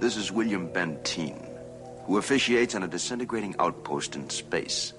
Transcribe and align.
This 0.00 0.16
is 0.16 0.30
William 0.30 0.68
Benteen, 0.68 1.44
who 2.04 2.18
officiates 2.18 2.76
on 2.76 2.84
a 2.84 2.88
disintegrating 2.88 3.56
outpost 3.58 4.14
in 4.14 4.30
space. 4.30 4.92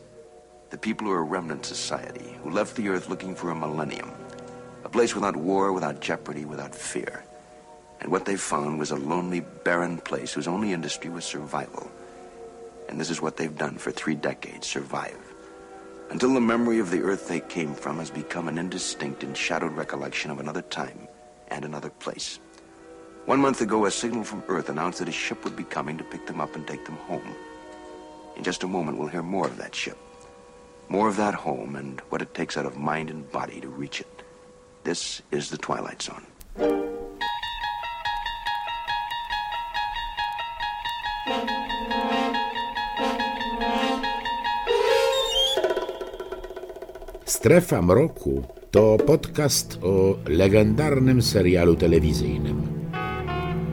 The 0.71 0.77
people 0.77 1.09
are 1.09 1.19
a 1.19 1.23
remnant 1.23 1.65
society 1.65 2.35
who 2.43 2.49
left 2.49 2.75
the 2.75 2.89
Earth 2.89 3.07
looking 3.07 3.33
for 3.33 3.49
a 3.49 3.55
millennium. 3.55 4.11
A 4.83 4.89
place 4.89 5.15
without 5.15 5.37
war, 5.37 5.71
without 5.71 6.01
jeopardy, 6.01 6.43
without 6.43 6.75
fear. 6.75 7.23
And 8.01 8.11
what 8.11 8.25
they 8.25 8.35
found 8.35 8.77
was 8.77 8.91
a 8.91 8.97
lonely, 8.97 9.39
barren 9.39 9.99
place 9.99 10.33
whose 10.33 10.49
only 10.49 10.73
industry 10.73 11.09
was 11.09 11.23
survival. 11.23 11.89
And 12.89 12.99
this 12.99 13.09
is 13.09 13.21
what 13.21 13.37
they've 13.37 13.57
done 13.57 13.77
for 13.77 13.91
three 13.91 14.15
decades 14.15 14.67
survive. 14.67 15.17
Until 16.09 16.33
the 16.33 16.41
memory 16.41 16.79
of 16.79 16.91
the 16.91 17.03
Earth 17.03 17.29
they 17.29 17.39
came 17.39 17.73
from 17.73 17.99
has 17.99 18.09
become 18.09 18.49
an 18.49 18.57
indistinct 18.57 19.23
and 19.23 19.37
shadowed 19.37 19.77
recollection 19.77 20.29
of 20.29 20.41
another 20.41 20.63
time 20.63 21.07
and 21.47 21.63
another 21.63 21.89
place. 21.89 22.39
One 23.25 23.41
month 23.41 23.61
ago, 23.61 23.85
a 23.85 23.91
signal 23.91 24.23
from 24.23 24.43
Earth 24.47 24.69
announced 24.69 24.99
that 24.99 25.07
a 25.07 25.11
ship 25.11 25.43
would 25.43 25.55
be 25.55 25.63
coming 25.63 25.97
to 25.97 26.03
pick 26.03 26.25
them 26.25 26.41
up 26.41 26.55
and 26.55 26.65
take 26.65 26.85
them 26.85 26.95
home. 26.95 27.35
In 28.35 28.43
just 28.43 28.63
a 28.63 28.67
moment, 28.67 28.97
we'll 28.97 29.07
hear 29.07 29.21
more 29.21 29.45
of 29.45 29.57
that 29.57 29.75
ship. 29.75 29.97
More 30.87 31.07
of 31.07 31.17
that 31.17 31.35
home 31.35 31.75
and 31.75 32.01
what 32.09 32.21
it 32.21 32.33
takes 32.33 32.57
out 32.57 32.65
of 32.65 32.77
mind 32.77 33.09
and 33.11 33.29
body 33.31 33.61
to 33.61 33.67
reach 33.67 34.01
it. 34.01 34.23
This 34.83 35.21
is 35.31 35.49
the 35.51 35.57
Twilight 35.57 36.01
Zone. 36.01 36.25
Strefa 47.25 47.81
Mroku 47.81 48.43
to 48.71 48.97
podcast 49.05 49.77
o 49.83 50.17
legendarnym 50.25 51.21
serialu 51.21 51.75
telewizyjnym. 51.75 52.78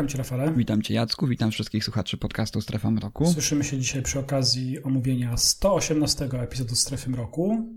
Witam 0.00 0.08
Cię, 0.08 0.18
Rafale. 0.18 0.52
Witam 0.56 0.82
Cię, 0.82 0.94
Jacku. 0.94 1.26
Witam 1.26 1.50
wszystkich 1.50 1.84
słuchaczy 1.84 2.16
podcastu 2.16 2.60
Strefa 2.60 2.90
Mroku. 2.90 3.32
Słyszymy 3.32 3.64
się 3.64 3.78
dzisiaj 3.78 4.02
przy 4.02 4.18
okazji 4.18 4.82
omówienia 4.82 5.36
118 5.36 6.24
epizodu 6.24 6.74
Strefy 6.74 7.10
Mroku. 7.10 7.68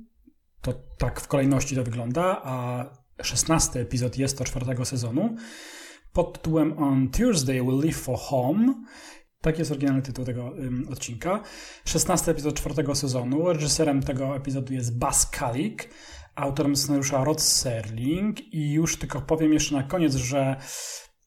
To 0.62 0.74
tak 0.98 1.22
w 1.22 1.28
kolejności 1.28 1.76
to 1.76 1.84
wygląda, 1.84 2.42
a 2.44 2.86
16 3.22 3.80
epizod 3.80 4.18
jest 4.18 4.38
to 4.38 4.44
czwartego 4.44 4.86
sezonu 4.86 5.36
pod 6.14 6.34
tytułem 6.34 6.80
On 6.80 7.10
Tuesday 7.10 7.62
We'll 7.62 7.84
Leave 7.84 7.98
for 7.98 8.20
Home. 8.20 8.74
Tak 9.42 9.60
jest 9.60 9.72
oryginalny 9.72 10.02
tytuł 10.02 10.26
tego 10.26 10.44
um, 10.44 10.88
odcinka. 10.92 11.44
16 11.86 12.32
epizod 12.32 12.56
czwartego 12.56 12.96
sezonu. 12.96 13.54
Reżyserem 13.54 14.04
tego 14.04 14.36
epizodu 14.36 14.74
jest 14.74 14.98
Bas 14.98 15.30
Kalik, 15.30 15.90
autorem 16.36 16.76
scenariusza 16.76 17.24
Rod 17.24 17.42
Serling 17.42 18.54
i 18.54 18.72
już 18.72 18.98
tylko 18.98 19.22
powiem 19.22 19.54
jeszcze 19.54 19.76
na 19.76 19.84
koniec, 19.84 20.16
że 20.16 20.56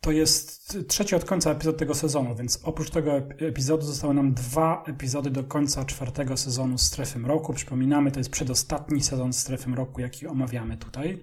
to 0.01 0.13
jest 0.13 0.79
trzeci 0.89 1.15
od 1.15 1.25
końca 1.25 1.51
epizod 1.51 1.77
tego 1.77 1.95
sezonu, 1.95 2.35
więc 2.37 2.61
oprócz 2.63 2.91
tego 2.91 3.17
epizodu 3.39 3.87
zostały 3.87 4.15
nam 4.15 4.35
dwa 4.35 4.85
epizody 4.87 5.31
do 5.31 5.45
końca 5.45 5.85
czwartego 5.85 6.37
sezonu 6.37 6.79
Strefy 6.79 7.19
Mroku. 7.19 7.53
Przypominamy, 7.55 8.13
to 8.13 8.21
jest 8.21 8.31
przedostatni 8.31 9.03
sezon 9.03 9.33
Strefy 9.33 9.71
Mroku, 9.71 10.01
jaki 10.01 10.27
omawiamy 10.27 10.77
tutaj. 10.77 11.23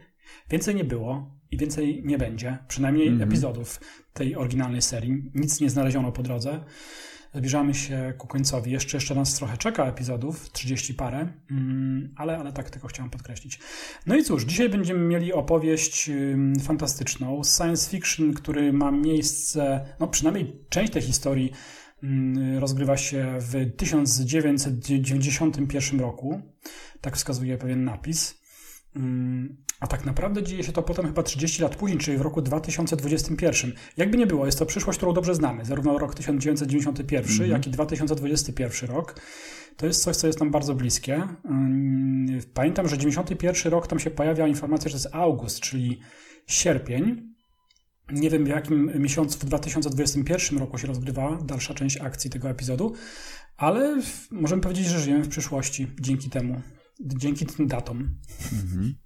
Więcej 0.50 0.76
nie 0.76 0.84
było 0.84 1.40
i 1.52 1.58
więcej 1.58 2.02
nie 2.06 2.18
będzie, 2.18 2.58
przynajmniej 2.68 3.08
mm 3.08 3.20
-hmm. 3.20 3.24
epizodów 3.24 3.80
tej 4.14 4.36
oryginalnej 4.36 4.82
serii. 4.82 5.32
Nic 5.36 5.60
nie 5.60 5.70
znaleziono 5.70 6.12
po 6.12 6.24
drodze. 6.24 6.64
Zbliżamy 7.36 7.74
się 7.74 8.14
ku 8.18 8.28
końcowi. 8.28 8.72
Jeszcze, 8.72 8.98
jeszcze 8.98 9.16
nas 9.16 9.36
trochę 9.36 9.58
czeka 9.58 9.86
epizodów, 9.86 10.52
30 10.52 10.94
parę, 10.94 11.28
ale, 12.16 12.38
ale 12.38 12.54
tak 12.54 12.70
tylko 12.70 12.88
chciałem 12.88 13.10
podkreślić. 13.10 13.60
No 14.06 14.16
i 14.16 14.24
cóż, 14.24 14.44
dzisiaj 14.44 14.70
będziemy 14.70 15.00
mieli 15.00 15.34
opowieść 15.34 16.10
fantastyczną, 16.64 17.42
science 17.58 17.90
fiction, 17.90 18.34
który 18.34 18.74
ma 18.74 18.92
miejsce, 18.92 19.86
no 20.00 20.08
przynajmniej 20.08 20.60
część 20.70 20.94
tej 20.94 21.02
historii 21.02 21.52
rozgrywa 22.60 22.98
się 22.98 23.38
w 23.40 23.72
1991 23.78 26.00
roku. 26.00 26.42
Tak 27.02 27.18
wskazuje 27.18 27.58
pewien 27.58 27.84
napis. 27.84 28.44
A 29.84 29.88
tak 29.88 30.06
naprawdę 30.06 30.44
dzieje 30.44 30.64
się 30.64 30.72
to 30.72 30.84
potem 30.84 31.06
chyba 31.06 31.24
30 31.24 31.62
lat 31.62 31.76
później, 31.76 32.00
czyli 32.00 32.18
w 32.18 32.22
roku 32.22 32.42
2021. 32.42 33.74
Jakby 33.98 34.18
nie 34.18 34.28
było, 34.28 34.46
jest 34.46 34.60
to 34.60 34.66
przyszłość, 34.66 34.98
którą 34.98 35.14
dobrze 35.14 35.36
znamy. 35.36 35.66
Zarówno 35.66 35.98
rok 35.98 36.16
1991, 36.16 37.26
mm 37.26 37.50
-hmm. 37.50 37.52
jak 37.52 37.68
i 37.68 37.70
2021 37.70 38.90
rok. 38.90 39.22
To 39.78 39.86
jest 39.86 40.04
coś, 40.04 40.16
co 40.16 40.28
jest 40.28 40.40
nam 40.40 40.52
bardzo 40.52 40.76
bliskie. 40.76 41.28
Pamiętam, 42.54 42.88
że 42.88 42.98
91 42.98 43.72
rok 43.72 43.88
tam 43.88 44.00
się 44.00 44.12
pojawia 44.12 44.48
informacja, 44.48 44.90
że 44.90 44.94
to 44.94 44.98
jest 44.98 45.16
august, 45.16 45.60
czyli 45.60 46.00
sierpień. 46.48 47.34
Nie 48.12 48.30
wiem, 48.30 48.46
w 48.46 48.48
jakim 48.48 48.92
miesiącu 49.00 49.40
w 49.40 49.46
2021 49.46 50.60
roku 50.60 50.78
się 50.78 50.88
rozgrywa 50.88 51.38
dalsza 51.46 51.74
część 51.74 51.98
akcji 51.98 52.30
tego 52.30 52.50
epizodu, 52.50 52.94
ale 53.58 54.02
możemy 54.32 54.62
powiedzieć, 54.62 54.86
że 54.86 55.00
żyjemy 55.00 55.24
w 55.24 55.30
przyszłości 55.30 55.88
dzięki 56.02 56.30
temu, 56.30 56.62
dzięki 57.00 57.46
tym 57.46 57.68
datom. 57.68 57.98
Mm 57.98 58.66
-hmm. 58.66 59.03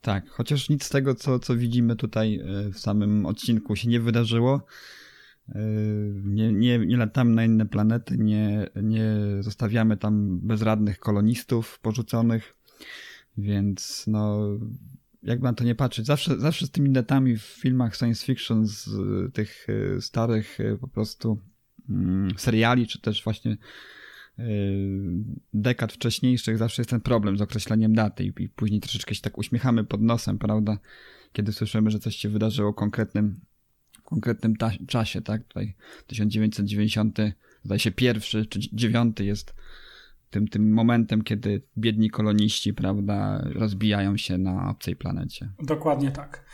Tak, 0.00 0.28
chociaż 0.28 0.68
nic 0.68 0.84
z 0.84 0.88
tego, 0.88 1.14
co, 1.14 1.38
co 1.38 1.56
widzimy 1.56 1.96
tutaj 1.96 2.40
e, 2.40 2.72
w 2.72 2.78
samym 2.78 3.26
odcinku 3.26 3.76
się 3.76 3.88
nie 3.88 4.00
wydarzyło. 4.00 4.66
E, 5.48 5.58
nie, 6.24 6.52
nie, 6.52 6.78
nie 6.78 6.96
latamy 6.96 7.30
na 7.34 7.44
inne 7.44 7.66
planety, 7.66 8.18
nie, 8.18 8.66
nie 8.82 9.16
zostawiamy 9.40 9.96
tam 9.96 10.38
bezradnych 10.38 10.98
kolonistów 10.98 11.78
porzuconych, 11.78 12.56
więc 13.38 14.04
no, 14.06 14.48
jakby 15.22 15.44
na 15.44 15.52
to 15.52 15.64
nie 15.64 15.74
patrzeć, 15.74 16.06
zawsze, 16.06 16.40
zawsze 16.40 16.66
z 16.66 16.70
tymi 16.70 16.90
datami 16.90 17.36
w 17.36 17.42
filmach 17.42 17.96
science 17.96 18.26
fiction 18.26 18.66
z 18.66 18.88
tych 19.32 19.66
e, 19.68 20.00
starych 20.00 20.58
po 20.80 20.88
prostu 20.88 21.38
mm, 21.88 22.28
seriali, 22.36 22.86
czy 22.86 23.00
też 23.00 23.24
właśnie 23.24 23.56
dekad 25.54 25.92
wcześniejszych 25.92 26.58
zawsze 26.58 26.82
jest 26.82 26.90
ten 26.90 27.00
problem 27.00 27.38
z 27.38 27.40
określeniem 27.40 27.94
daty 27.94 28.24
i, 28.24 28.48
później 28.48 28.80
troszeczkę 28.80 29.14
się 29.14 29.20
tak 29.20 29.38
uśmiechamy 29.38 29.84
pod 29.84 30.02
nosem, 30.02 30.38
prawda? 30.38 30.78
Kiedy 31.32 31.52
słyszymy, 31.52 31.90
że 31.90 31.98
coś 31.98 32.16
się 32.16 32.28
wydarzyło 32.28 32.74
konkretnym, 32.74 33.40
konkretnym 34.04 34.56
ta- 34.56 34.72
czasie, 34.86 35.22
tak? 35.22 35.44
Tutaj 35.44 35.74
1990, 36.06 37.18
zdaje 37.64 37.78
się 37.78 37.90
pierwszy 37.90 38.46
czy 38.46 38.60
dziewiąty 38.72 39.24
jest 39.24 39.54
tym, 40.30 40.48
tym 40.48 40.72
momentem, 40.72 41.22
kiedy 41.22 41.62
biedni 41.78 42.10
koloniści, 42.10 42.74
prawda, 42.74 43.44
rozbijają 43.54 44.16
się 44.16 44.38
na 44.38 44.70
obcej 44.70 44.96
planecie. 44.96 45.48
Dokładnie 45.62 46.10
tak. 46.10 46.44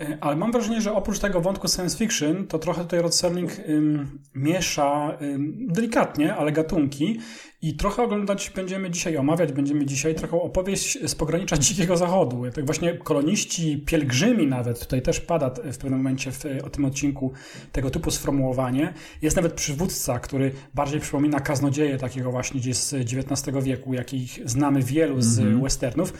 E, 0.00 0.18
ale 0.20 0.36
mam 0.36 0.52
wrażenie, 0.52 0.80
że 0.80 0.92
oprócz 0.92 1.18
tego 1.18 1.40
wątku 1.40 1.68
science 1.68 1.98
fiction, 1.98 2.46
to 2.46 2.58
trochę 2.58 2.82
tutaj 2.82 3.02
Rod 3.02 3.14
Serling 3.14 3.50
ym, 3.68 4.18
miesza 4.34 5.18
ym, 5.22 5.66
delikatnie, 5.66 6.34
ale 6.34 6.52
gatunki 6.52 7.20
i 7.62 7.74
trochę 7.74 8.02
oglądać 8.02 8.52
będziemy 8.54 8.90
dzisiaj, 8.90 9.16
omawiać 9.16 9.52
będziemy 9.52 9.86
dzisiaj 9.86 10.14
trochę 10.14 10.42
opowieść 10.42 10.98
z 11.10 11.14
pogranicza 11.14 11.58
Dzikiego 11.66 11.96
Zachodu. 11.96 12.42
Tak 12.54 12.66
właśnie 12.66 12.98
koloniści, 12.98 13.82
pielgrzymi 13.86 14.46
nawet, 14.46 14.80
tutaj 14.80 15.02
też 15.02 15.20
pada 15.20 15.50
w 15.50 15.78
pewnym 15.78 15.98
momencie 15.98 16.32
w, 16.32 16.44
o 16.64 16.70
tym 16.70 16.84
odcinku 16.84 17.32
tego 17.72 17.90
typu 17.90 18.10
sformułowanie. 18.10 18.94
Jest 19.22 19.36
nawet 19.36 19.52
przywódca, 19.52 20.18
który 20.18 20.52
bardziej 20.74 21.00
przypomina 21.00 21.40
kaznodzieje 21.40 21.98
takiego 21.98 22.30
właśnie 22.30 22.60
gdzieś 22.60 22.76
z 22.76 22.94
XIX 22.94 23.64
wieku, 23.64 23.94
jakich 23.94 24.40
znamy 24.44 24.82
wielu 24.82 25.22
z 25.22 25.38
mm 25.38 25.58
-hmm. 25.58 25.62
westernów. 25.62 26.12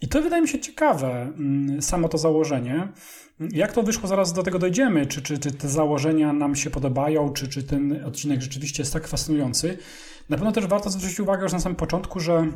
I 0.00 0.08
to 0.08 0.22
wydaje 0.22 0.42
mi 0.42 0.48
się 0.48 0.60
ciekawe, 0.60 1.32
mm, 1.38 1.82
samo 1.82 2.08
to 2.08 2.18
założenie. 2.18 2.88
Jak 3.40 3.72
to 3.72 3.82
wyszło, 3.82 4.08
zaraz 4.08 4.32
do 4.32 4.42
tego 4.42 4.58
dojdziemy. 4.58 5.06
Czy, 5.06 5.22
czy, 5.22 5.38
czy 5.38 5.52
te 5.52 5.68
założenia 5.68 6.32
nam 6.32 6.56
się 6.56 6.70
podobają, 6.70 7.32
czy, 7.32 7.48
czy 7.48 7.62
ten 7.62 8.04
odcinek 8.04 8.42
rzeczywiście 8.42 8.82
jest 8.82 8.92
tak 8.92 9.08
fascynujący. 9.08 9.78
Na 10.28 10.36
pewno 10.36 10.52
też 10.52 10.66
warto 10.66 10.90
zwrócić 10.90 11.20
uwagę 11.20 11.42
już 11.42 11.52
na 11.52 11.60
samym 11.60 11.76
początku, 11.76 12.20
że 12.20 12.46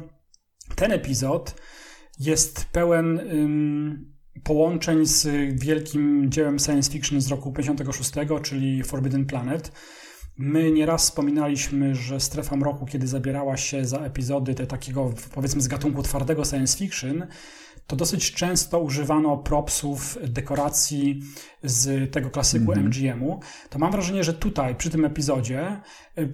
ten 0.75 0.93
epizod 0.93 1.55
jest 2.19 2.65
pełen 2.65 3.21
połączeń 4.45 5.07
z 5.07 5.29
wielkim 5.61 6.31
dziełem 6.31 6.59
science 6.59 6.91
fiction 6.93 7.21
z 7.21 7.29
roku 7.29 7.53
56, 7.53 8.11
czyli 8.43 8.83
Forbidden 8.83 9.27
Planet. 9.27 9.73
My 10.39 10.71
nieraz 10.71 11.03
wspominaliśmy, 11.03 11.95
że 11.95 12.21
Strefa 12.21 12.57
Mroku, 12.57 12.87
kiedy 12.87 13.07
zabierała 13.07 13.57
się 13.57 13.85
za 13.85 13.99
epizody 13.99 14.55
te 14.55 14.67
takiego, 14.67 15.13
powiedzmy, 15.35 15.61
z 15.61 15.69
gatunku 15.69 16.03
twardego 16.03 16.45
science 16.45 16.79
fiction, 16.79 17.27
to 17.87 17.97
dosyć 17.97 18.33
często 18.33 18.81
używano 18.81 19.39
propsów, 19.39 20.19
dekoracji 20.23 21.21
z 21.63 22.13
tego 22.13 22.31
klasyku 22.31 22.73
mm 22.73 22.85
-hmm. 22.85 22.87
MGM-u, 22.87 23.41
to 23.71 23.79
mam 23.79 23.93
wrażenie, 23.93 24.25
że 24.25 24.35
tutaj, 24.35 24.75
przy 24.75 24.91
tym 24.91 25.05
epizodzie, 25.05 25.81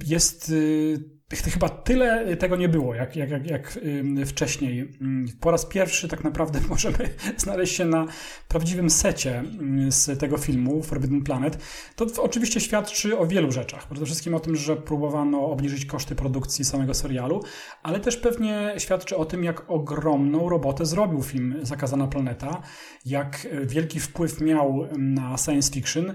jest 0.06 0.48
y, 0.48 1.15
Chyba 1.34 1.68
tyle 1.68 2.36
tego 2.36 2.56
nie 2.56 2.68
było, 2.68 2.94
jak, 2.94 3.16
jak, 3.16 3.30
jak, 3.30 3.50
jak 3.50 3.78
wcześniej. 4.26 4.92
Po 5.40 5.50
raz 5.50 5.66
pierwszy 5.66 6.08
tak 6.08 6.24
naprawdę 6.24 6.60
możemy 6.68 6.98
znaleźć 7.36 7.76
się 7.76 7.84
na 7.84 8.06
prawdziwym 8.48 8.90
secie 8.90 9.42
z 9.88 10.20
tego 10.20 10.38
filmu 10.38 10.82
Forbidden 10.82 11.22
Planet. 11.22 11.58
To 11.96 12.06
oczywiście 12.22 12.60
świadczy 12.60 13.18
o 13.18 13.26
wielu 13.26 13.52
rzeczach. 13.52 13.86
Przede 13.86 14.06
wszystkim 14.06 14.34
o 14.34 14.40
tym, 14.40 14.56
że 14.56 14.76
próbowano 14.76 15.46
obniżyć 15.46 15.86
koszty 15.86 16.14
produkcji 16.14 16.64
samego 16.64 16.94
serialu, 16.94 17.42
ale 17.82 18.00
też 18.00 18.16
pewnie 18.16 18.74
świadczy 18.78 19.16
o 19.16 19.24
tym, 19.24 19.44
jak 19.44 19.70
ogromną 19.70 20.48
robotę 20.48 20.86
zrobił 20.86 21.22
film 21.22 21.56
Zakazana 21.62 22.06
Planeta, 22.06 22.62
jak 23.06 23.46
wielki 23.64 24.00
wpływ 24.00 24.40
miał 24.40 24.88
na 24.98 25.36
science 25.38 25.72
fiction 25.72 26.14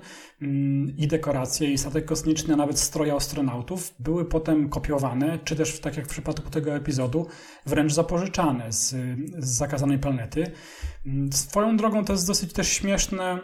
i 0.97 1.07
dekoracje, 1.07 1.71
i 1.71 1.77
statek 1.77 2.05
kosmiczny, 2.05 2.53
a 2.53 2.57
nawet 2.57 2.79
stroje 2.79 3.13
astronautów 3.13 3.93
były 3.99 4.25
potem 4.25 4.69
kopiowane, 4.69 5.39
czy 5.43 5.55
też, 5.55 5.79
tak 5.79 5.97
jak 5.97 6.05
w 6.05 6.09
przypadku 6.09 6.49
tego 6.49 6.75
epizodu, 6.75 7.27
wręcz 7.65 7.93
zapożyczane 7.93 8.71
z, 8.71 8.89
z 9.37 9.47
zakazanej 9.47 9.99
planety. 9.99 10.51
Swoją 11.31 11.77
drogą 11.77 12.05
to 12.05 12.13
jest 12.13 12.27
dosyć 12.27 12.53
też 12.53 12.67
śmieszne 12.67 13.39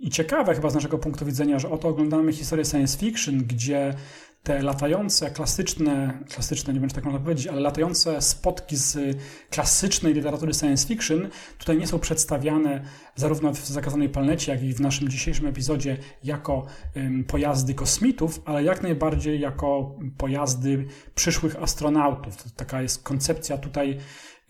i 0.00 0.10
ciekawe 0.10 0.54
chyba 0.54 0.70
z 0.70 0.74
naszego 0.74 0.98
punktu 0.98 1.26
widzenia, 1.26 1.58
że 1.58 1.70
oto 1.70 1.88
oglądamy 1.88 2.32
historię 2.32 2.64
science 2.64 2.98
fiction, 2.98 3.38
gdzie 3.38 3.94
te 4.44 4.62
latające, 4.62 5.30
klasyczne, 5.30 6.18
klasyczne, 6.30 6.74
nie 6.74 6.80
wiem 6.80 6.88
czy 6.88 6.94
tak 6.94 7.04
można 7.04 7.20
powiedzieć, 7.20 7.46
ale 7.46 7.60
latające 7.60 8.22
spotki 8.22 8.76
z 8.76 9.16
klasycznej 9.50 10.14
literatury 10.14 10.54
science 10.54 10.88
fiction 10.88 11.28
tutaj 11.58 11.78
nie 11.78 11.86
są 11.86 11.98
przedstawiane 11.98 12.84
zarówno 13.16 13.52
w 13.52 13.66
Zakazanej 13.66 14.08
Planecie, 14.08 14.52
jak 14.52 14.62
i 14.62 14.74
w 14.74 14.80
naszym 14.80 15.08
dzisiejszym 15.08 15.46
epizodzie 15.46 15.98
jako 16.24 16.66
pojazdy 17.26 17.74
kosmitów, 17.74 18.42
ale 18.44 18.64
jak 18.64 18.82
najbardziej 18.82 19.40
jako 19.40 19.98
pojazdy 20.18 20.86
przyszłych 21.14 21.62
astronautów. 21.62 22.42
To 22.42 22.50
taka 22.56 22.82
jest 22.82 23.02
koncepcja 23.02 23.58
tutaj 23.58 23.98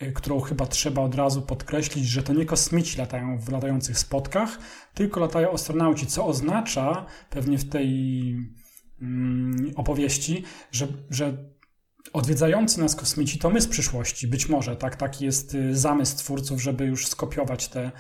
y, 0.02 0.12
którą 0.12 0.40
chyba 0.40 0.66
trzeba 0.66 1.02
od 1.02 1.14
razu 1.14 1.42
podkreślić, 1.42 2.06
że 2.06 2.22
to 2.22 2.32
nie 2.32 2.46
kosmici 2.46 2.98
latają 2.98 3.38
w 3.38 3.52
latających 3.52 3.98
spotkach, 3.98 4.58
tylko 4.94 5.20
latają 5.20 5.52
astronauci, 5.52 6.06
co 6.06 6.26
oznacza 6.26 7.06
pewnie 7.30 7.58
w 7.58 7.68
tej 7.68 8.63
opowieści, 9.76 10.44
że, 10.72 10.88
że 11.10 11.36
odwiedzający 12.12 12.80
nas 12.80 12.96
kosmici 12.96 13.38
to 13.38 13.50
my 13.50 13.60
z 13.60 13.66
przyszłości, 13.66 14.28
być 14.28 14.48
może, 14.48 14.76
tak? 14.76 14.96
Taki 14.96 15.24
jest 15.24 15.54
y, 15.54 15.76
zamysł 15.76 16.16
twórców, 16.16 16.62
żeby 16.62 16.84
już 16.84 17.06
skopiować 17.06 17.68
te 17.68 17.92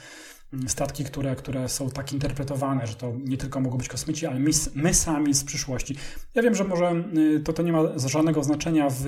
mm, 0.52 0.68
statki, 0.68 1.04
które, 1.04 1.36
które 1.36 1.68
są 1.68 1.90
tak 1.90 2.12
interpretowane, 2.12 2.86
że 2.86 2.94
to 2.94 3.12
nie 3.24 3.36
tylko 3.36 3.60
mogą 3.60 3.78
być 3.78 3.88
kosmici, 3.88 4.26
ale 4.26 4.40
my, 4.40 4.50
my 4.74 4.94
sami 4.94 5.34
z 5.34 5.44
przyszłości. 5.44 5.96
Ja 6.34 6.42
wiem, 6.42 6.54
że 6.54 6.64
może 6.64 7.04
y, 7.16 7.40
to, 7.40 7.52
to 7.52 7.62
nie 7.62 7.72
ma 7.72 7.98
żadnego 8.08 8.44
znaczenia 8.44 8.88
w 8.90 9.04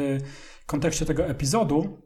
kontekście 0.67 1.07
tego 1.07 1.27
epizodu, 1.27 2.03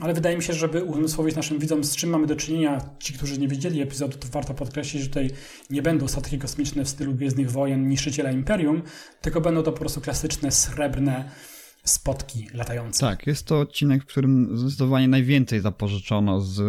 ale 0.00 0.14
wydaje 0.14 0.36
mi 0.36 0.42
się, 0.42 0.52
żeby 0.52 0.84
uzmysłowić 0.84 1.36
naszym 1.36 1.58
widzom, 1.58 1.84
z 1.84 1.96
czym 1.96 2.10
mamy 2.10 2.26
do 2.26 2.36
czynienia, 2.36 2.80
ci, 2.98 3.12
którzy 3.12 3.38
nie 3.38 3.48
widzieli 3.48 3.80
epizodu, 3.80 4.18
to 4.18 4.28
warto 4.28 4.54
podkreślić, 4.54 5.02
że 5.02 5.08
tutaj 5.08 5.30
nie 5.70 5.82
będą 5.82 6.08
statki 6.08 6.38
kosmiczne 6.38 6.84
w 6.84 6.88
stylu 6.88 7.14
Gwiezdnych 7.14 7.50
Wojen, 7.50 7.88
Niszczyciela 7.88 8.30
Imperium, 8.30 8.82
tylko 9.20 9.40
będą 9.40 9.62
to 9.62 9.72
po 9.72 9.78
prostu 9.78 10.00
klasyczne, 10.00 10.50
srebrne 10.52 11.30
spotki 11.84 12.48
latające. 12.54 13.00
Tak, 13.00 13.26
jest 13.26 13.46
to 13.46 13.60
odcinek, 13.60 14.02
w 14.02 14.06
którym 14.06 14.58
zdecydowanie 14.58 15.08
najwięcej 15.08 15.60
zapożyczono 15.60 16.40
z 16.40 16.60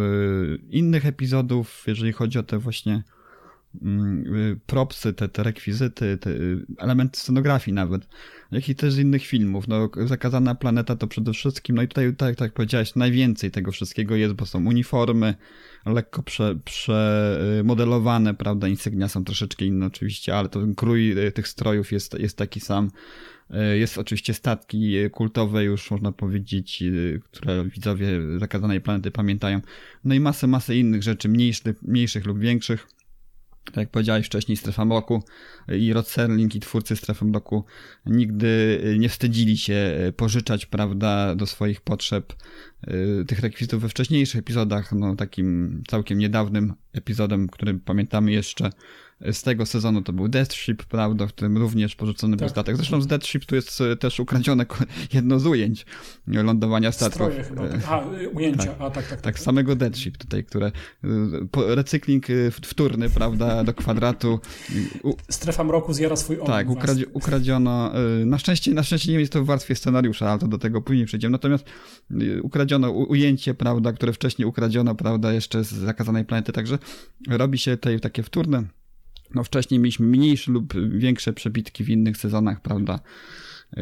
innych 0.70 1.06
epizodów, 1.06 1.84
jeżeli 1.86 2.12
chodzi 2.12 2.38
o 2.38 2.42
te 2.42 2.58
właśnie 2.58 3.02
mm, 3.82 4.34
y, 4.36 4.60
propsy, 4.66 5.12
te, 5.12 5.28
te 5.28 5.42
rekwizyty, 5.42 6.18
te 6.18 6.30
y, 6.30 6.66
elementy 6.78 7.20
scenografii 7.20 7.74
nawet 7.74 8.08
jak 8.54 8.68
i 8.68 8.74
też 8.74 8.92
z 8.92 8.98
innych 8.98 9.26
filmów. 9.26 9.68
No, 9.68 9.90
Zakazana 10.06 10.54
Planeta 10.54 10.96
to 10.96 11.06
przede 11.06 11.32
wszystkim, 11.32 11.76
no 11.76 11.82
i 11.82 11.88
tutaj, 11.88 12.16
tak, 12.16 12.36
tak 12.36 12.46
jak 12.46 12.52
powiedziałeś, 12.52 12.94
najwięcej 12.94 13.50
tego 13.50 13.72
wszystkiego 13.72 14.16
jest, 14.16 14.34
bo 14.34 14.46
są 14.46 14.66
uniformy, 14.66 15.34
lekko 15.86 16.22
prze, 16.22 16.56
przemodelowane, 16.64 18.34
prawda, 18.34 18.68
insygnia 18.68 19.08
są 19.08 19.24
troszeczkę 19.24 19.64
inne 19.64 19.86
oczywiście, 19.86 20.36
ale 20.36 20.48
to 20.48 20.60
krój 20.76 21.26
e, 21.26 21.32
tych 21.32 21.48
strojów 21.48 21.92
jest, 21.92 22.18
jest 22.18 22.38
taki 22.38 22.60
sam. 22.60 22.90
E, 23.50 23.78
jest 23.78 23.98
oczywiście 23.98 24.34
statki 24.34 24.96
kultowe 25.12 25.64
już, 25.64 25.90
można 25.90 26.12
powiedzieć, 26.12 26.82
e, 26.82 27.18
które 27.18 27.64
widzowie 27.64 28.08
Zakazanej 28.38 28.80
Planety 28.80 29.10
pamiętają. 29.10 29.60
No 30.04 30.14
i 30.14 30.20
masę, 30.20 30.46
masę 30.46 30.76
innych 30.76 31.02
rzeczy, 31.02 31.28
mniejszych, 31.28 31.82
mniejszych 31.82 32.26
lub 32.26 32.38
większych 32.38 32.86
tak 33.64 33.76
jak 33.76 33.90
powiedziałeś 33.90 34.26
wcześniej, 34.26 34.56
Strefa 34.56 34.84
Mroku 34.84 35.22
i 35.68 35.92
Rod 35.92 36.08
Serling 36.08 36.54
i 36.54 36.60
twórcy 36.60 36.96
Strefy 36.96 37.24
Mroku 37.24 37.64
nigdy 38.06 38.80
nie 38.98 39.08
wstydzili 39.08 39.58
się 39.58 39.94
pożyczać, 40.16 40.66
prawda, 40.66 41.34
do 41.34 41.46
swoich 41.46 41.80
potrzeb 41.80 42.32
y, 42.88 43.24
tych 43.26 43.40
rekwizytów 43.40 43.82
we 43.82 43.88
wcześniejszych 43.88 44.40
epizodach, 44.40 44.92
no 44.92 45.16
takim 45.16 45.82
całkiem 45.88 46.18
niedawnym 46.18 46.74
epizodem, 46.92 47.48
który 47.48 47.74
pamiętamy 47.74 48.32
jeszcze 48.32 48.70
z 49.32 49.42
tego 49.42 49.66
sezonu 49.66 50.02
to 50.02 50.12
był 50.12 50.28
Deathship, 50.28 50.84
prawda, 50.84 51.26
w 51.26 51.28
którym 51.28 51.58
również 51.58 51.96
porzucony 51.96 52.36
tak. 52.36 52.38
był 52.38 52.48
statek. 52.48 52.76
Zresztą 52.76 53.00
z 53.00 53.06
Deathship 53.06 53.44
tu 53.44 53.54
jest 53.54 53.80
e, 53.80 53.96
też 53.96 54.20
ukradzione 54.20 54.66
jedno 55.14 55.40
z 55.40 55.46
ujęć 55.46 55.86
lądowania 56.26 56.92
statków. 56.92 57.32
Stroje 57.32 57.44
chyba. 57.44 57.68
Tak. 57.68 57.80
A, 57.88 58.04
ujęcia, 58.32 58.64
tak, 58.64 58.80
a 58.80 58.90
tak, 58.90 58.92
tak, 58.94 59.08
tak. 59.08 59.20
Tak, 59.20 59.38
samego 59.38 59.76
Deathship 59.76 60.18
tutaj, 60.18 60.44
które 60.44 60.66
e, 60.66 61.74
recykling 61.74 62.30
e, 62.30 62.50
wtórny, 62.50 63.10
prawda, 63.10 63.64
do 63.64 63.74
kwadratu. 63.74 64.40
Strefa 65.30 65.64
mroku 65.64 65.92
zjara 65.92 66.16
swój 66.16 66.36
ogon. 66.36 66.46
Tak, 66.46 66.70
ukradzio, 66.70 67.06
ukradziono, 67.12 67.92
na 68.26 68.38
szczęście, 68.38 68.74
na 68.74 68.82
szczęście 68.82 69.12
nie 69.12 69.20
jest 69.20 69.32
to 69.32 69.42
w 69.42 69.46
warstwie 69.46 69.74
scenariusza, 69.74 70.30
ale 70.30 70.38
to 70.38 70.48
do 70.48 70.58
tego 70.58 70.82
później 70.82 71.06
przejdziemy. 71.06 71.32
Natomiast 71.32 71.64
ukradziono 72.42 72.90
ujęcie, 72.90 73.54
prawda, 73.54 73.92
które 73.92 74.12
wcześniej 74.12 74.46
ukradziono, 74.46 74.94
prawda, 74.94 75.32
jeszcze 75.32 75.64
z 75.64 75.72
zakazanej 75.72 76.24
planety, 76.24 76.52
także 76.52 76.78
robi 77.28 77.58
się 77.58 77.76
tutaj 77.76 78.00
takie 78.00 78.22
wtórne 78.22 78.64
no 79.34 79.44
wcześniej 79.44 79.80
mieliśmy 79.80 80.06
mniejsze 80.06 80.52
lub 80.52 80.74
większe 80.98 81.32
przebitki 81.32 81.84
w 81.84 81.88
innych 81.88 82.16
sezonach, 82.16 82.62
prawda, 82.62 83.00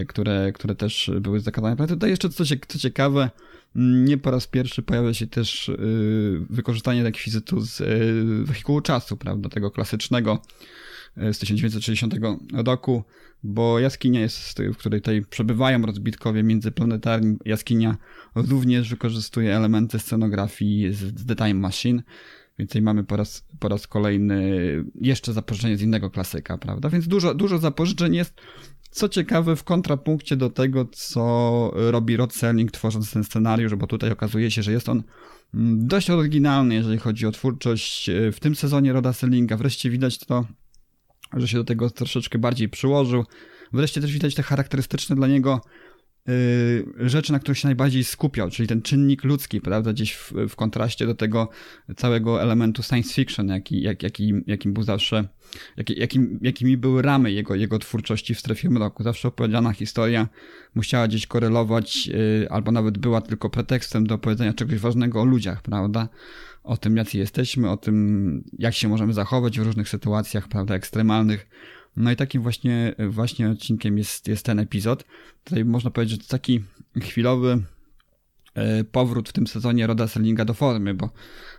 które, 0.09 0.53
które 0.55 0.75
też 0.75 1.11
były 1.21 1.41
zakazane. 1.41 1.77
Ale 1.79 1.89
tutaj 1.89 2.11
jeszcze 2.11 2.29
co, 2.29 2.45
co 2.69 2.79
ciekawe, 2.79 3.31
nie 3.75 4.19
po 4.19 4.31
raz 4.31 4.47
pierwszy 4.47 4.83
pojawia 4.83 5.15
się 5.15 5.27
też 5.27 5.69
y, 5.69 6.47
wykorzystanie 6.51 7.03
rekwizytu 7.03 7.61
z 7.61 7.81
y, 7.81 8.45
wehikułu 8.45 8.81
czasu, 8.81 9.17
prawda, 9.17 9.49
tego 9.49 9.71
klasycznego 9.71 10.43
z 11.17 11.39
1960 11.39 12.15
roku, 12.53 13.05
bo 13.43 13.79
jaskinia 13.79 14.21
jest, 14.21 14.59
w 14.75 14.77
której 14.77 15.01
tutaj 15.01 15.23
przebywają 15.31 15.87
rozbitkowie 15.87 16.43
międzyplanetarni, 16.43 17.37
jaskinia 17.45 17.97
również 18.35 18.91
wykorzystuje 18.91 19.57
elementy 19.57 19.99
scenografii 19.99 20.93
z 20.93 21.27
The 21.27 21.37
Time 21.37 21.55
Machine, 21.55 22.03
więc 22.59 22.75
mamy 22.75 23.05
po 23.05 23.17
raz, 23.17 23.45
po 23.59 23.69
raz 23.69 23.87
kolejny 23.87 24.61
jeszcze 25.01 25.33
zapożyczenie 25.33 25.77
z 25.77 25.83
innego 25.83 26.11
klasyka, 26.11 26.59
prawda? 26.59 26.89
Więc 26.89 27.09
dużo, 27.09 27.35
dużo 27.35 27.59
zapożyczeń 27.59 28.15
jest. 28.15 28.35
Co 28.91 29.09
ciekawe, 29.09 29.57
w 29.57 29.65
kontrapunkcie 29.65 30.37
do 30.37 30.51
tego, 30.51 30.85
co 30.93 31.73
robi 31.75 32.17
Rod 32.17 32.35
Serling 32.35 32.71
tworząc 32.71 33.13
ten 33.13 33.25
scenariusz, 33.25 33.75
bo 33.75 33.87
tutaj 33.87 34.11
okazuje 34.11 34.51
się, 34.51 34.63
że 34.63 34.73
jest 34.73 34.89
on 34.89 35.03
mm, 35.55 35.87
dość 35.87 36.11
oryginalny, 36.11 36.75
jeżeli 36.75 36.99
chodzi 36.99 37.27
o 37.27 37.33
twórczość 37.33 38.11
w 38.33 38.41
tym 38.41 38.55
sezonie 38.55 38.93
Roda 38.93 39.13
Serlinga. 39.13 39.57
Wreszcie 39.57 39.91
widać 39.91 40.19
to, 40.19 40.47
że 41.37 41.49
się 41.49 41.57
do 41.57 41.65
tego 41.65 41.91
troszeczkę 41.91 42.39
bardziej 42.39 42.69
przyłożył. 42.69 43.25
Wreszcie 43.73 44.01
też 44.01 44.13
widać 44.13 44.35
te 44.35 44.43
charakterystyczne 44.43 45.17
dla 45.17 45.27
niego 45.27 45.61
rzeczy, 47.01 47.33
na 47.33 47.39
których 47.39 47.59
się 47.59 47.69
najbardziej 47.69 48.05
skupiał, 48.05 48.51
czyli 48.51 48.69
ten 48.69 48.83
czynnik 48.83 49.25
ludzki, 49.25 49.61
prawda, 49.61 49.93
gdzieś 49.93 50.15
w, 50.15 50.33
w 50.49 50.57
kontraście 50.57 51.07
do 51.07 51.15
tego 51.15 51.49
całego 51.97 52.43
elementu 52.43 52.83
science 52.83 53.15
fiction, 53.15 53.49
jaki, 53.49 53.83
jak, 53.83 54.03
jaki, 54.03 54.35
jakim 54.47 54.73
był 54.73 54.83
zawsze, 54.83 55.29
jak, 55.77 55.91
jakim, 55.91 56.39
jakimi 56.43 56.77
były 56.77 57.03
ramy 57.03 57.33
jego, 57.33 57.55
jego 57.55 57.79
twórczości 57.79 58.35
w 58.35 58.41
strefie 58.41 58.71
mroku. 58.71 59.03
Zawsze 59.03 59.29
opowiedziana 59.29 59.73
historia 59.73 60.29
musiała 60.75 61.09
gdzieś 61.09 61.27
korelować, 61.27 62.07
yy, 62.07 62.47
albo 62.51 62.73
nawet 62.73 62.99
była 62.99 63.21
tylko 63.21 63.51
pretekstem 63.51 64.07
do 64.07 64.15
opowiedzenia 64.15 64.53
czegoś 64.53 64.79
ważnego 64.79 65.21
o 65.21 65.25
ludziach, 65.25 65.63
prawda, 65.63 66.09
o 66.63 66.77
tym, 66.77 66.97
jacy 66.97 67.19
jesteśmy, 67.19 67.71
o 67.71 67.77
tym, 67.77 68.45
jak 68.59 68.75
się 68.75 68.89
możemy 68.89 69.13
zachować 69.13 69.61
w 69.61 69.63
różnych 69.63 69.89
sytuacjach, 69.89 70.49
prawda, 70.49 70.75
ekstremalnych, 70.75 71.47
no 71.97 72.13
i 72.13 72.17
takim 72.17 72.43
właśnie, 72.43 72.95
właśnie 73.09 73.51
odcinkiem 73.51 73.99
jest, 73.99 74.29
jest 74.29 74.47
ten 74.47 74.59
epizod. 74.59 75.05
Tutaj 75.45 75.65
można 75.65 75.91
powiedzieć, 75.91 76.21
że 76.21 76.27
to 76.27 76.31
taki 76.31 76.61
chwilowy 77.01 77.63
e, 78.55 78.85
powrót 78.85 79.29
w 79.29 79.33
tym 79.33 79.47
sezonie 79.47 79.87
Roda 79.87 80.09
Serlinga 80.09 80.45
do 80.45 80.55
formy, 80.55 80.95
bo 80.95 81.11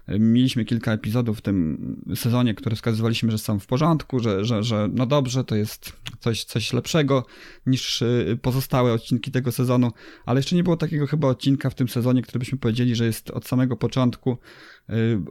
e, 0.07 0.19
mieliśmy 0.19 0.65
kilka 0.65 0.93
epizodów 0.93 1.37
w 1.37 1.41
tym 1.41 1.95
sezonie, 2.15 2.53
które 2.53 2.75
wskazywaliśmy, 2.75 3.31
że 3.31 3.37
są 3.37 3.59
w 3.59 3.67
porządku, 3.67 4.19
że, 4.19 4.45
że, 4.45 4.63
że 4.63 4.89
no 4.93 5.05
dobrze, 5.05 5.43
to 5.43 5.55
jest 5.55 5.93
coś, 6.19 6.43
coś 6.43 6.73
lepszego 6.73 7.25
niż 7.65 8.01
e, 8.01 8.07
pozostałe 8.41 8.93
odcinki 8.93 9.31
tego 9.31 9.51
sezonu, 9.51 9.91
ale 10.25 10.39
jeszcze 10.39 10.55
nie 10.55 10.63
było 10.63 10.77
takiego 10.77 11.07
chyba 11.07 11.27
odcinka 11.27 11.69
w 11.69 11.75
tym 11.75 11.87
sezonie, 11.87 12.21
który 12.21 12.39
byśmy 12.39 12.57
powiedzieli, 12.57 12.95
że 12.95 13.05
jest 13.05 13.29
od 13.31 13.47
samego 13.47 13.77
początku 13.77 14.37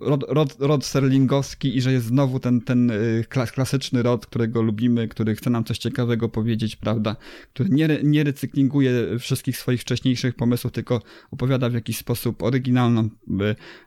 rod, 0.01 0.25
rod, 0.29 0.57
rod 0.59 0.85
serlingowski 0.85 1.77
i 1.77 1.81
że 1.81 1.93
jest 1.93 2.07
znowu 2.07 2.41
ten, 2.41 2.61
ten 2.61 2.93
klasyczny 3.29 4.03
rod, 4.03 4.27
którego 4.27 4.63
lubimy, 4.63 5.09
który 5.09 5.35
chce 5.35 5.51
nam 5.51 5.65
coś 5.65 5.79
ciekawego 5.79 6.29
powiedzieć, 6.29 6.77
prawda, 6.77 7.17
który 7.53 7.71
nie, 7.71 7.89
nie 8.03 8.25
recyklinguje 8.25 9.19
wszystkich 9.19 9.57
swoich 9.57 9.81
wcześniejszych 9.81 10.35
pomysłów, 10.35 10.73
tylko 10.73 11.03
opowiada 11.31 11.71
w 11.71 11.75
jakiś 11.75 11.97
sposób 11.97 12.43
oryginalną 12.43 13.09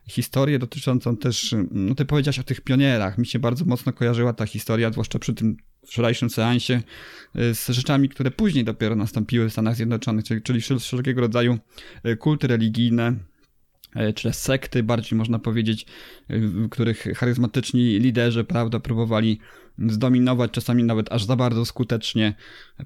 historię 0.08 0.58
dotyczącą 0.58 1.16
też, 1.16 1.54
no 1.70 1.94
ty 1.94 2.04
powiedziałeś 2.04 2.38
o 2.38 2.44
tych 2.44 2.60
pionierach, 2.60 3.18
mi 3.18 3.26
się 3.26 3.38
bardzo 3.38 3.64
mocno 3.64 3.92
kojarzyła 3.92 4.32
ta 4.32 4.46
historia, 4.46 4.90
zwłaszcza 4.90 5.18
przy 5.18 5.34
tym 5.34 5.56
wczorajszym 5.86 6.30
seansie 6.30 6.82
y, 7.36 7.54
z 7.54 7.68
rzeczami, 7.68 8.08
które 8.08 8.30
później 8.30 8.64
dopiero 8.64 8.96
nastąpiły 8.96 9.48
w 9.48 9.52
Stanach 9.52 9.76
Zjednoczonych, 9.76 10.24
czyli, 10.24 10.42
czyli 10.42 10.60
wszelkiego 10.60 11.20
rodzaju 11.20 11.58
y, 12.06 12.16
kulty 12.16 12.46
religijne, 12.46 13.14
y, 14.08 14.12
czy 14.12 14.32
sekty, 14.32 14.82
bardziej 14.82 15.18
można 15.18 15.38
powiedzieć, 15.38 15.86
których 16.70 17.02
charyzmatyczni 17.16 17.98
liderzy, 17.98 18.44
prawda, 18.44 18.80
próbowali 18.80 19.40
zdominować, 19.78 20.50
czasami 20.50 20.84
nawet 20.84 21.12
aż 21.12 21.24
za 21.24 21.36
bardzo 21.36 21.64
skutecznie 21.64 22.34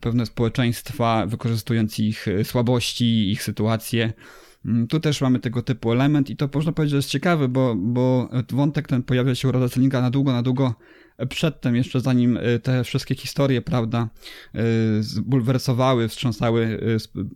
pewne 0.00 0.26
społeczeństwa, 0.26 1.26
wykorzystując 1.26 1.99
ich 1.99 2.26
słabości, 2.45 3.31
ich 3.31 3.43
sytuacje. 3.43 4.12
Mm, 4.64 4.87
tu 4.87 5.00
też 5.00 5.21
mamy 5.21 5.38
tego 5.38 5.62
typu 5.62 5.93
element 5.93 6.31
i 6.31 6.37
to 6.37 6.49
można 6.55 6.73
powiedzieć, 6.73 6.90
że 6.90 6.97
jest 6.97 7.09
ciekawy, 7.09 7.49
bo, 7.49 7.75
bo 7.76 8.29
wątek 8.52 8.88
ten 8.88 9.02
pojawia 9.02 9.35
się 9.35 9.49
u 9.49 9.52
Roda 9.52 9.67
na 10.00 10.11
długo, 10.11 10.33
na 10.33 10.43
długo 10.43 10.75
przedtem, 11.28 11.76
jeszcze 11.76 12.00
zanim 12.00 12.36
y, 12.36 12.60
te 12.62 12.84
wszystkie 12.84 13.14
historie, 13.14 13.62
prawda, 13.62 14.08
y, 14.98 15.02
zbulwersowały, 15.02 16.08
wstrząsały 16.08 16.80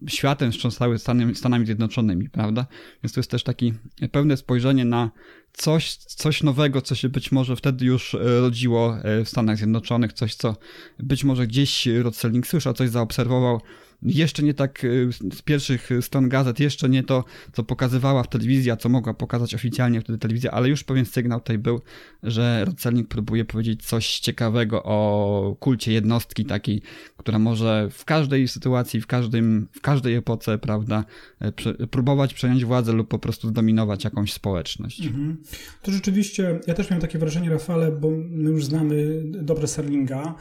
y, 0.06 0.10
światem, 0.10 0.52
wstrząsały 0.52 0.98
Stanami, 0.98 1.34
Stanami 1.34 1.66
Zjednoczonymi, 1.66 2.30
prawda? 2.30 2.66
Więc 3.02 3.12
to 3.12 3.20
jest 3.20 3.30
też 3.30 3.42
takie 3.42 3.72
pełne 4.12 4.36
spojrzenie 4.36 4.84
na 4.84 5.10
coś, 5.52 5.94
coś 5.94 6.42
nowego, 6.42 6.82
co 6.82 6.94
się 6.94 7.08
być 7.08 7.32
może 7.32 7.56
wtedy 7.56 7.84
już 7.84 8.16
rodziło 8.40 8.96
w 9.24 9.28
Stanach 9.28 9.56
Zjednoczonych, 9.56 10.12
coś, 10.12 10.34
co 10.34 10.56
być 10.98 11.24
może 11.24 11.46
gdzieś 11.46 11.86
Rod 11.86 12.16
Serling 12.16 12.46
słyszał, 12.46 12.74
coś 12.74 12.90
zaobserwował, 12.90 13.60
jeszcze 14.04 14.42
nie 14.42 14.54
tak 14.54 14.84
y, 14.84 15.08
z 15.32 15.42
pierwszych 15.42 15.90
stron 16.00 16.28
gazet, 16.28 16.60
jeszcze 16.60 16.88
nie 16.88 17.02
to, 17.02 17.24
co 17.52 17.64
pokazywała 17.64 18.22
w 18.22 18.28
telewizji, 18.28 18.70
a 18.70 18.76
co 18.76 18.88
mogła 18.88 19.14
pokazać 19.14 19.54
oficjalnie 19.54 20.00
wtedy 20.00 20.18
telewizja, 20.18 20.50
ale 20.50 20.68
już 20.68 20.84
pewien 20.84 21.04
sygnał 21.04 21.40
tutaj 21.40 21.58
był, 21.58 21.80
że 22.22 22.64
Rocelnik 22.64 23.08
próbuje 23.08 23.44
powiedzieć 23.44 23.86
coś 23.86 24.18
ciekawego 24.18 24.82
o 24.84 25.56
kulcie 25.60 25.92
jednostki 25.92 26.44
takiej, 26.44 26.82
która 27.16 27.38
może 27.38 27.88
w 27.90 28.04
każdej 28.04 28.48
sytuacji, 28.48 29.00
w, 29.00 29.06
każdym, 29.06 29.68
w 29.72 29.80
każdej 29.80 30.14
epoce, 30.14 30.58
prawda, 30.58 31.04
e, 31.40 31.52
próbować 31.86 32.34
przejąć 32.34 32.64
władzę 32.64 32.92
lub 32.92 33.08
po 33.08 33.18
prostu 33.18 33.48
zdominować 33.48 34.04
jakąś 34.04 34.32
społeczność. 34.32 35.06
Mhm. 35.06 35.36
To 35.82 35.92
rzeczywiście, 35.92 36.60
ja 36.66 36.74
też 36.74 36.90
miałem 36.90 37.00
takie 37.00 37.18
wrażenie, 37.18 37.50
Rafale, 37.50 37.92
bo 37.92 38.10
my 38.10 38.50
już 38.50 38.64
znamy 38.64 39.22
dobre 39.24 39.66
Serlinga, 39.66 40.34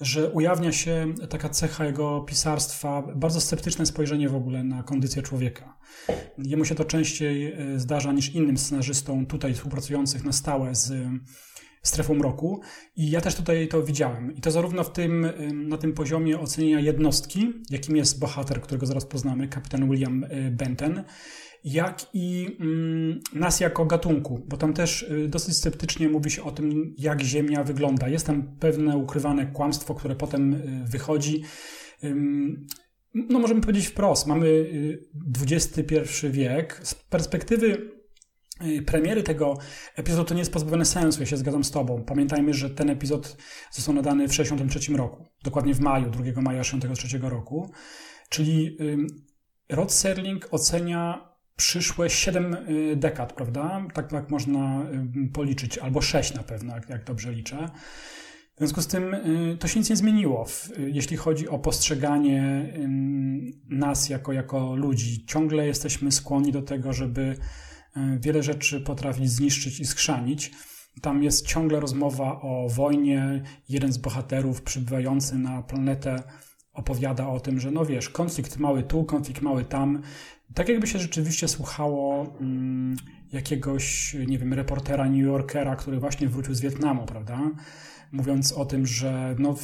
że 0.00 0.30
ujawnia 0.30 0.72
się 0.72 1.14
taka 1.30 1.48
cecha 1.48 1.84
jego 1.84 2.20
pisarstwa, 2.20 3.02
bardzo 3.14 3.40
sceptyczne 3.40 3.86
spojrzenie 3.86 4.28
w 4.28 4.34
ogóle 4.34 4.64
na 4.64 4.82
kondycję 4.82 5.22
człowieka. 5.22 5.78
Jemu 6.38 6.64
się 6.64 6.74
to 6.74 6.84
częściej 6.84 7.52
e, 7.52 7.78
zdarza 7.78 8.12
niż 8.12 8.34
innym 8.34 8.58
scenarzystom 8.58 9.26
tutaj 9.26 9.54
współpracujących 9.54 10.24
na 10.24 10.32
stałe 10.32 10.74
z 10.74 10.92
strefą 11.82 12.14
mroku. 12.14 12.60
I 12.96 13.10
ja 13.10 13.20
też 13.20 13.34
tutaj 13.34 13.68
to 13.68 13.82
widziałem. 13.82 14.36
I 14.36 14.40
to 14.40 14.50
zarówno 14.50 14.84
w 14.84 14.92
tym, 14.92 15.26
na 15.52 15.78
tym 15.78 15.92
poziomie 15.92 16.40
ocenienia 16.40 16.80
jednostki, 16.80 17.52
jakim 17.70 17.96
jest 17.96 18.18
bohater, 18.18 18.60
którego 18.60 18.86
zaraz 18.86 19.04
poznamy, 19.04 19.48
kapitan 19.48 19.90
William 19.90 20.24
e, 20.24 20.50
Benton, 20.50 21.04
jak 21.64 22.06
i 22.14 22.56
mm, 22.60 23.20
nas 23.34 23.60
jako 23.60 23.84
gatunku, 23.84 24.44
bo 24.48 24.56
tam 24.56 24.74
też 24.74 25.02
y, 25.02 25.28
dosyć 25.28 25.56
sceptycznie 25.56 26.08
mówi 26.08 26.30
się 26.30 26.42
o 26.42 26.50
tym, 26.50 26.94
jak 26.98 27.22
Ziemia 27.22 27.64
wygląda. 27.64 28.08
Jest 28.08 28.26
tam 28.26 28.56
pewne 28.60 28.96
ukrywane 28.96 29.46
kłamstwo, 29.46 29.94
które 29.94 30.16
potem 30.16 30.54
y, 30.54 30.84
wychodzi. 30.84 31.42
No, 33.14 33.38
możemy 33.38 33.60
powiedzieć 33.60 33.86
wprost, 33.86 34.26
mamy 34.26 34.70
XXI 35.42 36.24
y, 36.24 36.30
wiek. 36.30 36.80
Z 36.82 36.94
perspektywy 36.94 37.98
premiery 38.86 39.22
tego 39.22 39.58
epizodu 39.96 40.24
to 40.24 40.34
nie 40.34 40.40
jest 40.40 40.52
pozbawione 40.52 40.84
sensu, 40.84 41.20
ja 41.20 41.26
się 41.26 41.36
zgadzam 41.36 41.64
z 41.64 41.70
Tobą. 41.70 42.04
Pamiętajmy, 42.04 42.54
że 42.54 42.70
ten 42.70 42.90
epizod 42.90 43.36
został 43.70 43.94
nadany 43.94 44.28
w 44.28 44.30
1963 44.30 44.96
roku, 44.96 45.24
dokładnie 45.44 45.74
w 45.74 45.80
maju, 45.80 46.10
2 46.10 46.22
maja 46.22 46.62
1963 46.62 47.18
roku. 47.18 47.70
Czyli 48.28 48.78
Rod 49.68 49.92
Serling 49.92 50.48
ocenia 50.50 51.28
przyszłe 51.58 52.10
7 52.10 52.54
y, 52.54 52.96
dekad, 52.96 53.32
prawda? 53.32 53.86
Tak, 53.94 54.10
tak 54.10 54.30
można 54.30 54.82
y, 55.26 55.32
policzyć, 55.32 55.78
albo 55.78 56.00
6 56.00 56.34
na 56.34 56.42
pewno, 56.42 56.74
jak, 56.74 56.88
jak 56.88 57.04
dobrze 57.04 57.32
liczę. 57.32 57.68
W 58.54 58.58
związku 58.58 58.82
z 58.82 58.86
tym 58.86 59.14
y, 59.14 59.56
to 59.60 59.68
się 59.68 59.80
nic 59.80 59.90
nie 59.90 59.96
zmieniło, 59.96 60.46
jeśli 60.78 61.16
chodzi 61.16 61.48
o 61.48 61.58
postrzeganie 61.58 62.72
nas 63.68 64.08
jako, 64.08 64.32
jako 64.32 64.76
ludzi. 64.76 65.26
Ciągle 65.26 65.66
jesteśmy 65.66 66.12
skłonni 66.12 66.52
do 66.52 66.62
tego, 66.62 66.92
żeby 66.92 67.36
wiele 68.20 68.42
rzeczy 68.42 68.80
potrafić 68.80 69.30
zniszczyć 69.30 69.80
i 69.80 69.84
skrzanić. 69.84 70.50
Tam 71.02 71.22
jest 71.22 71.46
ciągle 71.46 71.80
rozmowa 71.80 72.40
o 72.40 72.68
wojnie. 72.68 73.42
Jeden 73.68 73.92
z 73.92 73.98
bohaterów 73.98 74.62
przybywający 74.62 75.38
na 75.38 75.62
planetę 75.62 76.22
opowiada 76.72 77.28
o 77.28 77.40
tym, 77.40 77.60
że 77.60 77.70
no 77.70 77.84
wiesz, 77.84 78.08
konflikt 78.08 78.58
mały 78.58 78.82
tu, 78.82 79.04
konflikt 79.04 79.42
mały 79.42 79.64
tam. 79.64 80.02
Tak 80.54 80.68
jakby 80.68 80.86
się 80.86 80.98
rzeczywiście 80.98 81.48
słuchało 81.48 82.26
mm, 82.40 82.96
jakiegoś, 83.32 84.16
nie 84.26 84.38
wiem, 84.38 84.54
reportera 84.54 85.04
New 85.04 85.24
Yorkera, 85.24 85.76
który 85.76 86.00
właśnie 86.00 86.28
wrócił 86.28 86.54
z 86.54 86.60
Wietnamu, 86.60 87.06
prawda? 87.06 87.40
Mówiąc 88.12 88.52
o 88.52 88.64
tym, 88.64 88.86
że 88.86 89.36
no, 89.38 89.54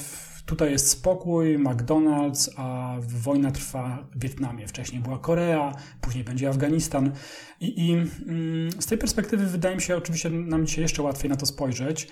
tutaj 0.47 0.71
jest 0.71 0.89
spokój, 0.89 1.59
McDonald's, 1.59 2.51
a 2.57 2.97
wojna 3.01 3.51
trwa 3.51 4.07
w 4.15 4.23
Wietnamie. 4.23 4.69
Wcześniej 4.69 5.03
była 5.03 5.19
Korea, 5.19 5.75
później 6.01 6.25
będzie 6.25 6.49
Afganistan. 6.49 7.13
I, 7.61 7.89
i 7.89 7.93
mm, 7.93 8.73
z 8.79 8.87
tej 8.87 8.99
perspektywy 8.99 9.47
wydaje 9.47 9.77
mi 9.77 9.83
się, 9.83 9.97
oczywiście 9.97 10.31
nam 10.31 10.67
dzisiaj 10.67 10.83
jeszcze 10.83 11.03
łatwiej 11.03 11.31
na 11.31 11.37
to 11.37 11.47
spojrzeć. 11.47 12.09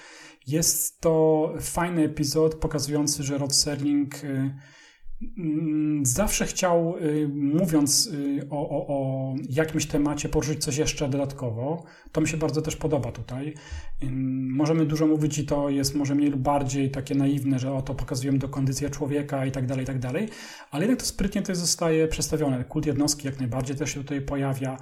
Jest 0.46 1.00
to 1.00 1.54
fajny 1.60 2.02
epizod 2.02 2.54
pokazujący, 2.54 3.22
że 3.22 3.38
Rod 3.38 3.54
Serling 3.54 4.24
y, 4.24 4.54
zawsze 6.02 6.46
chciał, 6.46 6.96
y, 6.98 7.28
mówiąc 7.28 8.06
y, 8.06 8.46
o, 8.50 8.68
o, 8.68 8.86
o, 8.88 9.34
jakimś 9.48 9.86
temacie, 9.86 10.28
poruszyć 10.28 10.64
coś 10.64 10.76
jeszcze 10.76 11.08
dodatkowo. 11.08 11.84
To 12.12 12.20
mi 12.20 12.28
się 12.28 12.36
bardzo 12.36 12.62
też 12.62 12.76
podoba 12.76 13.12
tutaj. 13.12 13.54
Możemy 14.48 14.86
dużo 14.86 15.06
mówić 15.06 15.38
i 15.38 15.46
to 15.46 15.68
jest 15.68 15.94
może 15.94 16.14
mniej 16.14 16.30
lub 16.30 16.40
bardziej 16.40 16.90
takie 16.90 17.14
naiwne, 17.14 17.58
że 17.58 17.72
oto 17.72 17.94
pokazujemy 17.94 18.38
do 18.38 18.48
kondycję 18.48 18.90
człowieka 18.90 19.46
i 19.46 19.52
tak 19.52 19.66
dalej, 19.66 19.82
i 19.82 19.86
tak 19.86 19.98
dalej, 19.98 20.28
ale 20.70 20.84
jednak 20.84 21.00
to 21.00 21.06
sprytnie 21.06 21.42
to 21.42 21.54
zostaje 21.54 22.08
przedstawione. 22.08 22.64
Kult 22.64 22.86
jednostki 22.86 23.26
jak 23.26 23.38
najbardziej 23.38 23.76
też 23.76 23.94
się 23.94 24.00
tutaj 24.00 24.20
pojawia 24.20 24.78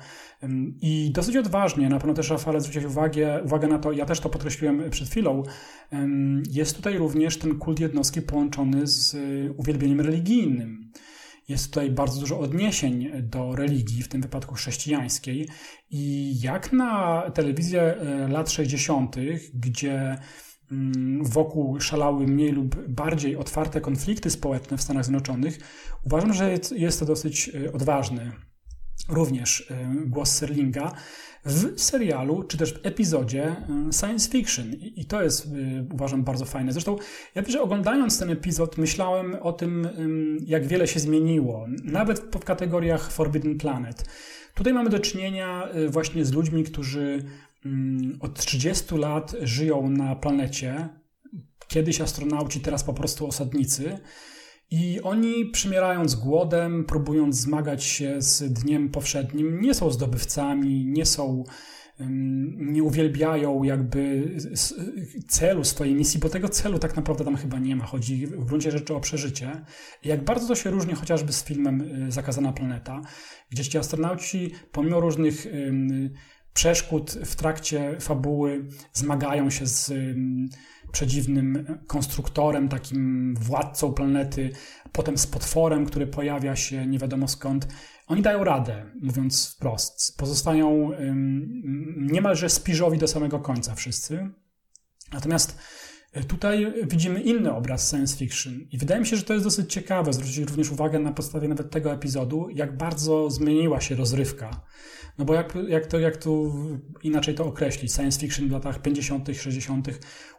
i 0.80 1.11
dosyć 1.14 1.37
odważnie, 1.37 1.88
na 1.88 1.99
pewno 1.99 2.14
też 2.14 2.30
Rafale 2.30 2.61
zwrócić 2.61 2.85
uwagę, 2.85 3.42
uwagę 3.44 3.68
na 3.68 3.78
to, 3.78 3.92
ja 3.92 4.06
też 4.06 4.20
to 4.20 4.28
podkreśliłem 4.28 4.90
przed 4.90 5.09
chwilą, 5.09 5.42
jest 6.50 6.76
tutaj 6.76 6.99
również 6.99 7.38
ten 7.38 7.59
kult 7.59 7.80
jednostki 7.80 8.23
połączony 8.23 8.87
z 8.87 9.14
y, 9.14 9.54
uwielbieniem 9.56 10.00
religijnym. 10.00 10.90
Jest 11.49 11.66
tutaj 11.66 11.90
bardzo 11.90 12.20
dużo 12.20 12.38
odniesień 12.38 13.11
do 13.23 13.56
religii, 13.56 14.02
w 14.02 14.09
tym 14.09 14.23
wypadku 14.23 14.54
chrześcijańskiej. 14.54 15.49
I 15.90 16.35
jak 16.40 16.73
na 16.73 17.23
telewizję 17.35 17.82
e, 17.82 18.28
lat 18.28 18.50
60., 18.50 19.16
gdzie 19.54 20.18
mm, 20.73 21.25
wokół 21.25 21.80
szalały 21.80 22.26
mniej 22.26 22.52
lub 22.52 22.88
bardziej 22.88 23.37
otwarte 23.37 23.80
konflikty 23.80 24.30
społeczne 24.30 24.76
w 24.76 24.82
Stanach 24.82 25.04
Zjednoczonych, 25.04 25.59
uważam, 26.06 26.32
że 26.32 26.54
jest 26.76 27.00
to 27.00 27.06
dosyć 27.06 27.50
e, 27.66 27.73
odważny 27.73 28.32
również 29.09 29.71
e, 29.71 29.95
głos 30.07 30.33
Serlinga 30.33 30.92
w 31.45 31.80
serialu, 31.80 32.42
czy 32.42 32.59
też 32.59 32.75
w 32.75 32.87
epizodzie 32.87 33.57
science 34.00 34.30
fiction. 34.30 34.73
I 34.73 35.04
to 35.04 35.23
jest, 35.23 35.49
uważam, 35.92 36.25
bardzo 36.25 36.45
fajne. 36.45 36.73
Zresztą 36.73 36.97
ja 37.35 37.42
że 37.49 37.62
oglądając 37.62 38.19
ten 38.19 38.30
epizod 38.30 38.78
myślałem 38.78 39.37
o 39.42 39.52
tym, 39.52 39.88
jak 40.47 40.66
wiele 40.66 40.87
się 40.87 41.00
zmieniło, 41.00 41.66
nawet 41.85 42.19
w 42.19 42.45
kategoriach 42.45 43.12
Forbidden 43.12 43.59
Planet. 43.59 44.04
Tutaj 44.54 44.73
mamy 44.73 44.90
do 44.90 44.99
czynienia 44.99 45.69
y, 45.75 45.88
właśnie 45.88 46.25
z 46.25 46.33
ludźmi, 46.33 46.64
którzy 46.64 47.25
od 48.21 48.38
30 48.38 48.95
lat 48.95 49.37
żyją 49.42 49.90
na 49.90 50.16
planecie. 50.16 50.88
Kiedyś 51.69 52.00
astronauci, 52.00 52.61
teraz 52.61 52.85
po 52.85 52.95
prostu 52.95 53.26
osadnicy. 53.26 53.99
I 54.71 55.00
oni 55.03 55.47
przymierając 55.47 56.15
głodem, 56.15 56.85
próbując 56.85 57.37
zmagać 57.37 57.85
się 57.85 58.23
z 58.23 58.53
dniem 58.53 58.89
powszednim, 58.89 59.61
nie 59.61 59.75
są 59.75 59.91
zdobywcami, 59.91 60.87
nie 60.87 61.07
są, 61.07 61.45
nie 62.57 62.83
uwielbiają 62.83 63.62
jakby 63.62 64.31
celu 65.29 65.65
swojej 65.65 65.95
misji, 65.95 66.21
bo 66.21 66.29
tego 66.29 66.49
celu 66.49 66.79
tak 66.79 66.97
naprawdę 66.97 67.25
tam 67.25 67.37
chyba 67.37 67.59
nie 67.59 67.77
ma. 67.77 67.87
Chodzi 67.87 68.27
w 68.27 68.45
gruncie 68.45 68.71
rzeczy 68.71 68.95
o 68.95 69.00
przeżycie. 69.00 69.65
Jak 70.05 70.25
bardzo 70.25 70.49
to 70.49 70.55
się 70.55 70.71
różni 70.71 70.95
chociażby 70.95 71.33
z 71.33 71.45
filmem 71.45 72.05
y, 72.07 72.12
Zakazana 72.12 72.53
Planeta, 72.53 73.03
gdzie 73.50 73.65
ci 73.65 73.79
astronauci, 73.79 74.50
pomimo 74.73 75.00
różnych 75.00 75.47
przeszkód 76.54 77.11
w 77.11 77.37
trakcie 77.37 78.00
fabuły, 78.00 78.66
zmagają 78.92 79.50
się 79.50 79.66
z 79.66 79.92
przedziwnym 80.92 81.78
konstruktorem, 81.87 82.69
takim 82.69 83.35
władcą 83.40 83.92
planety, 83.92 84.50
potem 84.92 85.19
z 85.19 85.26
potworem, 85.26 85.87
który 85.87 86.07
pojawia 86.07 86.57
się 86.57 86.87
nie 86.87 86.99
wiadomo 86.99 87.28
skąd. 87.28 87.69
Oni 88.07 88.23
dają 88.23 88.45
radę, 88.45 88.90
mówiąc 89.02 89.54
wprost. 89.54 90.16
Pozostają 90.19 90.90
niemalże 91.97 92.49
spiżowi 92.49 92.99
do 92.99 93.09
samego 93.09 93.38
końca 93.38 93.75
wszyscy. 93.75 94.30
Natomiast 95.12 95.59
Tutaj 96.29 96.73
widzimy 96.90 97.21
inny 97.21 97.52
obraz 97.52 97.90
science 97.90 98.17
fiction 98.17 98.61
i 98.73 98.79
wydaje 98.79 99.00
mi 99.00 99.07
się, 99.07 99.17
że 99.17 99.23
to 99.23 99.33
jest 99.33 99.47
dosyć 99.47 99.73
ciekawe 99.73 100.12
zwrócić 100.12 100.38
również 100.38 100.71
uwagę 100.71 100.99
na 100.99 101.12
podstawie 101.12 101.49
nawet 101.49 101.71
tego 101.71 101.93
epizodu, 101.93 102.49
jak 102.55 102.76
bardzo 102.76 103.31
zmieniła 103.31 103.81
się 103.81 103.95
rozrywka 103.95 104.61
no 105.21 105.26
bo 105.26 105.35
jak, 105.35 105.55
jak, 105.69 105.87
to, 105.87 105.99
jak 105.99 106.17
tu 106.17 106.55
inaczej 107.02 107.35
to 107.35 107.45
określić? 107.45 107.93
Science 107.93 108.21
fiction 108.21 108.49
w 108.49 108.50
latach 108.50 108.83
50., 108.83 109.29
60. 109.33 109.88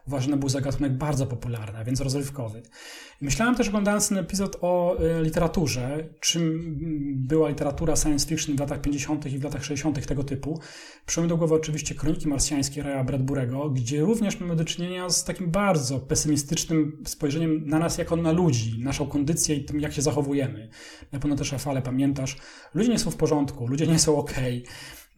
uważany 0.06 0.36
był 0.36 0.48
za 0.48 0.60
gatunek 0.60 0.92
bardzo 0.92 1.26
popularny, 1.26 1.78
a 1.78 1.84
więc 1.84 2.00
rozrywkowy. 2.00 2.62
Myślałem 3.20 3.54
też 3.54 3.68
oglądając 3.68 4.08
ten 4.08 4.18
epizod 4.18 4.56
o 4.60 4.96
y, 5.20 5.22
literaturze, 5.22 6.08
czym 6.20 6.76
była 7.16 7.48
literatura 7.48 7.96
science 7.96 8.28
fiction 8.28 8.56
w 8.56 8.60
latach 8.60 8.80
50. 8.80 9.26
i 9.26 9.38
w 9.38 9.44
latach 9.44 9.64
60. 9.64 10.06
tego 10.06 10.24
typu. 10.24 10.60
Przyszło 11.06 11.26
do 11.26 11.36
głowy 11.36 11.54
oczywiście 11.54 11.94
Kroniki 11.94 12.28
Marsjańskie 12.28 12.82
Raya 12.82 13.04
Bradburego, 13.04 13.70
gdzie 13.70 14.00
również 14.00 14.40
mamy 14.40 14.56
do 14.56 14.64
czynienia 14.64 15.10
z 15.10 15.24
takim 15.24 15.50
bardzo 15.50 15.61
pesymistycznym 16.08 17.02
spojrzeniem 17.06 17.68
na 17.68 17.78
nas 17.78 17.98
jako 17.98 18.16
na 18.16 18.32
ludzi, 18.32 18.78
naszą 18.78 19.06
kondycję 19.06 19.56
i 19.56 19.64
tym, 19.64 19.80
jak 19.80 19.92
się 19.92 20.02
zachowujemy. 20.02 20.68
Na 21.12 21.18
pewno 21.18 21.36
też 21.36 21.52
Rafale 21.52 21.82
pamiętasz, 21.82 22.36
ludzie 22.74 22.90
nie 22.90 22.98
są 22.98 23.10
w 23.10 23.16
porządku, 23.16 23.66
ludzie 23.66 23.86
nie 23.86 23.98
są 23.98 24.16
ok 24.16 24.34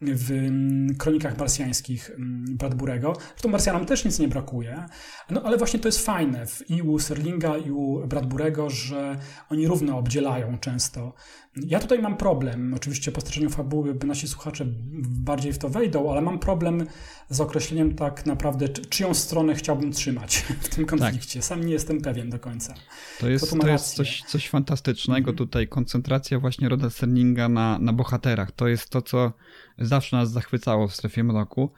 w 0.01 0.31
mm, 0.31 0.95
kronikach 0.95 1.37
marsjańskich 1.37 2.09
mm, 2.09 2.57
Bradburego. 2.57 3.13
Zresztą 3.29 3.49
Marsjanom 3.49 3.85
też 3.85 4.05
nic 4.05 4.19
nie 4.19 4.27
brakuje, 4.27 4.85
no 5.29 5.41
ale 5.41 5.57
właśnie 5.57 5.79
to 5.79 5.87
jest 5.87 6.05
fajne 6.05 6.47
w, 6.47 6.69
i 6.69 6.81
u 6.81 6.99
Serlinga, 6.99 7.57
i 7.57 7.71
u 7.71 8.07
Bradburego, 8.07 8.69
że 8.69 9.17
oni 9.49 9.67
równo 9.67 9.97
obdzielają 9.97 10.57
często. 10.57 11.13
Ja 11.55 11.79
tutaj 11.79 11.99
mam 11.99 12.17
problem, 12.17 12.73
oczywiście 12.73 13.11
po 13.11 13.21
streszczeniu 13.21 13.49
fabuły 13.49 13.93
by 13.93 14.07
nasi 14.07 14.27
słuchacze 14.27 14.65
bardziej 15.01 15.53
w 15.53 15.57
to 15.57 15.69
wejdą, 15.69 16.11
ale 16.11 16.21
mam 16.21 16.39
problem 16.39 16.87
z 17.29 17.41
określeniem 17.41 17.95
tak 17.95 18.25
naprawdę, 18.25 18.69
czyją 18.69 19.13
stronę 19.13 19.55
chciałbym 19.55 19.91
trzymać 19.91 20.37
w 20.65 20.69
tym 20.69 20.85
konflikcie. 20.85 21.39
Tak. 21.39 21.45
Sam 21.45 21.65
nie 21.65 21.73
jestem 21.73 22.01
pewien 22.01 22.29
do 22.29 22.39
końca. 22.39 22.73
To 23.19 23.29
jest, 23.29 23.49
to, 23.49 23.57
to 23.57 23.67
jest 23.67 23.93
coś, 23.93 24.21
coś 24.27 24.49
fantastycznego 24.49 25.29
mm 25.29 25.35
-hmm. 25.35 25.37
tutaj, 25.37 25.67
koncentracja 25.67 26.39
właśnie 26.39 26.69
Roda 26.69 26.89
Serlinga 26.89 27.49
na, 27.49 27.79
na 27.79 27.93
bohaterach. 27.93 28.51
To 28.51 28.67
jest 28.67 28.89
to, 28.89 29.01
co 29.01 29.33
zawsze 29.77 30.17
nas 30.17 30.31
zachwycało 30.31 30.87
w 30.87 30.95
strefie 30.95 31.23
mroku. 31.23 31.71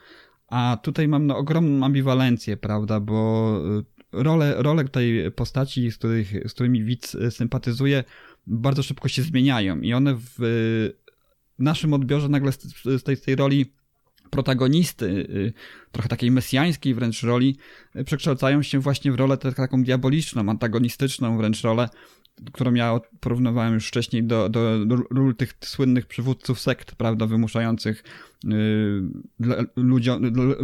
A 0.48 0.78
tutaj 0.84 1.08
mam 1.08 1.28
no, 1.28 1.38
ogromną 1.38 1.86
ambiwalencję, 1.86 2.58
prawda, 2.58 3.00
bo 3.00 3.60
y, 3.80 4.24
role, 4.24 4.56
role 4.58 4.88
tej 4.88 5.32
postaci, 5.32 5.92
z, 5.92 5.98
których, 5.98 6.50
z 6.50 6.54
którymi 6.54 6.84
widz 6.84 7.16
y, 7.16 7.32
sympatyzuje, 7.32 8.04
bardzo 8.48 8.84
szybko 8.84 9.08
się 9.08 9.22
zmieniają 9.22 9.80
i 9.82 9.94
one 9.94 10.16
w 10.16 10.40
naszym 11.60 11.94
odbiorze 11.94 12.30
nagle 12.30 12.52
z 12.52 13.04
tej, 13.04 13.16
z 13.16 13.22
tej 13.22 13.36
roli 13.36 13.74
protagonisty, 14.30 15.06
y, 15.06 15.54
trochę 15.92 16.10
takiej 16.10 16.32
mesjańskiej 16.32 16.94
wręcz 16.94 17.24
roli, 17.24 17.58
przekształcają 18.06 18.62
się 18.62 18.80
właśnie 18.80 19.12
w 19.12 19.16
rolę 19.16 19.38
taką 19.38 19.84
diaboliczną, 19.84 20.50
antagonistyczną 20.50 21.38
wręcz 21.38 21.62
rolę, 21.62 21.90
którą 22.54 22.74
ja 22.74 23.00
porównywałem 23.20 23.74
już 23.74 23.88
wcześniej 23.88 24.24
do, 24.24 24.50
do, 24.50 24.78
ról 25.10 25.36
tych 25.36 25.54
słynnych 25.62 26.06
przywódców 26.06 26.60
sekt, 26.60 26.96
prawda, 26.96 27.26
wymuszających 27.26 28.04
yy, 28.44 29.04
ludziom, 29.76 30.22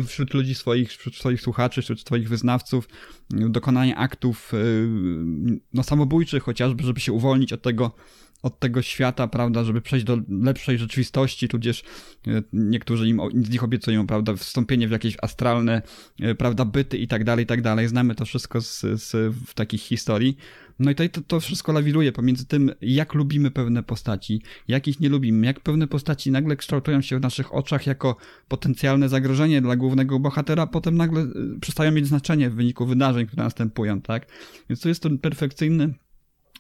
wśród 0.08 0.34
ludzi 0.34 0.56
swoich, 0.56 0.90
wśród 0.90 1.16
swoich 1.16 1.42
słuchaczy, 1.42 1.82
wśród 1.82 2.02
swoich 2.02 2.30
wyznawców 2.30 2.88
yy, 3.34 3.50
dokonanie 3.50 3.98
aktów 3.98 4.52
yy, 4.54 5.60
no, 5.74 5.84
samobójczych 5.84 6.44
chociażby, 6.44 6.84
żeby 6.84 7.00
się 7.00 7.14
uwolnić 7.14 7.54
od 7.54 7.62
tego 7.62 7.96
od 8.44 8.60
tego 8.60 8.82
świata, 8.82 9.28
prawda, 9.28 9.64
żeby 9.64 9.82
przejść 9.82 10.06
do 10.06 10.18
lepszej 10.30 10.78
rzeczywistości, 10.78 11.48
tudzież 11.48 11.84
e, 12.28 12.44
niektórzy 12.54 13.08
im 13.08 13.22
z 13.34 13.50
nich 13.50 13.64
obiecują, 13.64 14.08
prawda, 14.08 14.36
wstąpienie 14.36 14.88
w 14.88 14.92
jakieś 14.92 15.18
astralne, 15.22 15.82
e, 16.20 16.36
prawda, 16.36 16.66
byty 16.66 16.98
i 16.98 17.08
tak 17.08 17.24
dalej, 17.24 17.44
i 17.44 17.48
tak 17.48 17.62
dalej. 17.62 17.88
Znamy 17.88 18.16
to 18.16 18.26
wszystko 18.26 18.62
z, 18.62 18.82
z 18.82 19.36
w 19.48 19.54
takich 19.54 19.82
historii. 19.82 20.38
No 20.80 20.92
i 20.92 20.96
to, 20.96 21.22
to 21.28 21.40
wszystko 21.40 21.72
lawiruje 21.72 22.12
pomiędzy 22.12 22.46
tym, 22.46 22.72
jak 22.82 23.14
lubimy 23.14 23.52
pewne 23.52 23.84
postaci, 23.84 24.42
jak 24.68 24.88
ich 24.88 25.00
nie 25.00 25.10
lubimy, 25.10 25.48
jak 25.48 25.60
pewne 25.60 25.88
postaci 25.88 26.32
nagle 26.32 26.56
kształtują 26.56 27.02
się 27.02 27.20
w 27.20 27.22
naszych 27.22 27.54
oczach 27.54 27.88
jako 27.88 28.16
potencjalne 28.48 29.10
zagrożenie 29.10 29.62
dla 29.62 29.76
głównego 29.76 30.20
bohatera, 30.20 30.68
potem 30.68 30.98
nagle 30.98 31.22
e, 31.22 31.30
przestają 31.62 31.92
mieć 31.92 32.08
znaczenie 32.08 32.50
w 32.50 32.56
wyniku 32.56 32.86
wydarzeń, 32.86 33.28
które 33.28 33.44
następują, 33.44 34.02
tak? 34.02 34.28
Więc 34.70 34.82
to 34.82 34.90
jest 34.90 35.04
ten 35.04 35.18
perfekcyjny 35.18 35.94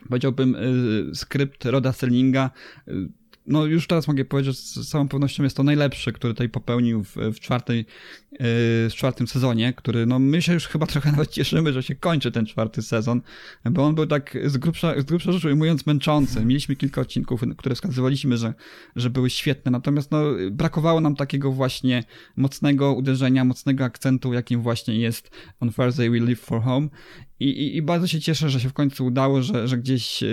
powiedziałbym, 0.09 0.55
y, 0.55 1.15
skrypt 1.15 1.65
Roda 1.65 1.93
Sellinga 1.93 2.51
y, 2.87 3.09
no 3.47 3.65
już 3.65 3.87
teraz 3.87 4.07
mogę 4.07 4.25
powiedzieć, 4.25 4.73
że 4.73 4.83
z 4.83 4.89
całą 4.89 5.07
pewnością 5.07 5.43
jest 5.43 5.57
to 5.57 5.63
najlepszy, 5.63 6.13
który 6.13 6.33
tutaj 6.33 6.49
popełnił 6.49 7.03
w, 7.03 7.15
w, 7.15 7.39
czwartej, 7.39 7.77
yy, 7.77 7.85
w 8.39 8.91
czwartym 8.95 9.27
sezonie, 9.27 9.73
który 9.73 10.05
no 10.05 10.19
my 10.19 10.41
się 10.41 10.53
już 10.53 10.67
chyba 10.67 10.85
trochę 10.93 11.11
nawet 11.11 11.31
cieszymy, 11.31 11.73
że 11.73 11.83
się 11.83 11.95
kończy 11.95 12.31
ten 12.31 12.45
czwarty 12.45 12.81
sezon, 12.81 13.21
bo 13.71 13.85
on 13.85 13.95
był 13.95 14.05
tak 14.05 14.37
z 14.45 14.57
grubsza, 14.57 15.01
z 15.01 15.03
grubsza 15.03 15.31
rzecz 15.31 15.45
ujmując 15.45 15.85
męczący. 15.85 16.45
Mieliśmy 16.45 16.75
kilka 16.75 17.01
odcinków, 17.01 17.41
które 17.57 17.75
wskazywaliśmy, 17.75 18.37
że, 18.37 18.53
że 18.95 19.09
były 19.09 19.29
świetne, 19.29 19.71
natomiast 19.71 20.11
no 20.11 20.23
brakowało 20.51 21.01
nam 21.01 21.15
takiego 21.15 21.51
właśnie 21.51 22.03
mocnego 22.35 22.93
uderzenia, 22.93 23.45
mocnego 23.45 23.83
akcentu, 23.83 24.33
jakim 24.33 24.61
właśnie 24.61 24.99
jest 24.99 25.31
On 25.59 25.71
Thursday 25.71 26.09
We 26.09 26.19
Live 26.19 26.39
for 26.39 26.61
Home 26.61 26.87
i, 27.39 27.49
i, 27.49 27.77
I, 27.77 27.81
bardzo 27.81 28.07
się 28.07 28.19
cieszę, 28.19 28.49
że 28.49 28.59
się 28.59 28.69
w 28.69 28.73
końcu 28.73 29.05
udało, 29.05 29.41
że, 29.41 29.67
że 29.67 29.77
gdzieś 29.77 30.23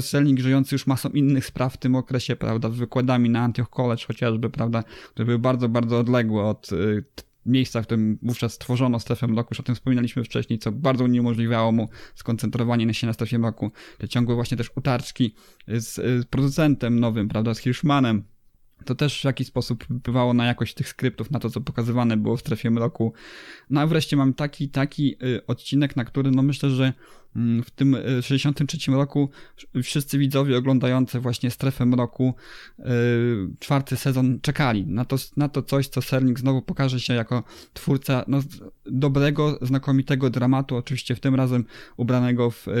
Selling 0.00 0.40
żyjący 0.40 0.74
już 0.74 0.86
masą 0.86 1.08
innych 1.08 1.46
spraw 1.46 1.74
w 1.74 1.76
tym 1.76 1.94
okresie, 1.94 2.36
prawda, 2.36 2.68
wykładami 2.68 3.30
na 3.30 3.40
Antioch 3.40 3.70
College 3.70 4.04
chociażby, 4.06 4.50
prawda, 4.50 4.82
które 5.10 5.26
były 5.26 5.38
bardzo, 5.38 5.68
bardzo 5.68 5.98
odległe 5.98 6.42
od 6.42 6.72
y, 6.72 7.04
miejsca, 7.46 7.82
w 7.82 7.86
którym 7.86 8.18
wówczas 8.22 8.52
stworzono 8.52 9.00
strefę 9.00 9.26
mroku, 9.26 9.48
już 9.50 9.60
o 9.60 9.62
tym 9.62 9.74
wspominaliśmy 9.74 10.24
wcześniej, 10.24 10.58
co 10.58 10.72
bardzo 10.72 11.04
uniemożliwiało 11.04 11.72
mu 11.72 11.88
skoncentrowanie 12.14 12.94
się 12.94 13.06
na 13.06 13.12
strefie 13.12 13.38
mroku. 13.38 13.70
Te 13.98 14.08
ciągłe 14.08 14.34
właśnie 14.34 14.56
też 14.56 14.70
utarczki 14.76 15.34
z, 15.68 15.94
z 15.94 16.26
producentem 16.26 17.00
nowym, 17.00 17.28
prawda, 17.28 17.54
z 17.54 17.58
Hirschmanem, 17.58 18.24
to 18.84 18.94
też 18.94 19.20
w 19.20 19.24
jakiś 19.24 19.46
sposób 19.46 19.84
wpływało 19.84 20.34
na 20.34 20.46
jakość 20.46 20.74
tych 20.74 20.88
skryptów, 20.88 21.30
na 21.30 21.38
to, 21.38 21.50
co 21.50 21.60
pokazywane 21.60 22.16
było 22.16 22.36
w 22.36 22.40
strefie 22.40 22.70
mroku. 22.70 23.12
No 23.70 23.80
a 23.80 23.86
wreszcie 23.86 24.16
mam 24.16 24.34
taki, 24.34 24.68
taki 24.68 25.16
y, 25.24 25.46
odcinek, 25.46 25.96
na 25.96 26.04
który 26.04 26.30
no 26.30 26.42
myślę, 26.42 26.70
że 26.70 26.92
w 27.64 27.70
tym 27.70 27.96
63 28.22 28.92
e, 28.92 28.94
roku 28.94 29.30
wszyscy 29.82 30.18
widzowie 30.18 30.56
oglądający 30.56 31.20
właśnie 31.20 31.50
Strefę 31.50 31.86
Mroku 31.86 32.34
e, 32.78 32.84
czwarty 33.58 33.96
sezon 33.96 34.38
czekali 34.42 34.86
na 34.86 35.04
to, 35.04 35.16
na 35.36 35.48
to 35.48 35.62
coś, 35.62 35.88
co 35.88 36.02
Serling 36.02 36.38
znowu 36.38 36.62
pokaże 36.62 37.00
się 37.00 37.14
jako 37.14 37.44
twórca 37.74 38.24
no, 38.28 38.40
dobrego, 38.86 39.58
znakomitego 39.62 40.30
dramatu, 40.30 40.76
oczywiście 40.76 41.14
w 41.14 41.20
tym 41.20 41.34
razem 41.34 41.64
ubranego 41.96 42.50
w, 42.50 42.68
e, 42.68 42.72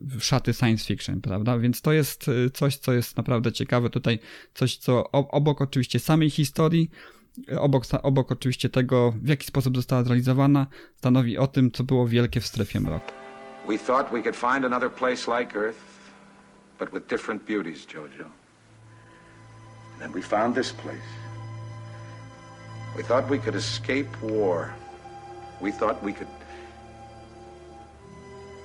w 0.00 0.20
szaty 0.20 0.54
science 0.54 0.84
fiction, 0.84 1.20
prawda? 1.20 1.58
Więc 1.58 1.80
to 1.80 1.92
jest 1.92 2.26
coś, 2.54 2.76
co 2.76 2.92
jest 2.92 3.16
naprawdę 3.16 3.52
ciekawe 3.52 3.90
tutaj, 3.90 4.18
coś, 4.54 4.76
co 4.76 5.10
obok 5.10 5.60
oczywiście 5.60 5.98
samej 5.98 6.30
historii, 6.30 6.90
obok, 7.58 7.84
obok 8.02 8.32
oczywiście 8.32 8.68
tego, 8.68 9.14
w 9.22 9.28
jaki 9.28 9.46
sposób 9.46 9.76
została 9.76 10.04
zrealizowana, 10.04 10.66
stanowi 10.96 11.38
o 11.38 11.46
tym, 11.46 11.70
co 11.70 11.84
było 11.84 12.08
wielkie 12.08 12.40
w 12.40 12.46
Strefie 12.46 12.80
Mroku. 12.80 13.21
We 13.66 13.76
thought 13.76 14.12
we 14.12 14.22
could 14.22 14.34
find 14.34 14.64
another 14.64 14.88
place 14.88 15.28
like 15.28 15.54
Earth, 15.54 15.80
but 16.78 16.92
with 16.92 17.06
different 17.08 17.46
beauties, 17.46 17.86
Jojo. 17.86 18.26
And 19.92 20.00
then 20.00 20.12
we 20.12 20.20
found 20.20 20.54
this 20.54 20.72
place. 20.72 20.98
We 22.96 23.02
thought 23.02 23.28
we 23.30 23.38
could 23.38 23.54
escape 23.54 24.20
war. 24.20 24.74
We 25.60 25.70
thought 25.70 26.02
we 26.02 26.12
could. 26.12 26.26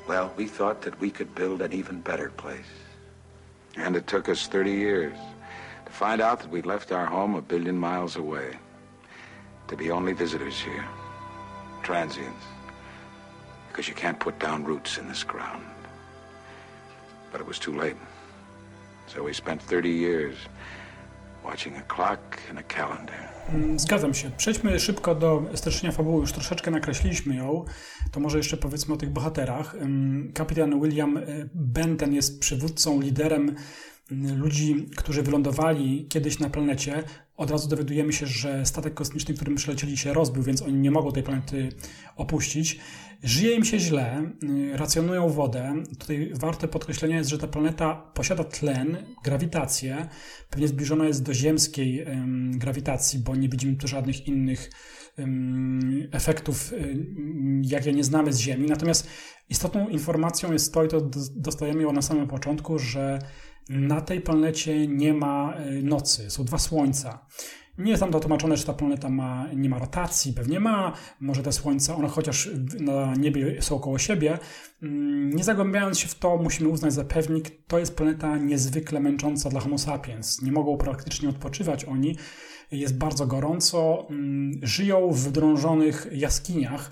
Well, 0.07 0.33
we 0.35 0.47
thought 0.47 0.81
that 0.81 0.99
we 0.99 1.11
could 1.11 1.33
build 1.35 1.61
an 1.61 1.73
even 1.73 2.01
better 2.01 2.31
place. 2.31 2.73
And 3.75 3.95
it 3.95 4.07
took 4.07 4.27
us 4.29 4.47
30 4.47 4.71
years 4.71 5.17
to 5.85 5.91
find 5.91 6.21
out 6.21 6.39
that 6.39 6.49
we'd 6.49 6.65
left 6.65 6.91
our 6.91 7.05
home 7.05 7.35
a 7.35 7.41
billion 7.41 7.77
miles 7.77 8.15
away. 8.15 8.57
To 9.67 9.75
be 9.75 9.91
only 9.91 10.13
visitors 10.13 10.59
here, 10.59 10.85
transients 11.83 12.43
because 13.77 13.91
you 13.91 13.95
can't 13.95 14.19
put 14.19 14.39
down 14.39 14.65
roots 14.65 14.97
in 14.97 15.07
this 15.07 15.23
ground. 15.23 15.63
But 17.31 17.41
it 17.41 17.47
was 17.47 17.59
too 17.59 17.77
late. 17.77 17.97
So 19.07 19.23
we 19.23 19.33
spent 19.33 19.67
30 19.67 19.89
years 19.89 20.35
watching 21.45 21.75
a 21.77 21.81
clock 21.81 22.39
and 22.49 22.59
a 22.59 22.63
calendar. 22.63 23.29
Mm, 23.49 23.79
zgadzam 23.79 24.13
się. 24.13 24.31
Przejdźmy 24.37 24.79
szybko 24.79 25.15
do 25.15 25.43
streszczenia 25.53 25.93
fabuły. 25.93 26.21
Już 26.21 26.31
troszeczkę 26.31 26.71
nakreśliliśmy 26.71 27.35
ją. 27.35 27.65
To 28.11 28.19
może 28.19 28.37
jeszcze 28.37 28.57
powiedzmy 28.57 28.93
o 28.93 28.97
tych 28.97 29.09
bohaterach. 29.09 29.75
Kapitan 30.33 30.81
William 30.81 31.17
e, 31.17 31.21
Benton 31.53 32.13
jest 32.13 32.39
przywódcą, 32.39 33.01
liderem 33.01 33.55
ludzi, 34.11 34.87
którzy 34.95 35.23
wylądowali 35.23 36.05
kiedyś 36.09 36.39
na 36.39 36.49
planecie. 36.49 37.03
od 37.37 37.51
razu 37.51 37.69
dowiadujemy 37.69 38.13
się, 38.13 38.27
że 38.27 38.65
statek 38.65 38.93
kosmiczny, 38.93 39.35
którym 39.35 39.55
przylecieli 39.55 39.97
się 39.97 40.13
rozbił, 40.13 40.43
więc 40.43 40.61
oni 40.61 40.73
nie 40.73 40.91
mogą 40.91 41.11
tej 41.11 41.23
planety 41.23 41.69
opuścić. 42.15 42.79
Żyje 43.23 43.55
im 43.55 43.65
się 43.65 43.79
źle, 43.79 44.31
y, 44.43 44.77
racjonują 44.77 45.29
wodę. 45.29 45.73
Tutaj 45.99 46.31
warte 46.33 46.67
podkreślenia 46.67 47.17
jest, 47.17 47.29
że 47.29 47.37
ta 47.37 47.47
planeta 47.47 48.11
posiada 48.13 48.43
tlen, 48.43 48.97
grawitację. 49.23 50.07
Pewnie 50.49 50.67
zbliżona 50.67 51.05
jest 51.05 51.23
do 51.23 51.33
ziemskiej 51.33 52.05
grawitacji, 52.51 53.19
bo 53.19 53.35
nie 53.35 53.49
widzimy 53.49 53.75
tu 53.75 53.87
żadnych 53.87 54.27
innych 54.27 54.69
efektów, 56.11 56.73
y, 56.73 57.05
jakie 57.61 57.93
nie 57.93 58.03
znamy 58.03 58.33
z 58.33 58.39
Ziemi. 58.39 58.67
Natomiast 58.67 59.07
istotną 59.49 59.89
informacją 59.89 60.53
jest 60.53 60.73
to, 60.73 60.83
i 60.83 60.87
to 60.87 61.09
dostajemy 61.35 61.83
ją 61.83 61.91
na 61.91 62.01
samym 62.01 62.27
początku, 62.27 62.79
że 62.79 63.19
na 63.69 64.01
tej 64.01 64.21
planecie 64.21 64.87
nie 64.87 65.13
ma 65.13 65.57
y, 65.59 65.83
nocy, 65.83 66.29
są 66.29 66.45
dwa 66.45 66.57
słońca. 66.57 67.25
Nie 67.77 67.91
jest 67.91 68.01
tam 68.01 68.11
dotłumaczone, 68.11 68.57
czy 68.57 68.65
ta 68.65 68.73
planeta 68.73 69.09
ma, 69.09 69.47
nie 69.55 69.69
ma 69.69 69.79
rotacji, 69.79 70.33
pewnie 70.33 70.59
ma, 70.59 70.93
może 71.19 71.43
te 71.43 71.51
słońca, 71.51 71.95
one 71.95 72.07
chociaż 72.07 72.49
na 72.79 73.15
niebie 73.15 73.61
są 73.61 73.79
koło 73.79 73.97
siebie. 73.97 74.39
Mm, 74.83 75.29
nie 75.29 75.43
zagłębiając 75.43 75.99
się 75.99 76.07
w 76.07 76.15
to, 76.15 76.37
musimy 76.37 76.69
uznać 76.69 76.93
za 76.93 77.03
pewnik, 77.03 77.51
to 77.67 77.79
jest 77.79 77.95
planeta 77.95 78.37
niezwykle 78.37 78.99
męcząca 78.99 79.49
dla 79.49 79.59
Homo 79.59 79.77
sapiens. 79.77 80.41
Nie 80.41 80.51
mogą 80.51 80.77
praktycznie 80.77 81.29
odpoczywać 81.29 81.85
oni. 81.85 82.15
Jest 82.71 82.97
bardzo 82.97 83.27
gorąco, 83.27 84.07
mm, 84.09 84.51
żyją 84.63 85.11
w 85.11 85.31
drążonych 85.31 86.07
jaskiniach 86.11 86.91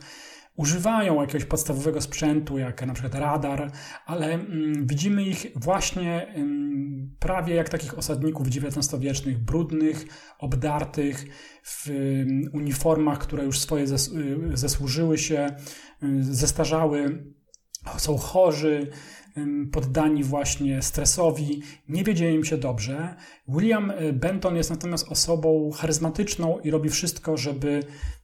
używają 0.56 1.22
jakiegoś 1.22 1.46
podstawowego 1.46 2.02
sprzętu, 2.02 2.58
jak 2.58 2.86
na 2.86 2.94
przykład 2.94 3.16
radar, 3.16 3.72
ale 4.06 4.34
mm, 4.34 4.88
widzimy 4.88 5.24
ich 5.24 5.48
właśnie 5.56 6.28
mm, 6.28 7.16
prawie 7.20 7.56
jak 7.56 7.70
takich 7.70 7.98
osadników 7.98 8.48
XIX-wiecznych, 8.48 9.38
brudnych, 9.38 10.06
obdartych, 10.40 11.26
w 11.64 11.90
mm, 11.90 12.50
uniformach, 12.54 13.20
które 13.20 13.44
już 13.44 13.60
swoje 13.60 13.88
zes 13.88 14.12
y, 15.14 15.18
się, 15.18 15.56
y, 16.04 16.24
zestarzały, 16.24 17.26
są 17.98 18.18
chorzy, 18.18 18.92
poddani 19.72 20.24
właśnie 20.24 20.82
stresowi, 20.82 21.62
nie 21.90 22.04
wiedzie 22.04 22.34
im 22.34 22.46
się 22.46 22.58
dobrze. 22.58 23.16
William 23.48 23.92
y, 23.92 24.14
Benton 24.14 24.56
jest 24.56 24.70
natomiast 24.70 25.12
osobą 25.12 25.72
charyzmatyczną 25.72 26.60
i 26.60 26.72
robi 26.72 26.90
wszystko, 26.90 27.38
żeby 27.38 27.80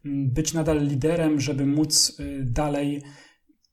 być 0.05 0.53
nadal 0.53 0.87
liderem, 0.87 1.39
żeby 1.39 1.65
móc 1.65 2.19
y, 2.19 2.43
dalej 2.43 3.01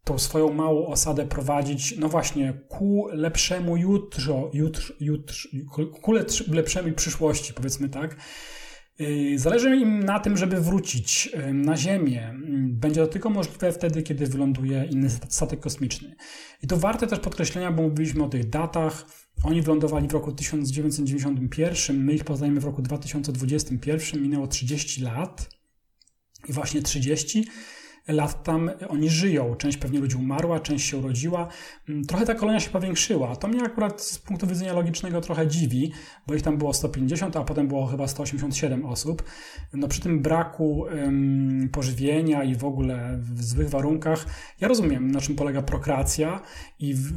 tą 0.05 0.18
swoją 0.18 0.53
małą 0.53 0.87
osadę 0.87 1.27
prowadzić, 1.27 1.98
no 1.98 2.09
właśnie, 2.09 2.61
ku 2.68 3.07
lepszemu 3.12 3.77
jutro, 3.77 4.51
jutr, 4.53 4.96
jutr, 5.01 5.48
ku 6.03 6.12
lepszej 6.53 6.92
przyszłości, 6.92 7.55
powiedzmy 7.55 7.88
tak. 7.88 8.16
Y, 9.01 9.39
zależy 9.39 9.77
im 9.77 10.05
na 10.05 10.21
tym, 10.21 10.37
żeby 10.37 10.61
wrócić 10.61 11.31
y, 11.49 11.53
na 11.53 11.77
Ziemię. 11.77 12.35
Będzie 12.69 13.01
to 13.01 13.07
tylko 13.07 13.31
możliwe 13.31 13.73
wtedy, 13.73 14.03
kiedy 14.03 14.27
wyląduje 14.27 14.89
inny 14.91 15.11
statek 15.11 15.61
kosmiczny. 15.61 16.17
I 16.63 16.67
to 16.67 16.77
warte 16.77 17.07
też 17.07 17.19
podkreślenia, 17.19 17.73
bo 17.73 17.83
mówiliśmy 17.83 18.25
o 18.25 18.29
tych 18.29 18.49
datach. 18.51 19.07
Oni 19.43 19.63
wylądowali 19.63 20.09
w 20.09 20.13
roku 20.13 20.33
1991, 20.33 22.05
my 22.05 22.15
ich 22.15 22.25
poznajemy 22.25 22.61
w 22.61 22.65
roku 22.65 22.83
2021, 22.83 24.23
minęło 24.23 24.47
30 24.47 25.03
lat. 25.03 25.51
I 26.49 26.53
właśnie 26.53 26.83
30 26.83 27.45
lat 28.09 28.42
tam 28.42 28.71
oni 28.88 29.11
żyją. 29.11 29.55
Część 29.55 29.77
pewnie 29.77 30.01
ludzi 30.01 30.16
umarła, 30.16 30.61
część 30.61 30.87
się 30.87 30.97
urodziła. 30.97 31.49
Mm, 31.88 32.05
trochę 32.05 32.27
ta 32.27 32.35
kolonia 32.35 32.61
się 32.61 32.71
powiększyła. 32.71 33.37
To 33.37 33.49
mnie 33.49 33.62
akurat 33.62 34.03
z 34.03 34.18
punktu 34.18 34.47
widzenia 34.47 34.73
logicznego 34.73 35.21
trochę 35.21 35.47
dziwi, 35.47 35.92
bo 36.27 36.35
ich 36.35 36.42
tam 36.42 36.59
było 36.59 36.75
150, 36.75 37.37
a 37.37 37.44
potem 37.44 37.68
było 37.68 37.87
chyba 37.87 38.09
187 38.09 38.87
osób. 38.87 39.23
No 39.73 39.88
przy 39.88 40.01
tym 40.01 40.23
braku 40.23 40.87
ym, 40.87 41.68
pożywienia 41.73 42.44
i 42.44 42.55
w 42.55 42.64
ogóle 42.64 43.18
w 43.21 43.44
złych 43.44 43.71
warunkach, 43.71 44.27
ja 44.61 44.68
rozumiem, 44.68 45.11
na 45.11 45.21
czym 45.21 45.37
polega 45.37 45.62
prokreacja 45.62 46.40
i, 46.79 46.94
w, 46.94 47.12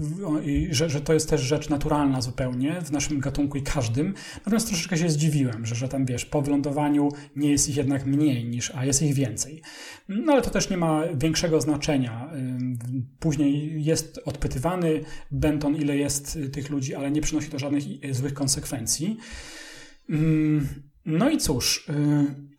i 0.46 0.68
że, 0.72 0.90
że 0.90 1.02
to 1.02 1.14
jest 1.14 1.30
też 1.30 1.42
rzecz 1.42 1.70
naturalna 1.70 2.22
zupełnie 2.22 2.82
w 2.82 2.92
naszym 2.92 3.20
gatunku 3.20 3.58
i 3.58 3.62
każdym. 3.62 4.14
Natomiast 4.36 4.68
troszeczkę 4.68 4.98
się 4.98 5.10
zdziwiłem, 5.10 5.66
że, 5.66 5.76
że 5.76 5.88
tam 5.88 6.06
wiesz, 6.06 6.26
po 6.26 6.42
wylądowaniu 6.42 7.10
nie 7.36 7.52
jest 7.52 7.70
ich 7.70 7.78
jednak 7.78 8.06
mniej 8.06 8.46
niż, 8.46 8.72
a 8.76 8.86
jest 8.86 9.02
ich 9.02 9.14
więcej. 9.14 9.62
No 10.10 10.34
ale 10.34 10.42
to 10.42 10.50
też 10.50 10.70
nie 10.70 10.78
ma 10.82 11.04
większego 11.16 11.62
znaczenia. 11.62 12.32
Później 13.20 13.84
jest 13.84 14.20
odpytywany 14.26 15.02
Benton, 15.32 15.76
ile 15.76 15.98
jest 15.98 16.36
y, 16.36 16.50
tych 16.50 16.70
ludzi, 16.70 16.96
ale 16.96 17.12
nie 17.12 17.22
przynosi 17.22 17.50
to 17.50 17.60
żadnych 17.60 17.84
y, 18.06 18.14
złych 18.14 18.34
konsekwencji. 18.34 19.18
No 21.06 21.30
i 21.30 21.38
cóż, 21.38 21.90
y, 21.90 22.52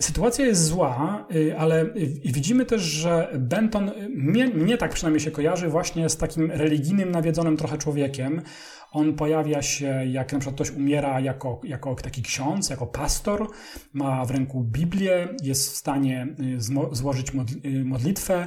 Sytuacja 0.00 0.46
jest 0.46 0.64
zła, 0.64 1.26
ale 1.58 1.94
widzimy 2.24 2.64
też, 2.64 2.82
że 2.82 3.28
Benton, 3.38 3.90
mnie, 4.08 4.46
mnie, 4.46 4.78
tak 4.78 4.92
przynajmniej 4.92 5.20
się 5.20 5.30
kojarzy, 5.30 5.68
właśnie 5.68 6.08
z 6.08 6.16
takim 6.16 6.50
religijnym, 6.50 7.10
nawiedzonym 7.10 7.56
trochę 7.56 7.78
człowiekiem. 7.78 8.42
On 8.92 9.14
pojawia 9.14 9.62
się, 9.62 10.06
jak 10.06 10.32
na 10.32 10.38
przykład 10.38 10.54
ktoś 10.54 10.70
umiera 10.70 11.20
jako, 11.20 11.60
jako 11.64 11.94
taki 11.94 12.22
ksiądz, 12.22 12.70
jako 12.70 12.86
pastor, 12.86 13.50
ma 13.92 14.24
w 14.24 14.30
ręku 14.30 14.64
Biblię, 14.64 15.28
jest 15.42 15.72
w 15.72 15.76
stanie 15.76 16.26
y, 16.40 16.60
złożyć 16.92 17.32
y, 17.64 17.84
modlitwę, 17.84 18.46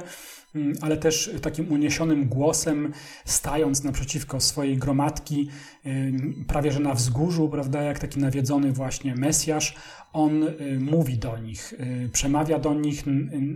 mm, 0.54 0.72
ale 0.80 0.96
też 0.96 1.30
takim 1.42 1.72
uniesionym 1.72 2.28
głosem, 2.28 2.92
stając 3.24 3.84
naprzeciwko 3.84 4.40
swojej 4.40 4.76
gromadki, 4.76 5.48
y, 5.86 6.12
prawie 6.48 6.72
że 6.72 6.80
na 6.80 6.94
wzgórzu, 6.94 7.48
prawda, 7.48 7.82
jak 7.82 7.98
taki 7.98 8.20
nawiedzony 8.20 8.72
właśnie 8.72 9.14
Mesjasz, 9.14 9.74
on 10.12 10.44
mówi 10.80 11.18
do 11.18 11.38
nich, 11.38 11.74
przemawia 12.12 12.58
do 12.58 12.74
nich, 12.74 13.04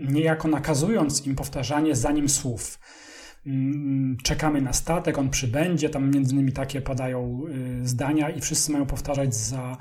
niejako 0.09 0.49
nakazując 0.49 1.27
im 1.27 1.37
powtarzanie 1.37 1.97
za 1.97 2.13
nim 2.13 2.29
słów. 2.29 2.79
Mm, 3.47 4.17
czekamy 4.23 4.63
na 4.63 4.73
statek, 4.73 5.19
on 5.19 5.31
przybędzie, 5.31 5.91
tam 5.91 6.11
między 6.11 6.35
innymi 6.35 6.53
takie 6.53 6.81
padają 6.81 7.43
y, 7.83 7.89
zdania 7.89 8.31
i 8.31 8.41
wszyscy 8.41 8.73
mają 8.73 8.87
powtarzać 8.87 9.35
za 9.35 9.77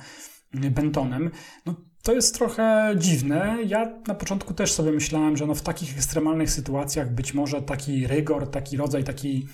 y, 0.56 0.72
Bentonem. 0.72 1.32
No, 1.66 1.76
to 2.04 2.14
jest 2.14 2.36
trochę 2.36 2.96
dziwne. 2.98 3.58
Ja 3.66 4.02
na 4.08 4.16
początku 4.16 4.54
też 4.54 4.74
sobie 4.74 4.92
myślałem, 4.92 5.38
że 5.38 5.48
no 5.48 5.56
w 5.56 5.62
takich 5.62 5.98
ekstremalnych 5.98 6.52
sytuacjach 6.52 7.14
być 7.14 7.34
może 7.34 7.62
taki 7.62 8.08
rygor, 8.08 8.52
taki 8.52 8.78
rodzaj 8.78 9.04
takiej 9.04 9.48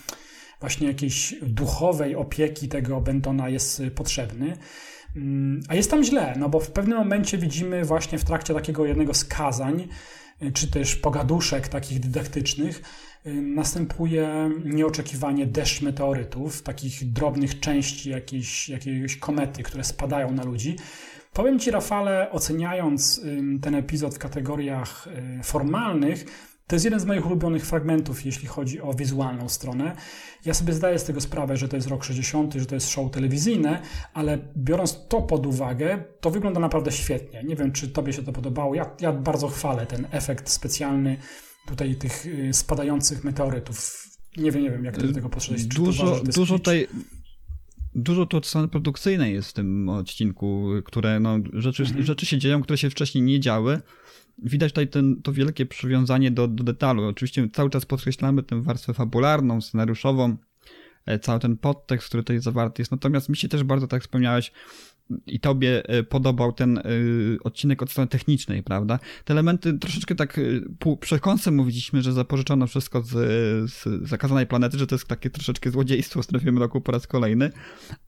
właśnie 0.59 0.87
jakiejś 0.87 1.35
duchowej 1.41 2.15
opieki 2.15 2.67
tego 2.67 3.01
Bentona 3.01 3.49
jest 3.49 3.79
y, 3.79 3.91
potrzebny. 3.91 4.57
Mm, 5.15 5.59
a 5.67 5.75
jest 5.75 5.91
tam 5.91 6.03
źle, 6.03 6.35
no 6.37 6.49
bo 6.49 6.59
w 6.59 6.71
pewnym 6.71 6.97
momencie 6.97 7.37
widzimy 7.37 7.85
właśnie 7.85 8.17
w 8.17 8.25
trakcie 8.25 8.53
takiego 8.53 8.85
jednego 8.85 9.13
z 9.13 9.25
kazań, 9.25 9.87
czy 10.53 10.71
też 10.71 10.95
pogaduszek 10.95 11.67
takich 11.67 11.99
dydaktycznych, 11.99 12.81
następuje 13.33 14.51
nieoczekiwanie 14.65 15.45
deszcz 15.45 15.81
meteorytów, 15.81 16.61
takich 16.61 17.11
drobnych 17.11 17.59
części 17.59 18.09
jakiejś, 18.09 18.69
jakiejś 18.69 19.17
komety, 19.17 19.63
które 19.63 19.83
spadają 19.83 20.31
na 20.31 20.43
ludzi. 20.43 20.75
Powiem 21.33 21.59
Ci, 21.59 21.71
Rafale, 21.71 22.31
oceniając 22.31 23.21
ten 23.61 23.75
epizod 23.75 24.15
w 24.15 24.19
kategoriach 24.19 25.07
y, 25.39 25.43
formalnych, 25.43 26.25
to 26.67 26.75
jest 26.75 26.85
jeden 26.85 26.99
z 26.99 27.05
moich 27.05 27.25
ulubionych 27.25 27.65
fragmentów, 27.65 28.25
jeśli 28.25 28.47
chodzi 28.47 28.81
o 28.81 28.93
wizualną 28.93 29.49
stronę. 29.49 29.95
Ja 30.45 30.53
sobie 30.53 30.73
zdaję 30.73 30.99
z 30.99 31.03
tego 31.03 31.21
sprawę, 31.21 31.57
że 31.57 31.67
to 31.67 31.75
jest 31.75 31.87
rok 31.87 32.03
60, 32.03 32.53
że 32.53 32.65
to 32.65 32.75
jest 32.75 32.89
show 32.89 33.11
telewizyjne, 33.11 33.81
ale 34.13 34.37
biorąc 34.57 35.07
to 35.07 35.21
pod 35.21 35.45
uwagę, 35.45 36.03
to 36.19 36.31
wygląda 36.31 36.59
naprawdę 36.59 36.91
świetnie. 36.91 37.43
Nie 37.43 37.55
wiem, 37.55 37.71
czy 37.71 37.87
Tobie 37.87 38.13
się 38.13 38.23
to 38.23 38.31
podobało. 38.31 38.75
Ja, 38.75 38.95
ja 38.99 39.11
bardzo 39.11 39.47
chwalę 39.47 39.85
ten 39.85 40.07
efekt 40.11 40.49
specjalny 40.49 41.17
tutaj 41.67 41.95
tych 41.95 42.25
y, 42.25 42.53
spadających 42.53 43.23
meteorytów. 43.23 44.07
Nie 44.37 44.51
wiem, 44.51 44.63
nie 44.63 44.71
wiem, 44.71 44.85
jak 44.85 44.97
do 44.97 45.13
tego 45.13 45.29
podszedłeś. 45.29 45.65
Dużo, 45.65 46.03
uważasz, 46.03 46.35
dużo 46.35 46.59
tej 46.59 46.87
dużo 47.95 48.25
tu 48.25 48.37
od 48.37 48.45
strony 48.45 48.67
produkcyjnej 48.67 49.33
jest 49.33 49.49
w 49.49 49.53
tym 49.53 49.89
odcinku, 49.89 50.69
które 50.85 51.19
no, 51.19 51.39
rzeczy, 51.53 51.83
mhm. 51.83 52.03
rzeczy 52.03 52.25
się 52.25 52.37
dzieją, 52.37 52.61
które 52.61 52.77
się 52.77 52.89
wcześniej 52.89 53.23
nie 53.23 53.39
działy. 53.39 53.81
Widać 54.43 54.71
tutaj 54.71 54.87
ten, 54.87 55.21
to 55.21 55.33
wielkie 55.33 55.65
przywiązanie 55.65 56.31
do, 56.31 56.47
do 56.47 56.63
detalu. 56.63 57.03
Oczywiście 57.03 57.49
cały 57.53 57.69
czas 57.69 57.85
podkreślamy 57.85 58.43
tę 58.43 58.61
warstwę 58.61 58.93
fabularną, 58.93 59.61
scenariuszową, 59.61 60.37
e, 61.05 61.19
cały 61.19 61.39
ten 61.39 61.57
podtekst, 61.57 62.07
który 62.07 62.23
tutaj 62.23 62.39
zawarty 62.39 62.81
jest. 62.81 62.91
Natomiast 62.91 63.29
mi 63.29 63.37
się 63.37 63.49
też 63.49 63.63
bardzo, 63.63 63.87
tak 63.87 64.01
wspomniałeś, 64.01 64.51
i 65.27 65.39
tobie 65.39 65.89
e, 65.89 66.03
podobał 66.03 66.53
ten 66.53 66.77
e, 66.77 66.81
odcinek 67.43 67.83
od 67.83 67.91
strony 67.91 68.07
technicznej, 68.07 68.63
prawda? 68.63 68.99
Te 69.25 69.33
elementy 69.33 69.79
troszeczkę 69.79 70.15
tak 70.15 70.37
e, 70.37 70.41
pół 70.79 70.97
przekąsem 70.97 71.55
mówiliśmy, 71.55 72.01
że 72.01 72.13
zapożyczono 72.13 72.67
wszystko 72.67 73.01
z, 73.01 73.11
z 73.71 74.07
zakazanej 74.09 74.47
planety, 74.47 74.77
że 74.77 74.87
to 74.87 74.95
jest 74.95 75.07
takie 75.07 75.29
troszeczkę 75.29 75.71
złodziejstwo 75.71 76.21
w 76.21 76.25
strefie 76.25 76.51
mroku 76.51 76.81
po 76.81 76.91
raz 76.91 77.07
kolejny, 77.07 77.51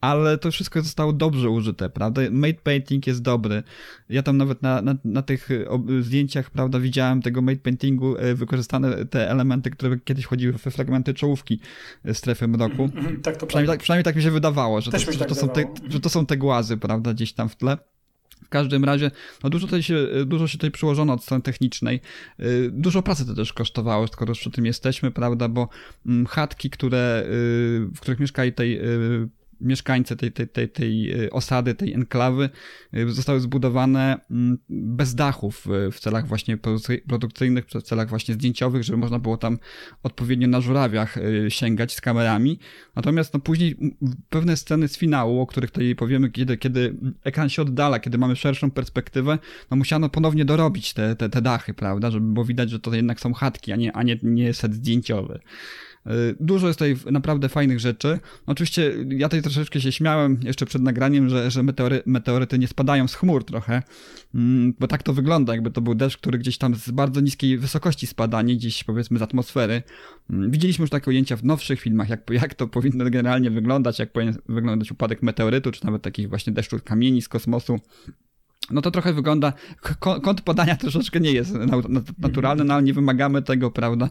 ale 0.01 0.37
to 0.37 0.51
wszystko 0.51 0.81
zostało 0.81 1.13
dobrze 1.13 1.49
użyte, 1.49 1.89
prawda? 1.89 2.21
Made 2.31 2.59
painting 2.63 3.07
jest 3.07 3.21
dobry. 3.21 3.63
Ja 4.09 4.23
tam 4.23 4.37
nawet 4.37 4.61
na, 4.61 4.81
na, 4.81 4.95
na 5.05 5.21
tych 5.21 5.49
zdjęciach, 6.01 6.51
prawda, 6.51 6.79
widziałem 6.79 7.21
tego 7.21 7.41
made 7.41 7.59
paintingu 7.59 8.15
wykorzystane 8.35 9.05
te 9.05 9.31
elementy, 9.31 9.71
które 9.71 9.99
kiedyś 9.99 10.25
wchodziły 10.25 10.53
we 10.53 10.71
fragmenty 10.71 11.13
czołówki 11.13 11.59
strefy 12.13 12.47
mroku. 12.47 12.89
Tak 13.23 13.37
to 13.37 13.47
przynajmniej, 13.47 13.73
tak, 13.73 13.83
przynajmniej 13.83 14.03
tak 14.03 14.15
mi 14.15 14.21
się 14.21 14.31
wydawało, 14.31 14.81
że, 14.81 14.91
to, 14.91 14.99
że, 14.99 15.17
tak 15.17 15.27
to, 15.27 15.35
są 15.35 15.49
te, 15.49 15.63
że 15.89 15.99
to 15.99 16.09
są 16.09 16.25
te 16.25 16.37
głazy, 16.37 16.77
prawda, 16.87 17.13
gdzieś 17.13 17.33
tam 17.33 17.49
w 17.49 17.55
tle. 17.55 17.77
W 18.45 18.49
każdym 18.49 18.85
razie, 18.85 19.11
no 19.43 19.49
dużo, 19.49 19.67
tutaj 19.67 19.83
się, 19.83 20.07
dużo 20.25 20.47
się 20.47 20.57
tutaj 20.57 20.71
przyłożono 20.71 21.13
od 21.13 21.23
strony 21.23 21.43
technicznej. 21.43 22.01
Y, 22.39 22.69
dużo 22.73 23.01
pracy 23.03 23.25
to 23.25 23.33
też 23.33 23.53
kosztowało, 23.53 24.07
skoro 24.07 24.31
już 24.31 24.39
przy 24.39 24.51
tym 24.51 24.65
jesteśmy, 24.65 25.11
prawda, 25.11 25.49
bo 25.49 25.69
mm, 26.05 26.25
chatki, 26.25 26.69
które, 26.69 27.23
y, 27.25 27.29
w 27.95 27.99
których 27.99 28.19
mieszkali 28.19 28.53
tej 28.53 28.79
y, 28.79 29.29
mieszkańcy 29.61 30.15
tej, 30.15 30.31
tej, 30.31 30.47
tej, 30.47 30.69
tej 30.69 31.23
y, 31.25 31.31
osady, 31.31 31.75
tej 31.75 31.93
enklawy 31.93 32.49
y, 32.93 33.11
zostały 33.11 33.39
zbudowane 33.39 34.19
mm, 34.31 34.57
bez 34.69 35.15
dachów 35.15 35.67
y, 35.87 35.91
w 35.91 35.99
celach 35.99 36.27
właśnie 36.27 36.57
produkcyjnych, 37.07 37.65
w 37.65 37.81
celach 37.81 38.09
właśnie 38.09 38.33
zdjęciowych, 38.33 38.83
żeby 38.83 38.97
można 38.97 39.19
było 39.19 39.37
tam 39.37 39.57
odpowiednio 40.03 40.47
na 40.47 40.61
żurawiach 40.61 41.17
sięgać 41.49 41.93
z 41.93 42.01
kamerami. 42.01 42.59
Natomiast 42.95 43.33
no, 43.33 43.39
później 43.39 43.95
pewne 44.29 44.57
sceny 44.57 44.87
z 44.87 44.97
finału, 44.97 45.41
o 45.41 45.47
których 45.47 45.71
tutaj 45.71 45.95
powiemy, 45.95 46.29
kiedy, 46.29 46.57
kiedy 46.57 46.95
ekran 47.23 47.49
się 47.49 47.61
oddala, 47.61 47.99
kiedy 47.99 48.17
mamy 48.17 48.35
szerszą 48.35 48.71
perspektywę, 48.71 49.39
no 49.71 49.77
musiano 49.77 50.09
ponownie 50.09 50.45
dorobić 50.45 50.93
te, 50.93 51.15
te, 51.15 51.29
te 51.29 51.41
dachy, 51.41 51.73
prawda, 51.73 52.11
żeby 52.11 52.33
było 52.33 52.45
widać, 52.45 52.69
że 52.69 52.79
to 52.79 52.95
jednak 52.95 53.19
są 53.19 53.33
chatki, 53.33 53.71
a 53.71 53.75
nie, 53.75 53.93
a 53.93 54.03
nie, 54.03 54.17
nie 54.23 54.53
set 54.53 54.73
zdjęciowy. 54.73 55.39
Y, 56.07 56.35
dużo 56.39 56.67
jest 56.67 56.79
tutaj 56.79 56.95
naprawdę 57.11 57.49
fajnych 57.49 57.79
rzeczy. 57.79 58.19
Oczywiście 58.45 58.93
ja 59.09 59.29
tutaj 59.29 59.41
troszeczkę 59.41 59.81
się 59.81 59.91
śmiałem 59.91 60.39
jeszcze 60.43 60.65
przed 60.65 60.81
nagraniem, 60.81 61.29
że, 61.29 61.51
że 61.51 61.63
meteory, 61.63 62.03
meteoryty 62.05 62.59
nie 62.59 62.67
spadają 62.67 63.07
z 63.07 63.15
chmur 63.15 63.43
trochę, 63.45 63.83
mm, 64.35 64.73
bo 64.79 64.87
tak 64.87 65.03
to 65.03 65.13
wygląda, 65.13 65.53
jakby 65.53 65.71
to 65.71 65.81
był 65.81 65.95
deszcz, 65.95 66.17
który 66.17 66.37
gdzieś 66.37 66.57
tam 66.57 66.75
z 66.75 66.91
bardzo 66.91 67.21
niskiej 67.21 67.57
wysokości 67.57 68.07
spada, 68.07 68.41
nie 68.41 68.55
gdzieś 68.55 68.83
powiedzmy 68.83 69.19
z 69.19 69.21
atmosfery. 69.21 69.83
Mm, 70.29 70.51
widzieliśmy 70.51 70.83
już 70.83 70.89
takie 70.89 71.11
ujęcia 71.11 71.35
w 71.35 71.43
nowszych 71.43 71.81
filmach, 71.81 72.09
jak, 72.09 72.29
jak 72.29 72.55
to 72.55 72.67
powinno 72.67 73.09
generalnie 73.09 73.51
wyglądać, 73.51 73.99
jak 73.99 74.11
powinien 74.11 74.35
wyglądać 74.49 74.91
upadek 74.91 75.23
meteorytu, 75.23 75.71
czy 75.71 75.85
nawet 75.85 76.01
takich 76.01 76.29
właśnie 76.29 76.53
deszczu 76.53 76.79
kamieni 76.83 77.21
z 77.21 77.29
kosmosu 77.29 77.79
no 78.71 78.81
to 78.81 78.91
trochę 78.91 79.13
wygląda, 79.13 79.53
kąt 79.99 80.41
podania 80.41 80.75
troszeczkę 80.85 81.19
nie 81.19 81.31
jest 81.31 81.53
naturalny, 82.17 82.63
no 82.63 82.73
ale 82.73 82.83
nie 82.83 82.93
wymagamy 82.93 83.41
tego, 83.41 83.71
prawda? 83.71 84.09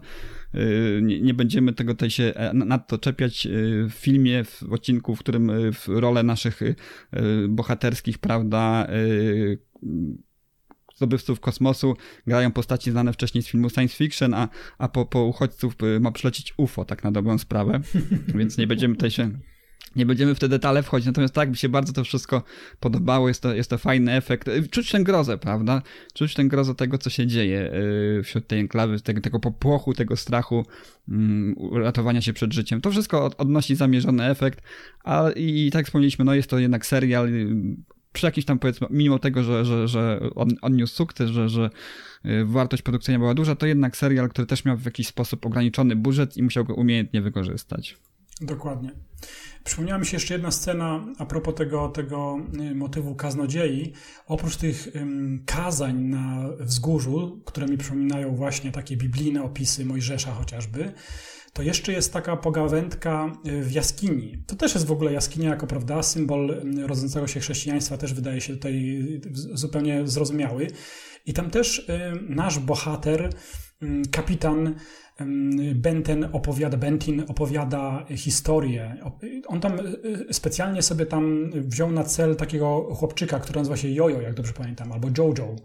Y, 0.56 1.00
nie, 1.02 1.34
będziemy 1.34 1.72
tego 1.72 1.94
tutaj 1.94 2.10
się 2.10 2.24
e, 2.24 2.52
nadto 2.54 2.98
czepiać 2.98 3.46
y, 3.46 3.86
w 3.90 3.94
filmie, 3.94 4.44
w 4.44 4.72
odcinku, 4.72 5.16
w 5.16 5.18
którym 5.18 5.50
y, 5.50 5.72
w 5.72 5.88
rolę 5.88 6.22
naszych 6.22 6.60
bohaterskich, 7.48 8.18
prawda, 8.18 8.88
zdobywców 10.96 11.40
kosmosu 11.40 11.96
grają 12.26 12.52
postaci 12.52 12.90
znane 12.90 13.12
wcześniej 13.12 13.42
z 13.42 13.48
filmu 13.48 13.70
science 13.70 13.96
fiction, 13.96 14.34
a, 14.34 14.48
a 14.78 14.88
po, 14.88 15.06
po 15.06 15.24
uchodźców 15.24 15.76
ma 16.00 16.12
przylecieć 16.12 16.54
UFO, 16.56 16.84
tak 16.84 17.04
na 17.04 17.12
dobrą 17.12 17.38
sprawę, 17.38 17.80
więc 18.38 18.58
nie 18.58 18.66
będziemy 18.66 18.94
tutaj 18.94 19.10
się 19.10 19.30
nie 19.96 20.06
będziemy 20.06 20.34
w 20.34 20.38
te 20.38 20.48
detale 20.48 20.82
wchodzić, 20.82 21.06
natomiast 21.06 21.34
tak, 21.34 21.50
mi 21.50 21.56
się 21.56 21.68
bardzo 21.68 21.92
to 21.92 22.04
wszystko 22.04 22.42
podobało, 22.80 23.28
jest 23.28 23.42
to, 23.42 23.54
jest 23.54 23.70
to 23.70 23.78
fajny 23.78 24.12
efekt. 24.12 24.50
Czuć 24.70 24.90
tę 24.90 25.00
grozę, 25.00 25.38
prawda? 25.38 25.82
Czuć 26.14 26.34
tę 26.34 26.44
grozę 26.44 26.74
tego, 26.74 26.98
co 26.98 27.10
się 27.10 27.26
dzieje 27.26 27.72
y, 28.18 28.22
wśród 28.22 28.46
tej 28.46 28.60
enklawy, 28.60 29.00
tego, 29.00 29.20
tego 29.20 29.40
popłochu, 29.40 29.94
tego 29.94 30.16
strachu, 30.16 30.66
um, 31.08 31.54
uratowania 31.58 32.20
się 32.20 32.32
przed 32.32 32.52
życiem. 32.52 32.80
To 32.80 32.90
wszystko 32.90 33.30
odnosi 33.38 33.76
zamierzony 33.76 34.24
efekt, 34.24 34.60
a 35.04 35.30
i 35.36 35.70
tak 35.70 35.78
jak 35.78 35.86
wspomnieliśmy, 35.86 36.24
no 36.24 36.34
jest 36.34 36.50
to 36.50 36.58
jednak 36.58 36.86
serial 36.86 37.28
y, 37.28 37.76
przy 38.12 38.26
jakimś 38.26 38.44
tam 38.44 38.58
powiedzmy, 38.58 38.86
mimo 38.90 39.18
tego, 39.18 39.42
że, 39.42 39.64
że, 39.64 39.88
że 39.88 40.20
on, 40.34 40.48
odniósł 40.62 40.94
sukces, 40.94 41.30
że, 41.30 41.48
że 41.48 41.70
y, 42.26 42.44
wartość 42.44 42.82
produkcyjna 42.82 43.18
była 43.18 43.34
duża, 43.34 43.56
to 43.56 43.66
jednak 43.66 43.96
serial, 43.96 44.28
który 44.28 44.46
też 44.46 44.64
miał 44.64 44.76
w 44.76 44.84
jakiś 44.84 45.06
sposób 45.06 45.46
ograniczony 45.46 45.96
budżet 45.96 46.36
i 46.36 46.42
musiał 46.42 46.64
go 46.64 46.74
umiejętnie 46.74 47.22
wykorzystać. 47.22 47.96
Dokładnie. 48.40 48.90
Przypomniała 49.64 49.98
mi 49.98 50.06
się 50.06 50.16
jeszcze 50.16 50.34
jedna 50.34 50.50
scena 50.50 51.06
a 51.18 51.26
propos 51.26 51.54
tego, 51.54 51.88
tego 51.88 52.38
y, 52.70 52.74
motywu 52.74 53.14
kaznodziei. 53.14 53.92
Oprócz 54.26 54.56
tych 54.56 54.88
kazań 55.46 56.02
na 56.02 56.48
wzgórzu, 56.60 57.42
które 57.44 57.66
mi 57.66 57.78
przypominają 57.78 58.36
właśnie 58.36 58.72
takie 58.72 58.96
biblijne 58.96 59.42
opisy 59.42 59.84
Mojżesza 59.84 60.32
chociażby, 60.32 60.92
to 61.52 61.62
jeszcze 61.62 61.92
jest 61.92 62.12
taka 62.12 62.36
pogawędka 62.36 63.32
y, 63.46 63.62
w 63.62 63.72
jaskini. 63.72 64.44
To 64.46 64.56
też 64.56 64.74
jest 64.74 64.86
w 64.86 64.92
ogóle 64.92 65.12
jaskinia 65.12 65.50
jako, 65.50 65.66
prawda, 65.66 66.02
symbol 66.02 66.62
rodzącego 66.86 67.26
się 67.26 67.40
chrześcijaństwa 67.40 67.96
też 67.96 68.14
wydaje 68.14 68.40
się 68.40 68.54
tutaj 68.54 68.96
zupełnie 69.32 70.08
zrozumiały. 70.08 70.66
I 71.26 71.32
tam 71.32 71.50
też 71.50 71.78
y, 71.78 71.84
nasz 72.28 72.58
bohater, 72.58 73.30
kapitan 74.10 74.74
Benten 75.74 76.28
opowiada, 76.32 76.76
Bentin 76.76 77.24
opowiada 77.28 78.06
historię. 78.16 78.96
On 79.46 79.60
tam 79.60 79.78
y, 79.78 79.82
y, 80.30 80.34
specjalnie 80.34 80.82
sobie 80.82 81.06
tam 81.06 81.50
wziął 81.54 81.90
na 81.90 82.04
cel 82.04 82.36
takiego 82.36 82.94
chłopczyka, 82.94 83.40
który 83.40 83.58
nazywa 83.58 83.76
się 83.76 83.88
Jojo, 83.88 84.20
jak 84.20 84.34
dobrze 84.34 84.52
pamiętam, 84.52 84.92
albo 84.92 85.08
Jojo. 85.18 85.56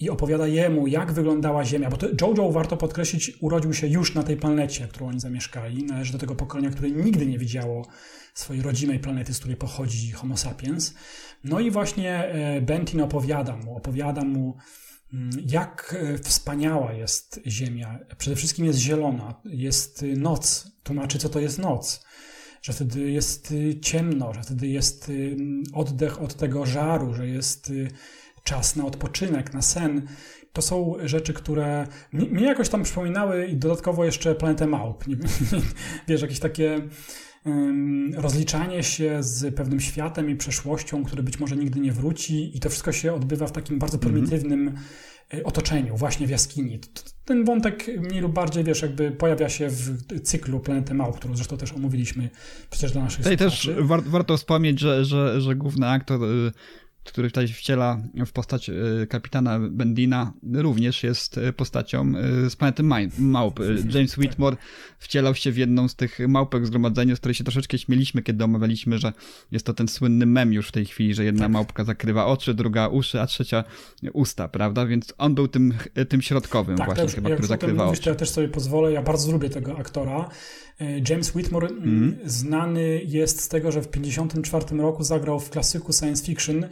I 0.00 0.10
opowiada 0.10 0.46
jemu, 0.46 0.86
jak 0.86 1.12
wyglądała 1.12 1.64
Ziemia. 1.64 1.90
Bo 1.90 1.96
to 1.96 2.06
Jojo, 2.20 2.52
warto 2.52 2.76
podkreślić, 2.76 3.32
urodził 3.40 3.74
się 3.74 3.86
już 3.86 4.14
na 4.14 4.22
tej 4.22 4.36
planecie, 4.36 4.88
którą 4.88 5.08
oni 5.08 5.20
zamieszkali. 5.20 5.84
Należy 5.84 6.12
do 6.12 6.18
tego 6.18 6.34
pokolenia, 6.34 6.70
które 6.70 6.90
nigdy 6.90 7.26
nie 7.26 7.38
widziało 7.38 7.86
swojej 8.34 8.62
rodzimej 8.62 8.98
planety, 8.98 9.34
z 9.34 9.38
której 9.38 9.56
pochodzi 9.56 10.10
Homo 10.10 10.36
sapiens. 10.36 10.94
No 11.44 11.60
i 11.60 11.70
właśnie 11.70 12.24
e, 12.24 12.60
Bentin 12.60 13.00
opowiada 13.00 13.56
mu, 13.56 13.76
opowiada 13.76 14.24
mu 14.24 14.56
jak 15.46 15.96
e, 15.98 16.18
wspaniała 16.18 16.92
jest 16.92 17.40
Ziemia. 17.46 17.98
Przede 18.18 18.36
wszystkim 18.36 18.66
jest 18.66 18.78
zielona, 18.78 19.34
jest 19.44 20.02
y, 20.02 20.16
noc. 20.16 20.72
Tłumaczy, 20.82 21.18
co 21.18 21.28
to 21.28 21.40
jest 21.40 21.58
noc. 21.58 22.04
Że 22.62 22.72
wtedy 22.72 23.10
jest 23.10 23.50
y, 23.50 23.80
ciemno, 23.80 24.34
że 24.34 24.42
wtedy 24.42 24.66
jest 24.68 25.08
y, 25.08 25.36
oddech 25.72 26.22
od 26.22 26.34
tego 26.34 26.66
żaru, 26.66 27.14
że 27.14 27.28
jest 27.28 27.72
czas 28.44 28.76
na 28.76 28.84
odpoczynek, 28.84 29.54
na 29.54 29.62
sen. 29.62 30.08
To 30.52 30.62
są 30.62 30.94
rzeczy, 31.04 31.32
które 31.32 31.86
mi, 32.12 32.42
jakoś 32.42 32.68
tam 32.68 32.82
przypominały 32.82 33.46
i 33.46 33.56
dodatkowo 33.56 34.04
jeszcze 34.04 34.34
planetę 34.34 34.66
małp. 34.66 35.04
Wiesz, 36.08 36.22
jakieś 36.22 36.38
takie 36.38 36.88
rozliczanie 38.14 38.82
się 38.82 39.22
z 39.22 39.54
pewnym 39.54 39.80
światem 39.80 40.30
i 40.30 40.36
przeszłością, 40.36 41.04
który 41.04 41.22
być 41.22 41.38
może 41.38 41.56
nigdy 41.56 41.80
nie 41.80 41.92
wróci, 41.92 42.56
i 42.56 42.60
to 42.60 42.70
wszystko 42.70 42.92
się 42.92 43.14
odbywa 43.14 43.46
w 43.46 43.52
takim 43.52 43.78
bardzo 43.78 43.96
mhm. 43.96 44.12
prymitywnym 44.12 44.74
e, 45.34 45.44
otoczeniu, 45.44 45.96
właśnie 45.96 46.26
w 46.26 46.30
jaskini. 46.30 46.80
Ten 47.24 47.44
wątek 47.44 47.86
mniej 47.98 48.20
lub 48.20 48.32
bardziej, 48.32 48.64
wiesz, 48.64 48.82
jakby 48.82 49.10
pojawia 49.10 49.48
się 49.48 49.68
w 49.68 50.20
cyklu 50.22 50.60
Planety 50.60 50.94
Małp, 50.94 51.16
którą 51.16 51.36
zresztą 51.36 51.56
też 51.56 51.72
omówiliśmy 51.72 52.30
przecież 52.70 52.92
dla 52.92 53.02
naszych 53.02 53.18
Tutaj 53.18 53.36
też 53.36 53.70
war, 53.78 54.02
warto 54.02 54.36
wspomnieć, 54.36 54.80
że, 54.80 55.04
że, 55.04 55.40
że 55.40 55.54
główny 55.54 55.88
aktor 55.88 56.24
y, 56.24 56.52
który 57.06 57.30
tutaj 57.30 57.48
wciela 57.48 58.00
w 58.26 58.32
postać 58.32 58.68
y, 58.68 59.06
kapitana 59.10 59.58
Bendina, 59.70 60.32
również 60.54 61.02
jest 61.02 61.38
y, 61.38 61.52
postacią 61.52 62.12
y, 62.46 62.50
z 62.50 62.56
planety 62.56 62.82
Małp. 63.18 63.60
James 63.94 64.18
Whitmore 64.18 64.56
wcielał 64.98 65.34
się 65.34 65.52
w 65.52 65.56
jedną 65.56 65.88
z 65.88 65.94
tych 65.94 66.18
małpek 66.28 66.66
zgromadzenia, 66.66 67.16
z 67.16 67.18
której 67.18 67.34
się 67.34 67.44
troszeczkę 67.44 67.78
śmieliśmy, 67.78 68.22
kiedy 68.22 68.44
omawialiśmy, 68.44 68.98
że 68.98 69.12
jest 69.52 69.66
to 69.66 69.74
ten 69.74 69.88
słynny 69.88 70.26
mem 70.26 70.52
już 70.52 70.68
w 70.68 70.72
tej 70.72 70.86
chwili, 70.86 71.14
że 71.14 71.24
jedna 71.24 71.42
tak. 71.42 71.50
małpka 71.50 71.84
zakrywa 71.84 72.26
oczy, 72.26 72.54
druga 72.54 72.88
uszy, 72.88 73.20
a 73.20 73.26
trzecia 73.26 73.64
usta, 74.12 74.48
prawda? 74.48 74.86
Więc 74.86 75.14
on 75.18 75.34
był 75.34 75.48
tym, 75.48 75.74
tym 76.08 76.22
środkowym 76.22 76.76
tak, 76.76 76.86
właśnie 76.86 77.04
też, 77.04 77.14
chyba, 77.14 77.30
który 77.30 77.48
zakrywa 77.48 77.84
mówisz, 77.84 78.00
oczy. 78.00 78.10
Ja 78.10 78.14
też 78.14 78.30
sobie 78.30 78.48
pozwolę, 78.48 78.92
ja 78.92 79.02
bardzo 79.02 79.32
lubię 79.32 79.50
tego 79.50 79.78
aktora. 79.78 80.28
James 81.10 81.34
Whitmore 81.34 81.68
mm. 81.68 82.18
znany 82.24 83.00
jest 83.04 83.40
z 83.40 83.48
tego, 83.48 83.72
że 83.72 83.82
w 83.82 83.88
1954 83.88 84.82
roku 84.82 85.02
zagrał 85.02 85.40
w 85.40 85.50
klasyku 85.50 85.92
science 85.92 86.24
fiction, 86.24 86.66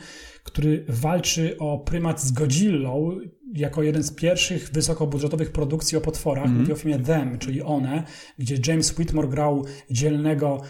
który 0.45 0.85
walczy 0.89 1.57
o 1.59 1.79
prymat 1.79 2.23
z 2.23 2.33
Godzillą 2.33 3.19
jako 3.55 3.83
jeden 3.83 4.03
z 4.03 4.11
pierwszych 4.15 4.71
wysokobudżetowych 4.73 5.53
produkcji 5.53 5.99
o 5.99 6.01
potworach. 6.01 6.47
Mm. 6.47 6.61
Mówię 6.61 6.73
o 6.73 6.77
filmie 6.77 6.99
Them, 6.99 7.39
czyli 7.39 7.63
One, 7.63 8.03
gdzie 8.39 8.57
James 8.67 8.99
Whitmore 8.99 9.29
grał 9.29 9.65
dzielnego 9.91 10.61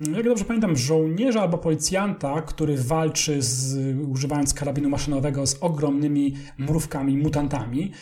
jak 0.00 0.24
dobrze 0.24 0.44
pamiętam, 0.44 0.76
żołnierza 0.76 1.42
albo 1.42 1.58
policjanta, 1.58 2.42
który 2.42 2.76
walczy 2.76 3.42
z, 3.42 3.76
używając 4.08 4.54
karabinu 4.54 4.88
maszynowego 4.88 5.46
z 5.46 5.56
ogromnymi 5.60 6.34
mrówkami, 6.58 7.16
mutantami. 7.16 7.92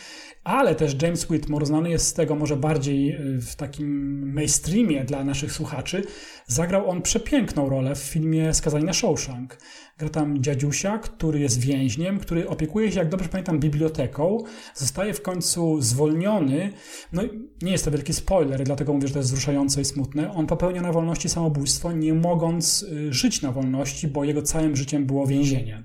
Ale 0.45 0.75
też 0.75 1.03
James 1.03 1.31
Whitmore, 1.31 1.67
znany 1.67 1.91
jest 1.91 2.07
z 2.07 2.13
tego 2.13 2.35
może 2.35 2.57
bardziej 2.57 3.17
y, 3.37 3.41
w 3.41 3.57
takim 3.57 3.89
mainstreamie 4.33 5.05
dla 5.05 5.25
naszych 5.25 5.53
słuchaczy, 5.53 6.05
zagrał 6.47 6.91
on 6.91 7.03
przepiękną 7.03 7.69
rolę 7.69 7.95
w 7.95 7.99
filmie 7.99 8.55
Skazani 8.55 8.85
na 8.85 8.93
Shawshank. 8.93 9.59
Gra 9.99 10.09
tam 10.09 10.43
dziadziusia, 10.43 10.99
który 10.99 11.41
jest 11.41 11.61
więźniem, 11.61 12.19
który 12.19 12.49
opiekuje 12.49 12.93
się, 12.93 12.99
jak 12.99 13.09
dobrze 13.09 13.29
pamiętam, 13.29 13.61
biblioteką. 13.61 14.39
Zostaje 14.75 15.15
w 15.15 15.23
końcu 15.23 15.81
zwolniony. 15.81 16.73
No 17.13 17.23
nie 17.63 17.73
jest 17.73 17.85
to 17.85 17.91
wielki 17.91 18.13
spoiler, 18.13 18.65
dlatego 18.65 18.93
mówię, 18.93 19.07
że 19.09 19.13
to 19.13 19.19
jest 19.19 19.31
wzruszające 19.31 19.81
i 19.81 19.85
smutne. 19.85 20.33
On 20.33 20.47
popełnia 20.47 20.83
na 20.83 20.93
wolności 20.93 21.29
samobójstwo, 21.29 21.93
nie 21.93 22.15
mogąc 22.15 22.83
y, 22.83 23.13
żyć 23.13 23.43
na 23.43 23.53
wolności, 23.53 24.09
bo 24.09 24.25
jego 24.25 24.43
całym 24.43 24.77
życiem 24.77 25.07
było 25.07 25.27
więzienie. 25.27 25.83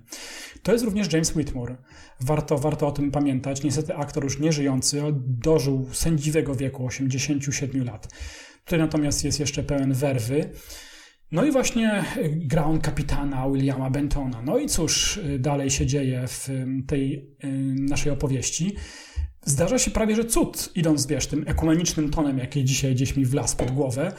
To 0.68 0.74
jest 0.74 0.86
również 0.86 1.14
James 1.14 1.36
Whitmore. 1.36 1.78
Warto, 2.20 2.58
warto 2.58 2.88
o 2.88 2.92
tym 2.92 3.12
pamiętać. 3.12 3.64
Niestety 3.64 3.96
aktor 3.96 4.24
już 4.24 4.40
nieżyjący, 4.40 5.02
dożył 5.18 5.90
sędziwego 5.94 6.56
wieku 6.56 6.86
87 6.86 7.84
lat. 7.84 8.08
Tutaj 8.66 8.80
natomiast 8.80 9.24
jest 9.24 9.40
jeszcze 9.40 9.64
pełen 9.64 9.94
werwy. 9.94 10.50
No 11.32 11.46
i 11.46 11.52
właśnie 11.52 12.04
gra 12.32 12.66
on 12.66 12.82
kapitana 12.82 13.50
Williama 13.50 13.90
Bentona. 13.90 14.42
No 14.42 14.58
i 14.58 14.68
cóż 14.68 15.20
dalej 15.40 15.70
się 15.70 15.86
dzieje 15.86 16.28
w 16.28 16.50
tej 16.88 17.36
naszej 17.76 18.12
opowieści? 18.12 18.76
Zdarza 19.46 19.80
się 19.80 19.92
prawie, 19.92 20.16
że 20.16 20.26
cud, 20.26 20.72
idąc, 20.76 21.06
wiesz, 21.06 21.28
tym 21.28 21.44
ekumenicznym 21.48 22.10
tonem, 22.10 22.38
jaki 22.38 22.66
dzisiaj 22.66 22.96
gdzieś 22.96 23.16
mi 23.16 23.26
wlazł 23.26 23.58
pod 23.58 23.72
głowę, 23.72 24.14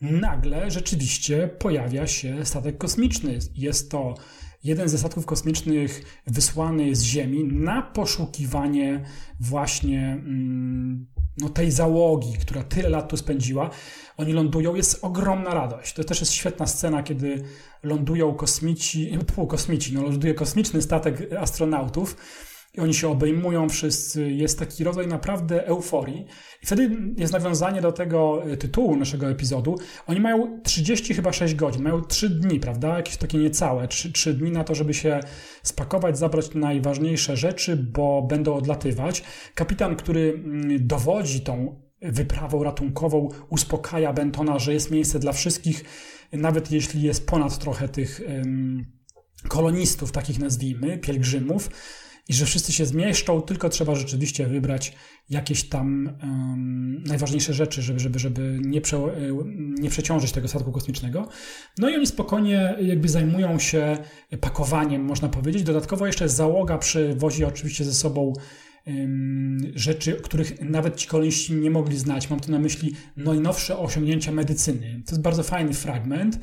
nagle 0.00 0.70
rzeczywiście 0.70 1.48
pojawia 1.58 2.06
się 2.06 2.44
statek 2.44 2.78
kosmiczny. 2.78 3.38
Jest 3.54 3.90
to 3.90 4.14
jeden 4.64 4.88
ze 4.88 4.98
statków 4.98 5.26
kosmicznych 5.26 6.20
wysłany 6.26 6.94
z 6.94 7.02
Ziemi 7.02 7.44
na 7.44 7.82
poszukiwanie 7.82 9.04
właśnie 9.40 10.12
mm, 10.12 11.06
no, 11.38 11.48
tej 11.48 11.70
załogi, 11.70 12.32
która 12.40 12.62
tyle 12.62 12.88
lat 12.88 13.08
tu 13.08 13.16
spędziła. 13.16 13.70
Oni 14.16 14.32
lądują, 14.32 14.74
jest 14.74 14.98
ogromna 15.02 15.54
radość. 15.54 15.94
To 15.94 16.04
też 16.04 16.20
jest 16.20 16.32
świetna 16.32 16.66
scena, 16.66 17.02
kiedy 17.02 17.44
lądują 17.82 18.34
kosmici, 18.34 19.18
pół 19.34 19.46
kosmici, 19.46 19.94
no 19.94 20.02
ląduje 20.02 20.34
kosmiczny 20.34 20.82
statek 20.82 21.32
astronautów 21.32 22.16
i 22.78 22.80
oni 22.80 22.94
się 22.94 23.08
obejmują 23.08 23.68
wszyscy. 23.68 24.32
Jest 24.32 24.58
taki 24.58 24.84
rodzaj 24.84 25.06
naprawdę 25.06 25.66
euforii. 25.66 26.26
I 26.62 26.66
wtedy 26.66 26.90
jest 27.16 27.32
nawiązanie 27.32 27.80
do 27.80 27.92
tego 27.92 28.44
e, 28.44 28.56
tytułu 28.56 28.96
naszego 28.96 29.30
epizodu. 29.30 29.76
Oni 30.06 30.20
mają 30.20 30.60
30 30.62 31.14
chyba 31.14 31.32
6 31.32 31.54
godzin, 31.54 31.82
mają 31.82 32.02
3 32.02 32.30
dni, 32.30 32.60
prawda? 32.60 32.96
Jakieś 32.96 33.16
takie 33.16 33.38
niecałe 33.38 33.88
3, 33.88 34.12
3 34.12 34.34
dni 34.34 34.50
na 34.50 34.64
to, 34.64 34.74
żeby 34.74 34.94
się 34.94 35.20
spakować, 35.62 36.18
zabrać 36.18 36.54
najważniejsze 36.54 37.36
rzeczy, 37.36 37.76
bo 37.76 38.22
będą 38.22 38.54
odlatywać. 38.54 39.24
Kapitan, 39.54 39.96
który 39.96 40.42
mm, 40.44 40.86
dowodzi 40.86 41.40
tą 41.40 41.80
wyprawą 42.02 42.62
ratunkową, 42.62 43.28
uspokaja 43.48 44.12
Bentona, 44.12 44.58
że 44.58 44.72
jest 44.72 44.90
miejsce 44.90 45.18
dla 45.18 45.32
wszystkich, 45.32 45.84
nawet 46.32 46.70
jeśli 46.72 47.02
jest 47.02 47.26
ponad 47.26 47.58
trochę 47.58 47.88
tych 47.88 48.20
kolonistów, 49.48 50.12
takich 50.12 50.38
nazwijmy, 50.38 50.98
pielgrzymów 50.98 51.70
i 52.28 52.34
że 52.34 52.46
wszyscy 52.46 52.72
się 52.72 52.86
zmieszczą, 52.86 53.42
tylko 53.42 53.68
trzeba 53.68 53.94
rzeczywiście 53.94 54.46
wybrać 54.46 54.94
jakieś 55.30 55.68
tam 55.68 56.16
um, 56.22 57.02
najważniejsze 57.06 57.54
rzeczy, 57.54 57.82
żeby, 57.82 58.00
żeby, 58.00 58.18
żeby 58.18 58.58
nie, 58.62 58.80
prze, 58.80 58.98
nie 59.58 59.90
przeciążyć 59.90 60.32
tego 60.32 60.48
statku 60.48 60.72
kosmicznego. 60.72 61.28
No 61.78 61.88
i 61.88 61.94
oni 61.94 62.06
spokojnie 62.06 62.76
jakby 62.80 63.08
zajmują 63.08 63.58
się 63.58 63.98
pakowaniem, 64.40 65.02
można 65.02 65.28
powiedzieć. 65.28 65.62
Dodatkowo 65.62 66.06
jeszcze 66.06 66.28
załoga 66.28 66.78
przywozi 66.78 67.44
oczywiście 67.44 67.84
ze 67.84 67.94
sobą 67.94 68.32
rzeczy, 69.74 70.12
których 70.12 70.60
nawet 70.60 70.96
ci 70.96 71.08
koloniści 71.08 71.54
nie 71.54 71.70
mogli 71.70 71.98
znać. 71.98 72.30
Mam 72.30 72.40
tu 72.40 72.50
na 72.50 72.58
myśli 72.58 72.94
najnowsze 73.16 73.78
osiągnięcia 73.78 74.32
medycyny. 74.32 75.02
To 75.06 75.12
jest 75.12 75.22
bardzo 75.22 75.42
fajny 75.42 75.74
fragment 75.74 76.38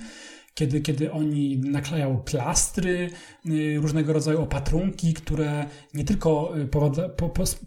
kiedy, 0.55 0.81
kiedy 0.81 1.11
oni 1.11 1.57
naklejają 1.57 2.17
plastry, 2.17 3.09
y, 3.45 3.77
różnego 3.81 4.13
rodzaju 4.13 4.41
opatrunki, 4.41 5.13
które 5.13 5.65
nie 5.93 6.03
tylko 6.03 6.53
y, 6.57 6.69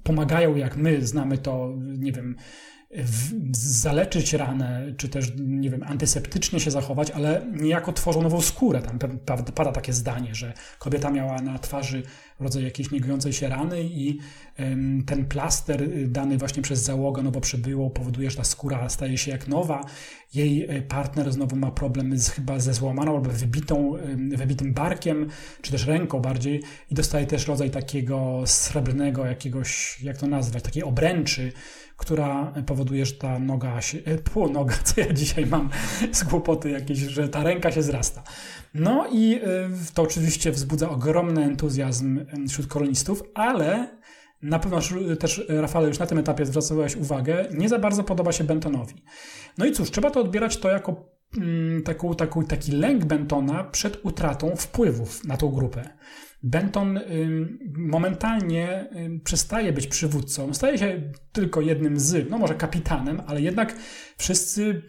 pomagają, 0.04 0.56
jak 0.56 0.76
my 0.76 1.06
znamy 1.06 1.38
to, 1.38 1.74
nie 1.78 2.12
wiem, 2.12 2.36
zaleczyć 3.52 4.32
ranę, 4.32 4.92
czy 4.96 5.08
też, 5.08 5.32
nie 5.36 5.70
wiem, 5.70 5.82
antyseptycznie 5.82 6.60
się 6.60 6.70
zachować, 6.70 7.10
ale 7.10 7.46
niejako 7.52 7.92
tworzą 7.92 8.22
nową 8.22 8.40
skórę. 8.40 8.82
Tam 8.82 8.98
pada 9.54 9.72
takie 9.72 9.92
zdanie, 9.92 10.34
że 10.34 10.52
kobieta 10.78 11.10
miała 11.10 11.42
na 11.42 11.58
twarzy 11.58 12.02
rodzaj 12.40 12.62
jakiejś 12.62 12.90
niegojącej 12.90 13.32
się 13.32 13.48
rany 13.48 13.82
i 13.82 14.18
ten 15.06 15.26
plaster 15.26 15.82
y, 15.82 16.08
dany 16.08 16.38
właśnie 16.38 16.62
przez 16.62 16.82
załogę 16.82 17.22
nowo 17.22 17.40
przybyłą 17.40 17.90
powoduje, 17.90 18.30
że 18.30 18.36
ta 18.36 18.44
skóra 18.44 18.88
staje 18.88 19.18
się 19.18 19.30
jak 19.30 19.48
nowa. 19.48 19.84
Jej 20.34 20.76
y, 20.76 20.82
partner 20.82 21.32
znowu 21.32 21.56
ma 21.56 21.70
problem 21.70 22.18
z, 22.18 22.28
chyba 22.28 22.60
ze 22.60 22.74
złamaną 22.74 23.16
albo 23.16 23.30
wybitą, 23.30 23.94
wybitym 24.36 24.74
barkiem, 24.74 25.28
czy 25.62 25.70
też 25.70 25.86
ręką 25.86 26.20
bardziej 26.20 26.62
i 26.90 26.94
dostaje 26.94 27.26
też 27.26 27.46
rodzaj 27.46 27.70
takiego 27.70 28.42
srebrnego 28.46 29.26
jakiegoś, 29.26 30.00
jak 30.02 30.18
to 30.18 30.26
nazwać, 30.26 30.62
takiej 30.62 30.82
obręczy, 30.82 31.52
która 31.98 32.52
powoduje, 32.66 33.06
że 33.06 33.14
ta 33.14 33.38
noga 33.38 33.80
się, 33.80 33.98
e, 34.04 34.18
pół 34.18 34.48
noga, 34.52 34.74
co 34.84 35.00
ja 35.00 35.12
dzisiaj 35.12 35.46
mam 35.46 35.70
z 36.12 36.24
głupoty 36.24 36.70
jakieś, 36.70 36.98
że 36.98 37.28
ta 37.28 37.42
ręka 37.42 37.72
się 37.72 37.82
zrasta. 37.82 38.22
No 38.74 39.06
i 39.12 39.34
e, 39.34 39.70
to 39.94 40.02
oczywiście 40.02 40.52
wzbudza 40.52 40.90
ogromny 40.90 41.44
entuzjazm 41.44 42.20
wśród 42.48 42.66
kolonistów, 42.66 43.22
ale 43.34 43.98
na 44.42 44.58
pewno 44.58 44.80
też, 45.20 45.44
Rafale, 45.48 45.88
już 45.88 45.98
na 45.98 46.06
tym 46.06 46.18
etapie 46.18 46.46
zwracałeś 46.46 46.96
uwagę, 46.96 47.48
nie 47.52 47.68
za 47.68 47.78
bardzo 47.78 48.04
podoba 48.04 48.32
się 48.32 48.44
Bentonowi. 48.44 48.94
No 49.58 49.66
i 49.66 49.72
cóż, 49.72 49.90
trzeba 49.90 50.10
to 50.10 50.20
odbierać 50.20 50.56
to 50.56 50.70
jako 50.70 51.04
mm, 51.38 51.82
taką, 51.82 52.14
taką, 52.14 52.44
taki 52.44 52.72
lęk 52.72 53.04
Bentona 53.04 53.64
przed 53.64 54.04
utratą 54.04 54.56
wpływów 54.56 55.24
na 55.24 55.36
tą 55.36 55.48
grupę. 55.48 55.88
Benton 56.42 57.00
momentalnie 57.76 58.90
przestaje 59.24 59.72
być 59.72 59.86
przywódcą, 59.86 60.54
staje 60.54 60.78
się 60.78 61.12
tylko 61.32 61.60
jednym 61.60 62.00
z, 62.00 62.30
no 62.30 62.38
może 62.38 62.54
kapitanem, 62.54 63.22
ale 63.26 63.40
jednak 63.40 63.76
wszyscy 64.18 64.82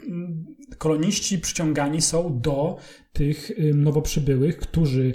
koloniści 0.78 1.40
przyciągani 1.40 2.02
są 2.02 2.42
do 2.42 2.78
tych 3.14 3.52
nowo 3.74 4.02
przybyłych, 4.02 4.58
którzy 4.58 5.14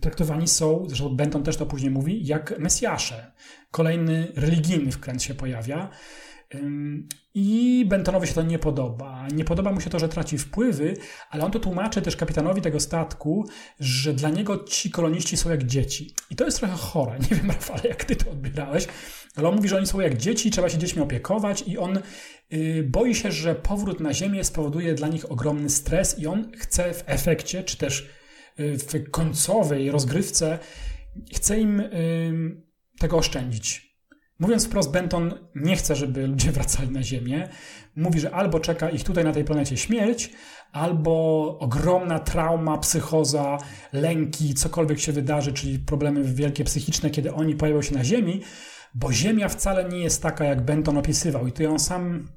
traktowani 0.00 0.48
są, 0.48 0.84
zresztą 0.86 1.16
Benton 1.16 1.42
też 1.42 1.56
to 1.56 1.66
później 1.66 1.90
mówi, 1.90 2.26
jak 2.26 2.58
Mesjasze. 2.58 3.32
Kolejny 3.70 4.32
religijny 4.36 4.92
wkręt 4.92 5.22
się 5.22 5.34
pojawia. 5.34 5.90
I 7.36 7.84
Bentonowi 7.88 8.26
się 8.26 8.34
to 8.34 8.42
nie 8.42 8.58
podoba. 8.58 9.28
Nie 9.32 9.44
podoba 9.44 9.72
mu 9.72 9.80
się 9.80 9.90
to, 9.90 9.98
że 9.98 10.08
traci 10.08 10.38
wpływy, 10.38 10.96
ale 11.30 11.44
on 11.44 11.50
to 11.50 11.58
tłumaczy 11.58 12.02
też 12.02 12.16
kapitanowi 12.16 12.60
tego 12.60 12.80
statku, 12.80 13.48
że 13.80 14.12
dla 14.12 14.30
niego 14.30 14.64
ci 14.64 14.90
koloniści 14.90 15.36
są 15.36 15.50
jak 15.50 15.64
dzieci. 15.64 16.14
I 16.30 16.36
to 16.36 16.44
jest 16.44 16.58
trochę 16.58 16.74
chore. 16.74 17.18
Nie 17.30 17.36
wiem, 17.36 17.50
Rafale, 17.50 17.82
jak 17.88 18.04
ty 18.04 18.16
to 18.16 18.30
odbierałeś, 18.30 18.86
ale 19.36 19.48
on 19.48 19.56
mówi, 19.56 19.68
że 19.68 19.76
oni 19.76 19.86
są 19.86 20.00
jak 20.00 20.16
dzieci, 20.16 20.50
trzeba 20.50 20.68
się 20.68 20.78
dziećmi 20.78 21.02
opiekować 21.02 21.64
i 21.66 21.78
on 21.78 21.98
yy, 22.50 22.82
boi 22.82 23.14
się, 23.14 23.32
że 23.32 23.54
powrót 23.54 24.00
na 24.00 24.14
Ziemię 24.14 24.44
spowoduje 24.44 24.94
dla 24.94 25.08
nich 25.08 25.32
ogromny 25.32 25.70
stres 25.70 26.18
i 26.18 26.26
on 26.26 26.52
chce 26.56 26.94
w 26.94 27.04
efekcie, 27.06 27.64
czy 27.64 27.76
też 27.76 28.08
yy, 28.58 28.78
w 28.78 29.10
końcowej 29.10 29.90
rozgrywce, 29.90 30.58
chce 31.34 31.60
im 31.60 31.78
yy, 31.78 32.62
tego 32.98 33.16
oszczędzić 33.16 33.93
Mówiąc 34.38 34.66
wprost, 34.66 34.90
Benton 34.90 35.34
nie 35.54 35.76
chce, 35.76 35.96
żeby 35.96 36.26
ludzie 36.26 36.52
wracali 36.58 36.90
na 36.90 37.02
Ziemię. 37.02 37.48
Mówi, 37.96 38.20
że 38.20 38.30
albo 38.30 38.60
czeka 38.60 38.90
ich 38.90 39.04
tutaj 39.04 39.24
na 39.24 39.32
tej 39.32 39.44
planecie 39.44 39.76
śmierć, 39.76 40.30
albo 40.72 41.56
ogromna 41.60 42.18
trauma, 42.18 42.78
psychoza, 42.78 43.58
lęki, 43.92 44.54
cokolwiek 44.54 45.00
się 45.00 45.12
wydarzy, 45.12 45.52
czyli 45.52 45.78
problemy 45.78 46.24
wielkie 46.24 46.64
psychiczne, 46.64 47.10
kiedy 47.10 47.34
oni 47.34 47.54
pojawią 47.54 47.82
się 47.82 47.94
na 47.94 48.04
Ziemi, 48.04 48.42
bo 48.94 49.12
Ziemia 49.12 49.48
wcale 49.48 49.88
nie 49.88 49.98
jest 49.98 50.22
taka, 50.22 50.44
jak 50.44 50.64
Benton 50.64 50.98
opisywał. 50.98 51.46
I 51.46 51.52
to 51.52 51.70
on 51.70 51.78
sam 51.78 52.28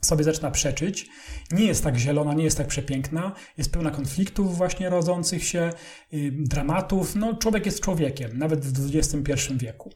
sobie 0.00 0.24
zaczyna 0.24 0.50
przeczyć. 0.50 1.08
Nie 1.52 1.64
jest 1.64 1.84
tak 1.84 1.96
zielona, 1.96 2.34
nie 2.34 2.44
jest 2.44 2.58
tak 2.58 2.66
przepiękna, 2.66 3.32
jest 3.56 3.72
pełna 3.72 3.90
konfliktów 3.90 4.56
właśnie 4.56 4.90
rodzących 4.90 5.44
się, 5.44 5.70
y, 6.12 6.32
dramatów. 6.32 7.16
No, 7.16 7.36
człowiek 7.36 7.66
jest 7.66 7.80
człowiekiem, 7.80 8.38
nawet 8.38 8.66
w 8.66 8.96
XXI 8.96 9.54
wieku. 9.54 9.92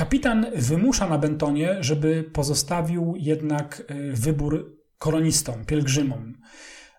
Kapitan 0.00 0.46
wymusza 0.56 1.08
na 1.08 1.18
Bentonie, 1.18 1.76
żeby 1.80 2.24
pozostawił 2.32 3.14
jednak 3.16 3.82
e, 3.88 4.12
wybór 4.12 4.78
kolonistom, 4.98 5.64
pielgrzymom. 5.64 6.34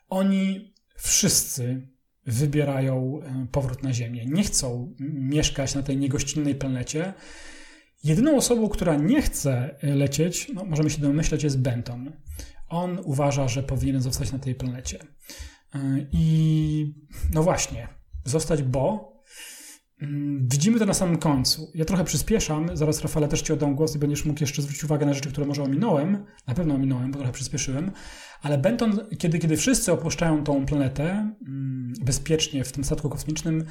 Oni 0.10 0.74
wszyscy 0.96 1.88
wybierają 2.26 3.20
e, 3.22 3.48
powrót 3.52 3.84
na 3.84 3.94
Ziemię. 3.94 4.26
Nie 4.26 4.44
chcą 4.44 4.96
mieszkać 5.00 5.76
na 5.76 5.84
tej 5.84 5.98
niegościnnej 5.98 6.56
planecie. 6.56 7.14
Jedyną 8.04 8.36
osobą, 8.36 8.70
która 8.70 8.96
nie 8.96 9.22
chce 9.22 9.76
lecieć, 9.84 10.52
no 10.54 10.66
możemy 10.66 10.90
się 10.90 11.02
domyśleć, 11.02 11.44
jest 11.44 11.62
Benton. 11.62 12.12
On 12.68 13.00
uważa, 13.04 13.48
że 13.48 13.64
powinien 13.64 14.02
zostać 14.02 14.32
na 14.32 14.40
tej 14.40 14.56
planecie. 14.56 15.00
E, 15.76 15.80
I 16.12 16.95
no 17.34 17.43
właśnie, 17.43 17.88
zostać, 18.26 18.64
bo 18.64 19.11
widzimy 20.39 20.80
to 20.80 20.86
na 20.86 20.93
samym 20.93 21.18
końcu. 21.18 21.72
Ja 21.76 21.86
trochę 21.86 22.04
przyspieszam, 22.04 22.78
zaraz 22.78 23.02
Rafale 23.02 23.28
też 23.28 23.41
Ci 23.41 23.54
oddam 23.54 23.76
głos 23.76 23.95
i 23.95 23.99
będziesz 23.99 24.26
mógł 24.26 24.39
jeszcze 24.41 24.62
zwrócić 24.62 24.84
uwagę 24.84 25.06
na 25.06 25.14
rzeczy, 25.14 25.30
które 25.30 25.47
może 25.47 25.64
ominąłem. 25.64 26.26
Na 26.47 26.54
pewno 26.54 26.76
ominąłem, 26.76 27.12
bo 27.12 27.18
trochę 27.18 27.34
przyspieszyłem. 27.34 27.91
Ale 28.41 28.58
Benton, 28.58 28.99
kiedy, 29.18 29.39
kiedy 29.39 29.58
wszyscy 29.58 29.91
opuszczają 29.91 30.43
tą 30.43 30.66
planetę 30.66 31.34
mm, 31.47 31.93
bezpiecznie 32.02 32.64
w 32.64 32.72
tym 32.72 32.84
statku 32.84 33.10
kosmicznym, 33.10 33.64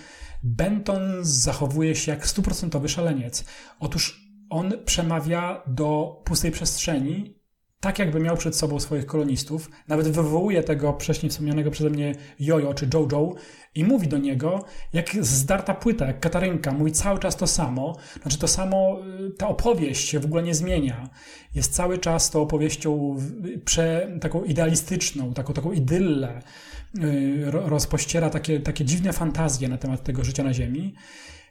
Benton 0.43 1.01
zachowuje 1.21 1.97
się 1.97 2.13
jak 2.13 2.27
stuprocentowy 2.27 2.89
szaleniec. 2.89 3.45
Otóż 3.81 4.31
on 4.51 4.73
przemawia 4.85 5.63
do 5.67 6.23
pustej 6.25 6.51
przestrzeni 6.51 7.40
tak 7.81 7.99
jakby 7.99 8.21
miał 8.21 8.37
przed 8.37 8.57
sobą 8.57 8.81
swoich 8.81 9.07
kolonistów, 9.07 9.71
nawet 9.89 10.09
wywołuje 10.09 10.63
tego 10.63 10.93
wcześniej 10.93 11.31
wspomnianego 11.31 11.71
przeze 11.71 11.91
mnie 11.91 12.15
Jojo 12.41 12.75
czy 12.75 12.89
Jojo 12.95 13.35
i 13.75 13.85
mówi 13.85 14.09
do 14.09 14.19
niego, 14.19 14.65
jak 14.93 15.15
zdarta 15.21 15.75
płyta, 15.75 16.07
jak 16.07 16.21
katarynka, 16.21 16.73
mówi 16.73 16.93
cały 16.93 17.19
czas 17.19 17.37
to 17.37 17.47
samo, 17.47 17.97
znaczy 18.23 18.39
to 18.39 18.49
samo, 18.49 18.99
y, 19.27 19.31
ta 19.31 19.49
opowieść 19.49 20.09
się 20.09 20.21
w 20.21 20.25
ogóle 20.25 20.43
nie 20.43 20.55
zmienia. 20.55 21.09
Jest 21.55 21.73
cały 21.73 21.99
czas 21.99 22.31
tą 22.31 22.43
opowieścią 22.43 23.17
prze, 23.65 24.19
taką 24.21 24.45
idealistyczną, 24.45 25.35
taką, 25.35 25.53
taką 25.53 25.73
idyllę, 25.73 26.43
y, 26.99 27.51
rozpościera 27.51 28.31
takie, 28.31 28.61
takie 28.61 28.85
dziwne 28.85 29.13
fantazje 29.13 29.69
na 29.69 29.79
temat 29.79 30.03
tego 30.03 30.25
życia 30.25 30.43
na 30.43 30.55
Ziemi. 30.55 30.95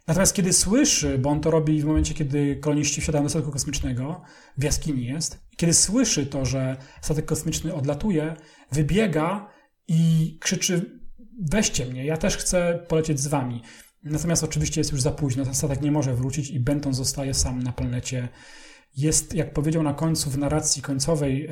Natomiast 0.10 0.34
kiedy 0.34 0.54
słyszy, 0.54 1.18
bo 1.18 1.30
on 1.30 1.42
to 1.42 1.52
robi 1.52 1.82
w 1.82 1.86
momencie, 1.86 2.14
kiedy 2.14 2.56
koloniści 2.56 3.02
wsiadają 3.02 3.24
do 3.24 3.30
statku 3.30 3.52
kosmicznego, 3.52 4.22
w 4.58 4.64
jaskini 4.64 5.06
jest, 5.06 5.48
kiedy 5.58 5.74
słyszy 5.74 6.26
to, 6.26 6.46
że 6.46 6.78
statek 7.02 7.26
kosmiczny 7.26 7.74
odlatuje, 7.74 8.36
wybiega 8.72 9.50
i 9.88 10.38
krzyczy: 10.42 11.00
Weźcie 11.42 11.86
mnie, 11.86 12.06
ja 12.06 12.18
też 12.18 12.38
chcę 12.38 12.86
polecieć 12.88 13.20
z 13.20 13.28
wami. 13.28 13.62
Natomiast 14.04 14.44
oczywiście 14.44 14.82
jest 14.82 14.92
już 14.92 15.02
za 15.02 15.12
późno, 15.12 15.46
ten 15.46 15.56
statek 15.56 15.82
nie 15.82 15.92
może 15.92 16.16
wrócić 16.16 16.50
i 16.50 16.60
Benton 16.60 16.94
zostaje 16.94 17.34
sam 17.34 17.64
na 17.64 17.72
planecie. 17.72 18.30
Jest, 18.98 19.34
jak 19.34 19.54
powiedział 19.54 19.84
na 19.84 19.94
końcu 19.94 20.30
w 20.30 20.38
narracji 20.38 20.82
końcowej, 20.82 21.50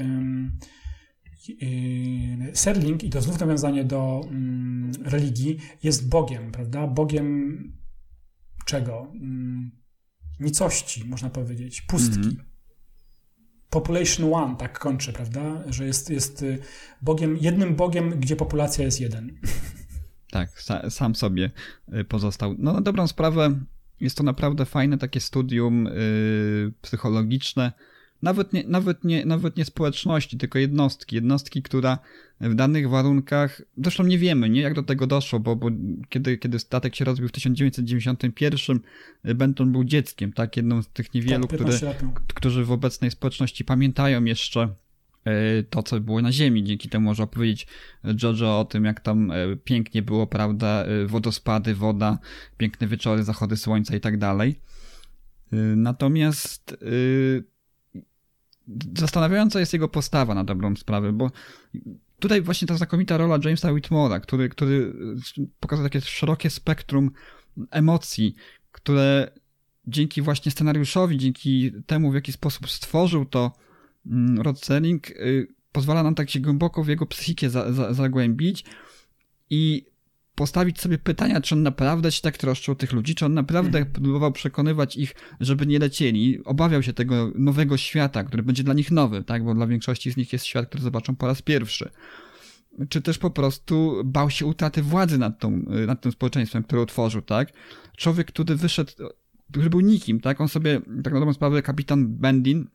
yy, 1.62 2.52
Serling, 2.54 3.04
i 3.04 3.10
to 3.10 3.22
znów 3.22 3.40
nawiązanie 3.40 3.84
do 3.84 4.22
yy, 4.22 5.10
religii, 5.10 5.58
jest 5.84 6.10
Bogiem, 6.10 6.52
prawda? 6.52 6.88
Bogiem 6.88 7.77
czego? 8.68 9.12
Mm, 9.14 9.72
nicości, 10.40 11.06
można 11.06 11.30
powiedzieć, 11.30 11.82
pustki. 11.82 12.20
Mm 12.20 12.36
-hmm. 12.36 12.44
Population 13.70 14.34
One 14.34 14.56
tak 14.56 14.80
kończy, 14.80 15.14
prawda? 15.14 15.64
Że 15.70 15.86
jest, 15.86 16.10
jest 16.10 16.42
y, 16.42 16.60
Bogiem, 17.02 17.38
jednym 17.38 17.76
Bogiem, 17.76 18.20
gdzie 18.20 18.36
populacja 18.36 18.86
jest 18.86 19.02
jeden. 19.02 19.32
Tak, 20.32 20.50
sam 20.90 21.16
sobie 21.16 21.52
y, 21.94 22.04
pozostał. 22.04 22.56
No 22.60 22.74
na 22.74 22.82
dobrą 22.82 23.08
sprawę 23.08 23.60
jest 24.00 24.18
to 24.18 24.24
naprawdę 24.24 24.66
fajne 24.66 24.98
takie 24.98 25.20
studium 25.20 25.86
yy, 25.86 26.74
psychologiczne, 26.82 27.72
nawet 28.22 28.54
nie, 28.54 28.64
nawet, 28.68 29.04
nie, 29.04 29.26
nawet 29.26 29.58
nie 29.58 29.66
społeczności, 29.66 30.38
tylko 30.38 30.60
jednostki. 30.60 31.16
Jednostki, 31.16 31.62
która 31.62 31.98
w 32.42 32.56
danych 32.56 32.90
warunkach, 32.90 33.62
zresztą 33.78 34.04
nie 34.04 34.18
wiemy, 34.18 34.50
nie, 34.50 34.62
jak 34.62 34.74
do 34.74 34.84
tego 34.84 35.08
doszło, 35.08 35.40
bo, 35.40 35.56
bo 35.56 35.68
kiedy, 36.10 36.38
kiedy 36.38 36.60
statek 36.60 36.96
się 36.96 37.06
rozbił 37.06 37.28
w 37.28 37.32
1991, 37.32 38.80
Benton 39.24 39.72
był 39.72 39.84
dzieckiem, 39.84 40.34
tak, 40.34 40.58
jedną 40.58 40.82
z 40.82 40.88
tych 40.88 41.14
niewielu, 41.14 41.48
tak, 41.48 41.60
które, 41.60 41.96
którzy 42.28 42.66
w 42.66 42.72
obecnej 42.72 43.12
społeczności 43.12 43.66
pamiętają 43.66 44.24
jeszcze 44.24 44.62
e, 45.26 45.64
to, 45.64 45.84
co 45.84 46.00
było 46.00 46.22
na 46.22 46.32
Ziemi. 46.32 46.64
Dzięki 46.64 46.90
temu 46.90 47.06
może 47.06 47.24
opowiedzieć 47.24 47.68
Jojo 48.24 48.60
o 48.60 48.66
tym, 48.66 48.86
jak 48.86 49.00
tam 49.00 49.32
e, 49.32 49.36
pięknie 49.64 50.02
było, 50.02 50.28
prawda, 50.28 50.86
wodospady, 51.06 51.76
woda, 51.76 52.20
piękne 52.58 52.88
wieczory, 52.88 53.24
zachody 53.24 53.58
słońca 53.58 53.96
i 53.96 54.00
tak 54.00 54.18
dalej. 54.18 54.60
Natomiast 55.76 56.78
zastanawiająca 58.98 59.60
jest 59.60 59.74
jego 59.74 59.88
postawa 59.88 60.36
na 60.36 60.44
dobrą 60.44 60.76
sprawę, 60.76 61.14
bo 61.14 61.32
tutaj 62.20 62.42
właśnie 62.42 62.68
ta 62.68 62.78
znakomita 62.78 63.18
rola 63.18 63.40
Jamesa 63.44 63.72
Whitmora, 63.72 64.20
który, 64.20 64.50
który 64.50 64.94
pokazał 65.60 65.86
takie 65.86 66.02
szerokie 66.02 66.50
spektrum 66.50 67.12
emocji, 67.72 68.36
które 68.72 69.32
dzięki 69.88 70.22
właśnie 70.22 70.52
scenariuszowi, 70.52 71.18
dzięki 71.18 71.72
temu, 71.86 72.12
w 72.12 72.16
jaki 72.16 72.32
sposób 72.32 72.70
stworzył 72.70 73.26
to 73.26 73.52
mm, 74.06 74.42
Rod 74.42 74.66
Serling, 74.66 75.10
y, 75.10 75.48
pozwala 75.72 76.04
nam 76.04 76.16
tak 76.16 76.30
się 76.30 76.40
głęboko 76.40 76.84
w 76.84 76.88
jego 76.88 77.06
psychikę 77.06 77.50
za, 77.50 77.74
za, 77.74 77.94
zagłębić 77.94 78.66
i 79.50 79.86
postawić 80.38 80.82
sobie 80.82 80.98
pytania, 80.98 81.42
czy 81.42 81.56
on 81.56 81.64
naprawdę 81.64 82.12
się 82.12 82.22
tak 82.22 82.38
troszczył 82.38 82.72
o 82.72 82.76
tych 82.76 82.92
ludzi, 82.92 83.16
czy 83.16 83.26
on 83.26 83.34
naprawdę 83.34 83.78
hmm. 83.80 83.94
próbował 83.94 84.32
przekonywać 84.32 84.96
ich, 84.96 85.16
żeby 85.40 85.68
nie 85.68 85.80
lecieli. 85.80 86.44
Obawiał 86.46 86.84
się 86.84 86.94
tego 86.94 87.32
nowego 87.36 87.78
świata, 87.78 88.24
który 88.24 88.44
będzie 88.44 88.64
dla 88.64 88.74
nich 88.74 88.92
nowy, 88.92 89.24
tak? 89.24 89.44
Bo 89.44 89.54
dla 89.54 89.68
większości 89.68 90.12
z 90.12 90.18
nich 90.18 90.34
jest 90.34 90.46
świat, 90.46 90.68
który 90.68 90.84
zobaczą 90.84 91.16
po 91.16 91.28
raz 91.28 91.42
pierwszy. 91.42 91.90
Czy 92.90 93.02
też 93.02 93.18
po 93.18 93.30
prostu 93.30 94.02
bał 94.06 94.30
się 94.30 94.46
utraty 94.46 94.82
władzy 94.82 95.18
nad, 95.18 95.40
tą, 95.40 95.52
nad 95.88 96.02
tym 96.02 96.12
społeczeństwem, 96.12 96.64
które 96.64 96.82
utworzył, 96.82 97.22
tak? 97.22 97.52
Człowiek, 97.98 98.28
który 98.28 98.56
wyszedł, 98.56 98.92
który 99.52 99.70
był 99.70 99.80
nikim, 99.80 100.20
tak? 100.20 100.42
On 100.42 100.48
sobie, 100.48 100.82
tak 101.04 101.14
na 101.14 101.20
dobrą 101.20 101.34
sprawę, 101.34 101.62
kapitan 101.62 102.08
Bendin 102.08 102.68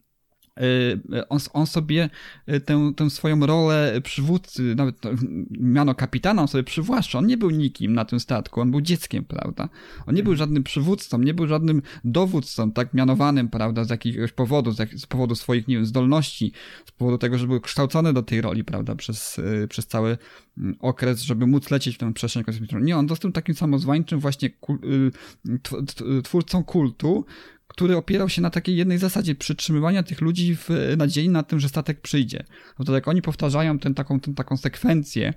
on, 1.28 1.38
on 1.52 1.66
sobie 1.66 2.10
y, 2.48 2.60
tę, 2.60 2.92
tę 2.96 3.10
swoją 3.10 3.46
rolę 3.46 4.00
przywódcy, 4.04 4.74
nawet 4.74 4.96
miano 5.50 5.94
kapitana, 5.94 6.42
on 6.42 6.48
sobie 6.48 6.64
przywłaszcza. 6.64 7.18
On 7.18 7.26
nie 7.26 7.36
był 7.36 7.50
nikim 7.50 7.92
na 7.94 8.04
tym 8.04 8.20
statku, 8.20 8.60
on 8.60 8.70
był 8.70 8.80
dzieckiem, 8.80 9.24
prawda? 9.24 9.68
On 10.06 10.14
nie 10.14 10.22
był 10.22 10.36
żadnym 10.36 10.62
przywódcą, 10.62 11.18
nie 11.18 11.34
był 11.34 11.46
żadnym 11.46 11.82
dowódcą, 12.04 12.72
tak 12.72 12.94
mianowanym, 12.94 13.48
prawda, 13.48 13.84
z 13.84 13.90
jakiegoś 13.90 14.32
powodu, 14.32 14.72
z, 14.72 14.78
jak, 14.78 14.94
z 14.94 15.06
powodu 15.06 15.34
swoich, 15.34 15.68
nie 15.68 15.76
wiem, 15.76 15.86
zdolności, 15.86 16.52
z 16.86 16.92
powodu 16.92 17.18
tego, 17.18 17.38
że 17.38 17.46
był 17.46 17.60
kształcony 17.60 18.12
do 18.12 18.22
tej 18.22 18.40
roli, 18.40 18.64
prawda, 18.64 18.94
przez, 18.94 19.38
y, 19.38 19.66
przez 19.68 19.86
cały 19.86 20.18
mm, 20.58 20.76
okres, 20.80 21.22
żeby 21.22 21.46
móc 21.46 21.70
lecieć 21.70 21.94
w 21.94 21.98
tę 21.98 22.12
przestrzeń 22.12 22.44
kosmiczną. 22.44 22.78
Nie, 22.78 22.96
on 22.96 23.08
został 23.08 23.32
takim 23.32 23.54
samozwańczym 23.54 24.20
właśnie 24.20 24.50
twórcą 26.22 26.64
kultu, 26.64 27.24
który 27.72 27.96
opierał 27.96 28.28
się 28.28 28.42
na 28.42 28.50
takiej 28.50 28.76
jednej 28.76 28.98
zasadzie 28.98 29.34
przytrzymywania 29.34 30.02
tych 30.02 30.20
ludzi 30.20 30.56
w 30.56 30.68
nadziei 30.96 31.28
na 31.28 31.42
tym, 31.42 31.60
że 31.60 31.68
statek 31.68 32.00
przyjdzie. 32.00 32.44
No 32.78 32.84
to 32.84 32.94
jak 32.94 33.08
oni 33.08 33.22
powtarzają 33.22 33.78
tę 33.78 33.94
taką, 33.94 34.20
tę 34.20 34.34
taką 34.34 34.56
sekwencję, 34.56 35.34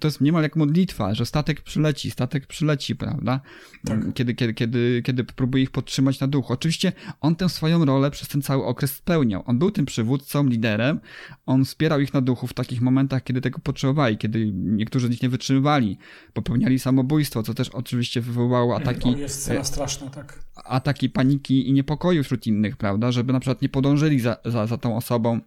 to 0.00 0.08
jest 0.08 0.20
niemal 0.20 0.42
jak 0.42 0.56
modlitwa, 0.56 1.14
że 1.14 1.26
statek 1.26 1.60
przyleci, 1.60 2.10
statek 2.10 2.46
przyleci, 2.46 2.96
prawda? 2.96 3.40
Tak. 3.84 4.14
Kiedy, 4.14 4.34
kiedy, 4.34 4.54
kiedy, 4.54 5.02
kiedy 5.04 5.24
próbuje 5.24 5.62
ich 5.62 5.70
podtrzymać 5.70 6.20
na 6.20 6.26
duchu. 6.26 6.52
Oczywiście 6.52 6.92
on 7.20 7.36
tę 7.36 7.48
swoją 7.48 7.84
rolę 7.84 8.10
przez 8.10 8.28
ten 8.28 8.42
cały 8.42 8.64
okres 8.64 8.92
spełniał. 8.92 9.42
On 9.46 9.58
był 9.58 9.70
tym 9.70 9.86
przywódcą, 9.86 10.46
liderem, 10.46 11.00
on 11.46 11.64
wspierał 11.64 12.00
ich 12.00 12.14
na 12.14 12.20
duchu 12.20 12.46
w 12.46 12.54
takich 12.54 12.80
momentach, 12.80 13.24
kiedy 13.24 13.40
tego 13.40 13.58
potrzebowali, 13.58 14.18
kiedy 14.18 14.52
niektórzy 14.52 15.06
z 15.06 15.10
nich 15.10 15.22
nie 15.22 15.28
wytrzymywali, 15.28 15.98
popełniali 16.32 16.78
samobójstwo, 16.78 17.42
co 17.42 17.54
też 17.54 17.68
oczywiście 17.68 18.20
wywołało 18.20 18.76
ataki. 18.76 19.12
To 19.12 19.18
jest 19.18 19.42
scena 19.42 19.64
straszna, 19.64 20.10
tak. 20.10 20.45
Ataki 20.64 21.10
paniki 21.10 21.68
i 21.68 21.72
niepokoju 21.72 22.24
wśród 22.24 22.46
innych, 22.46 22.76
prawda? 22.76 23.12
Żeby 23.12 23.32
na 23.32 23.40
przykład 23.40 23.62
nie 23.62 23.68
podążyli 23.68 24.20
za, 24.20 24.36
za, 24.44 24.66
za 24.66 24.78
tą 24.78 24.96
osobą, 24.96 25.40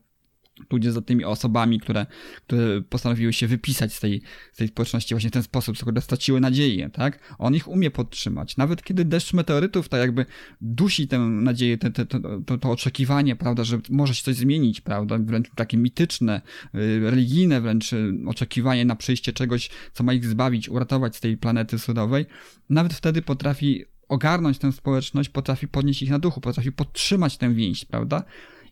ludzie 0.71 0.91
za 0.91 1.01
tymi 1.01 1.25
osobami, 1.25 1.79
które, 1.79 2.05
które 2.47 2.81
postanowiły 2.81 3.33
się 3.33 3.47
wypisać 3.47 3.93
z 3.93 3.99
tej, 3.99 4.21
z 4.53 4.57
tej 4.57 4.67
społeczności 4.67 5.13
właśnie 5.13 5.29
w 5.29 5.33
ten 5.33 5.43
sposób, 5.43 5.77
które 5.77 6.01
straciły 6.01 6.39
nadzieję, 6.39 6.89
tak? 6.89 7.35
On 7.37 7.55
ich 7.55 7.67
umie 7.67 7.91
podtrzymać. 7.91 8.57
Nawet 8.57 8.83
kiedy 8.83 9.05
deszcz 9.05 9.33
meteorytów 9.33 9.89
tak 9.89 9.99
jakby 9.99 10.25
dusi 10.61 11.07
tę 11.07 11.19
nadzieję, 11.19 11.77
te, 11.77 11.91
te, 11.91 12.05
to, 12.45 12.57
to 12.57 12.71
oczekiwanie, 12.71 13.35
prawda, 13.35 13.63
że 13.63 13.79
może 13.89 14.15
się 14.15 14.23
coś 14.23 14.35
zmienić, 14.35 14.81
prawda? 14.81 15.17
Wręcz 15.19 15.49
takie 15.55 15.77
mityczne, 15.77 16.41
y, 16.75 17.11
religijne 17.11 17.61
wręcz 17.61 17.93
y, 17.93 18.13
oczekiwanie 18.27 18.85
na 18.85 18.95
przyjście 18.95 19.33
czegoś, 19.33 19.69
co 19.93 20.03
ma 20.03 20.13
ich 20.13 20.25
zbawić, 20.25 20.69
uratować 20.69 21.15
z 21.15 21.19
tej 21.19 21.37
planety 21.37 21.79
sudowej. 21.79 22.25
Nawet 22.69 22.93
wtedy 22.93 23.21
potrafi 23.21 23.85
ogarnąć 24.09 24.57
tę 24.57 24.71
społeczność, 24.71 25.29
potrafi 25.29 25.67
podnieść 25.67 26.01
ich 26.01 26.09
na 26.09 26.19
duchu, 26.19 26.41
potrafi 26.41 26.71
podtrzymać 26.71 27.37
tę 27.37 27.53
więź, 27.53 27.85
prawda? 27.85 28.23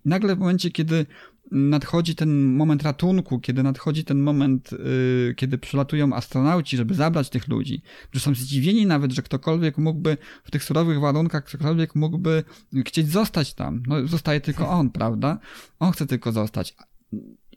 I 0.05 0.09
nagle 0.09 0.35
w 0.35 0.39
momencie, 0.39 0.71
kiedy 0.71 1.05
nadchodzi 1.51 2.15
ten 2.15 2.45
moment 2.45 2.83
ratunku, 2.83 3.39
kiedy 3.39 3.63
nadchodzi 3.63 4.03
ten 4.03 4.19
moment, 4.19 4.71
yy, 4.71 5.33
kiedy 5.37 5.57
przylatują 5.57 6.13
astronauci, 6.13 6.77
żeby 6.77 6.93
zabrać 6.93 7.29
tych 7.29 7.47
ludzi, 7.47 7.81
którzy 8.09 8.25
są 8.25 8.35
zdziwieni 8.35 8.85
nawet, 8.85 9.11
że 9.11 9.21
ktokolwiek 9.21 9.77
mógłby 9.77 10.17
w 10.43 10.51
tych 10.51 10.63
surowych 10.63 10.99
warunkach, 10.99 11.43
ktokolwiek 11.43 11.95
mógłby 11.95 12.43
chcieć 12.85 13.09
zostać 13.09 13.53
tam. 13.53 13.83
No, 13.87 14.07
zostaje 14.07 14.41
tylko 14.41 14.69
on, 14.79 14.89
prawda? 14.89 15.39
On 15.79 15.91
chce 15.91 16.05
tylko 16.05 16.31
zostać. 16.31 16.75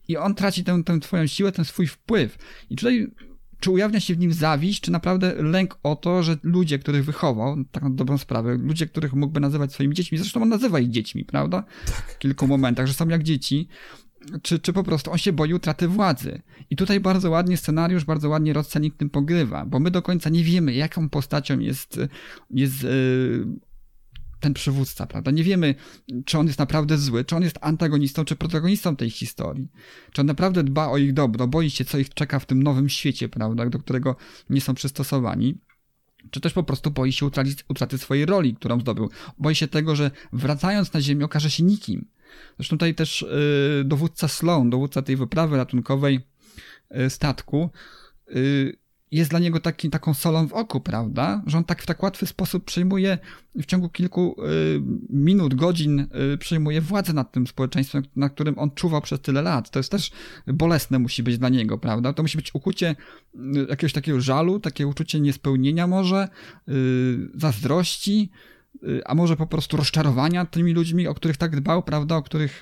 I 0.09 0.16
on 0.16 0.35
traci 0.35 0.64
tę, 0.64 0.85
tę 0.85 1.01
twoją 1.01 1.26
siłę, 1.26 1.53
ten 1.53 1.64
swój 1.64 1.87
wpływ. 1.87 2.39
I 2.70 2.76
tutaj 2.76 3.11
czy 3.61 3.71
ujawnia 3.71 4.01
się 4.01 4.15
w 4.15 4.19
nim 4.19 4.33
zawiść, 4.33 4.81
czy 4.81 4.91
naprawdę 4.91 5.35
lęk 5.43 5.79
o 5.83 5.97
to, 5.97 6.23
że 6.23 6.37
ludzie, 6.43 6.79
których 6.79 7.05
wychował, 7.05 7.57
tak 7.73 7.83
na 7.83 7.91
dobrą 7.91 8.19
sprawę, 8.19 8.55
ludzie, 8.55 8.87
których 8.87 9.13
mógłby 9.13 9.41
nazywać 9.41 9.73
swoimi 9.73 9.95
dziećmi, 9.95 10.19
zresztą 10.19 10.43
on 10.43 10.49
nazywa 10.49 10.81
ich 10.81 10.91
dziećmi, 10.91 11.25
prawda? 11.25 11.65
Tak. 11.87 12.15
W 12.15 12.19
kilku 12.19 12.47
momentach, 12.47 12.87
że 12.87 12.95
są 12.95 13.09
jak 13.09 13.23
dzieci, 13.23 13.69
czy, 14.43 14.59
czy 14.59 14.73
po 14.73 14.85
prostu 14.85 15.13
on 15.13 15.19
się 15.19 15.33
boi 15.33 15.55
utraty 15.55 15.89
władzy. 15.89 16.43
I 16.71 16.77
tutaj 16.77 17.01
bardzo 17.01 17.31
ładnie 17.31 17.57
scenariusz, 17.57 18.05
bardzo 18.05 18.29
ładnie 18.29 18.53
Rodcenik 18.53 18.97
tym 18.97 19.11
pogrywa, 19.11 19.67
bo 19.67 19.81
my 19.81 19.91
do 19.91 20.03
końca 20.03 20.31
nie 20.31 20.45
wiemy, 20.45 20.75
jaką 20.75 21.09
postacią 21.09 21.59
jest, 21.59 22.01
jest 22.51 22.83
yy, 22.83 23.47
ten 24.41 24.55
przywódca, 24.55 25.07
prawda? 25.07 25.30
Nie 25.30 25.45
wiemy, 25.45 25.74
czy 26.24 26.38
on 26.38 26.47
jest 26.47 26.59
naprawdę 26.59 26.99
zły, 26.99 27.24
czy 27.24 27.36
on 27.36 27.43
jest 27.43 27.59
antagonistą, 27.61 28.24
czy 28.24 28.36
protagonistą 28.36 28.97
tej 28.97 29.11
historii. 29.11 29.68
Czy 30.12 30.20
on 30.20 30.26
naprawdę 30.26 30.64
dba 30.64 30.88
o 30.88 30.99
ich 30.99 31.12
dobro, 31.12 31.47
boi 31.47 31.70
się, 31.70 31.84
co 31.84 31.99
ich 31.99 32.14
czeka 32.14 32.38
w 32.38 32.47
tym 32.47 32.62
nowym 32.62 32.88
świecie, 32.88 33.28
prawda, 33.28 33.66
do 33.66 33.78
którego 33.78 34.16
nie 34.51 34.61
są 34.61 34.74
przystosowani. 34.74 35.59
Czy 36.30 36.41
też 36.41 36.53
po 36.53 36.62
prostu 36.62 36.91
boi 36.91 37.12
się 37.12 37.26
utraty, 37.26 37.51
utraty 37.68 37.99
swojej 37.99 38.26
roli, 38.26 38.55
którą 38.55 38.80
zdobył. 38.80 39.11
Boi 39.38 39.55
się 39.55 39.68
tego, 39.68 39.97
że 39.97 40.11
wracając 40.32 40.93
na 40.93 41.01
Ziemię 41.01 41.24
okaże 41.24 41.51
się 41.51 41.62
nikim 41.62 42.07
Zresztą 42.57 42.76
tutaj 42.76 42.95
też 42.95 43.22
y, 43.22 43.82
dowódca 43.84 44.28
Sloan, 44.28 44.70
dowódca 44.70 45.03
tej 45.03 45.16
wyprawy 45.16 45.57
ratunkowej 45.57 46.20
y, 46.97 47.11
statku, 47.11 47.70
y, 48.30 48.76
jest 49.13 49.31
dla 49.31 49.39
niego 49.39 49.61
taki, 49.61 49.91
taką 49.91 50.15
solą 50.15 50.49
w 50.49 50.53
oku, 50.53 50.81
prawda? 50.81 51.43
Że 51.47 51.59
on 51.59 51.65
tak 51.65 51.83
w 51.83 51.87
tak 51.87 52.03
łatwy 52.03 52.27
sposób 52.27 52.65
przejmuje 52.65 53.19
w 53.55 53.67
ciągu 53.67 53.89
kilku 53.89 54.37
y, 54.45 54.83
minut, 55.11 55.55
godzin 55.55 56.07
y, 56.35 56.39
przejmuje 56.39 56.81
władzę 56.81 57.13
nad 57.13 57.33
tym 57.33 57.47
społeczeństwem, 57.47 58.03
na 58.17 58.29
którym 58.29 58.59
on 58.59 58.71
czuwał 58.71 59.01
przez 59.01 59.21
tyle 59.21 59.43
lat. 59.43 59.71
To 59.71 59.79
jest 59.79 59.91
też 59.91 60.11
bolesne 60.47 60.99
musi 60.99 61.23
być 61.23 61.39
dla 61.39 61.49
niego, 61.49 61.79
prawda? 61.79 62.13
To 62.13 62.23
musi 62.23 62.37
być 62.37 62.55
ukucie 62.55 62.97
y, 63.35 63.39
jakiegoś 63.69 63.93
takiego 63.93 64.21
żalu, 64.21 64.61
takie 64.61 64.87
uczucie 64.87 65.21
niespełnienia 65.21 65.87
może, 65.87 66.29
y, 66.69 66.73
zazdrości, 67.35 68.31
y, 68.85 69.03
a 69.07 69.15
może 69.15 69.37
po 69.37 69.47
prostu 69.47 69.77
rozczarowania 69.77 70.45
tymi 70.45 70.73
ludźmi, 70.73 71.07
o 71.07 71.15
których 71.15 71.37
tak 71.37 71.57
dbał, 71.57 71.83
prawda, 71.83 72.17
o 72.17 72.23
których 72.23 72.61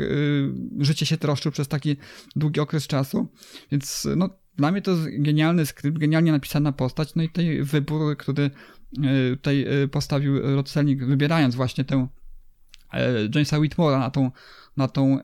życie 0.78 1.06
się 1.06 1.16
troszczył 1.16 1.52
przez 1.52 1.68
taki 1.68 1.96
długi 2.36 2.60
okres 2.60 2.86
czasu. 2.86 3.28
Więc 3.70 4.08
no, 4.16 4.28
dla 4.58 4.72
mnie 4.72 4.82
to 4.82 4.90
jest 4.90 5.02
genialny 5.22 5.66
skrypt, 5.66 5.98
genialnie 5.98 6.32
napisana 6.32 6.72
postać, 6.72 7.14
no 7.14 7.22
i 7.22 7.28
tej 7.28 7.62
wybór, 7.62 8.16
który 8.16 8.42
e, 8.44 8.50
tutaj 9.36 9.82
e, 9.82 9.88
postawił 9.88 10.56
Rod 10.56 10.70
Selling, 10.70 11.04
wybierając 11.04 11.54
właśnie 11.54 11.84
tę 11.84 12.08
e, 12.92 13.28
Jamesa 13.34 13.58
Whitmora 13.58 13.98
na 13.98 14.10
tą, 14.10 14.30
na 14.76 14.88
tą 14.88 15.18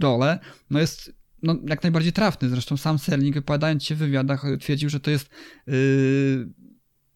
rolę, 0.00 0.38
no 0.70 0.80
jest 0.80 1.20
no, 1.42 1.56
jak 1.66 1.82
najbardziej 1.82 2.12
trafny. 2.12 2.48
Zresztą 2.48 2.76
sam 2.76 2.98
Selling, 2.98 3.34
wypowiadając 3.34 3.84
się 3.84 3.94
w 3.94 3.98
wywiadach, 3.98 4.44
twierdził, 4.60 4.88
że 4.90 5.00
to 5.00 5.10
jest 5.10 5.30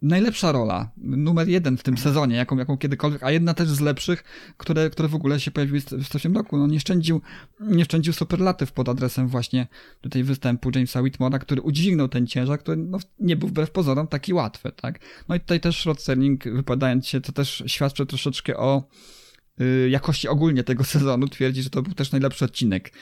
najlepsza 0.04 0.52
rola, 0.52 0.90
numer 0.96 1.48
jeden 1.48 1.76
w 1.76 1.82
tym 1.82 1.98
sezonie, 1.98 2.36
jaką, 2.36 2.58
jaką 2.58 2.78
kiedykolwiek, 2.78 3.22
a 3.22 3.30
jedna 3.30 3.54
też 3.54 3.68
z 3.68 3.80
lepszych, 3.80 4.24
które, 4.56 4.90
które 4.90 5.08
w 5.08 5.14
ogóle 5.14 5.40
się 5.40 5.50
pojawiły 5.50 5.80
w 5.80 6.22
tym 6.22 6.36
roku. 6.36 6.58
No 6.58 6.66
nie 6.66 6.80
szczędził, 6.80 7.20
nie 7.60 7.84
szczędził 7.84 8.12
superlatyw 8.12 8.72
pod 8.72 8.88
adresem 8.88 9.28
właśnie 9.28 9.66
tutaj 10.00 10.22
występu 10.22 10.70
Jamesa 10.74 11.00
Whitmora, 11.00 11.38
który 11.38 11.62
udźwignął 11.62 12.08
ten 12.08 12.26
ciężar, 12.26 12.58
który 12.58 12.76
no, 12.76 12.98
nie 13.20 13.36
był 13.36 13.48
wbrew 13.48 13.70
pozorom 13.70 14.06
taki 14.06 14.34
łatwy, 14.34 14.72
tak. 14.72 15.00
No 15.28 15.34
i 15.34 15.40
tutaj 15.40 15.60
też 15.60 15.86
Rod 15.86 16.02
Serling, 16.02 16.44
wypadając 16.44 17.06
się, 17.06 17.20
to 17.20 17.32
też 17.32 17.62
świadczy 17.66 18.06
troszeczkę 18.06 18.56
o 18.56 18.88
jakości 19.88 20.28
ogólnie 20.28 20.64
tego 20.64 20.84
sezonu 20.94 21.28
twierdzi, 21.28 21.62
że 21.62 21.70
to 21.70 21.82
był 21.82 21.94
też 21.94 22.12
najlepszy 22.12 22.44
odcinek 22.44 22.92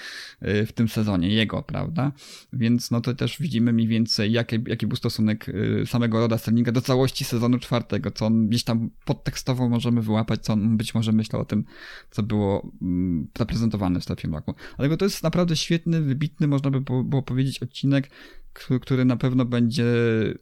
y, 0.43 0.67
w 0.67 0.73
tym 0.73 0.89
sezonie, 0.89 1.29
jego, 1.29 1.63
prawda? 1.63 2.13
Więc 2.53 2.91
no 2.91 3.01
to 3.01 3.15
też 3.15 3.37
widzimy 3.41 3.73
mniej 3.73 3.89
więcej, 3.89 4.33
jaki, 4.33 4.59
jaki 4.67 4.87
był 4.87 4.97
stosunek 4.97 5.49
y, 5.49 5.85
samego 5.87 6.21
Roda 6.21 6.39
Sterlinga 6.39 6.73
do 6.73 6.81
całości 6.81 7.25
sezonu 7.25 7.59
czwartego, 7.59 8.11
co 8.11 8.27
on 8.27 8.49
gdzieś 8.49 8.65
tam 8.65 8.91
podtekstowo 9.05 9.69
możemy 9.69 10.03
wyłapać, 10.03 10.45
co 10.45 10.53
on 10.53 10.77
być 10.77 10.95
może 10.95 11.13
myślał 11.13 11.43
o 11.43 11.45
tym, 11.45 11.65
co 12.11 12.23
było 12.23 12.73
mm, 12.83 13.29
zaprezentowane 13.39 14.01
w 14.01 14.03
Strefie 14.03 14.29
Mroku. 14.29 14.55
Ale 14.79 14.97
to 14.97 15.05
jest 15.05 15.23
naprawdę 15.23 15.57
świetny, 15.57 16.01
wybitny, 16.01 16.47
można 16.47 16.71
by 16.71 16.81
było 16.81 17.23
powiedzieć, 17.23 17.63
odcinek, 17.63 18.11
który 18.53 19.05
na 19.05 19.17
pewno 19.17 19.45
będzie 19.45 19.85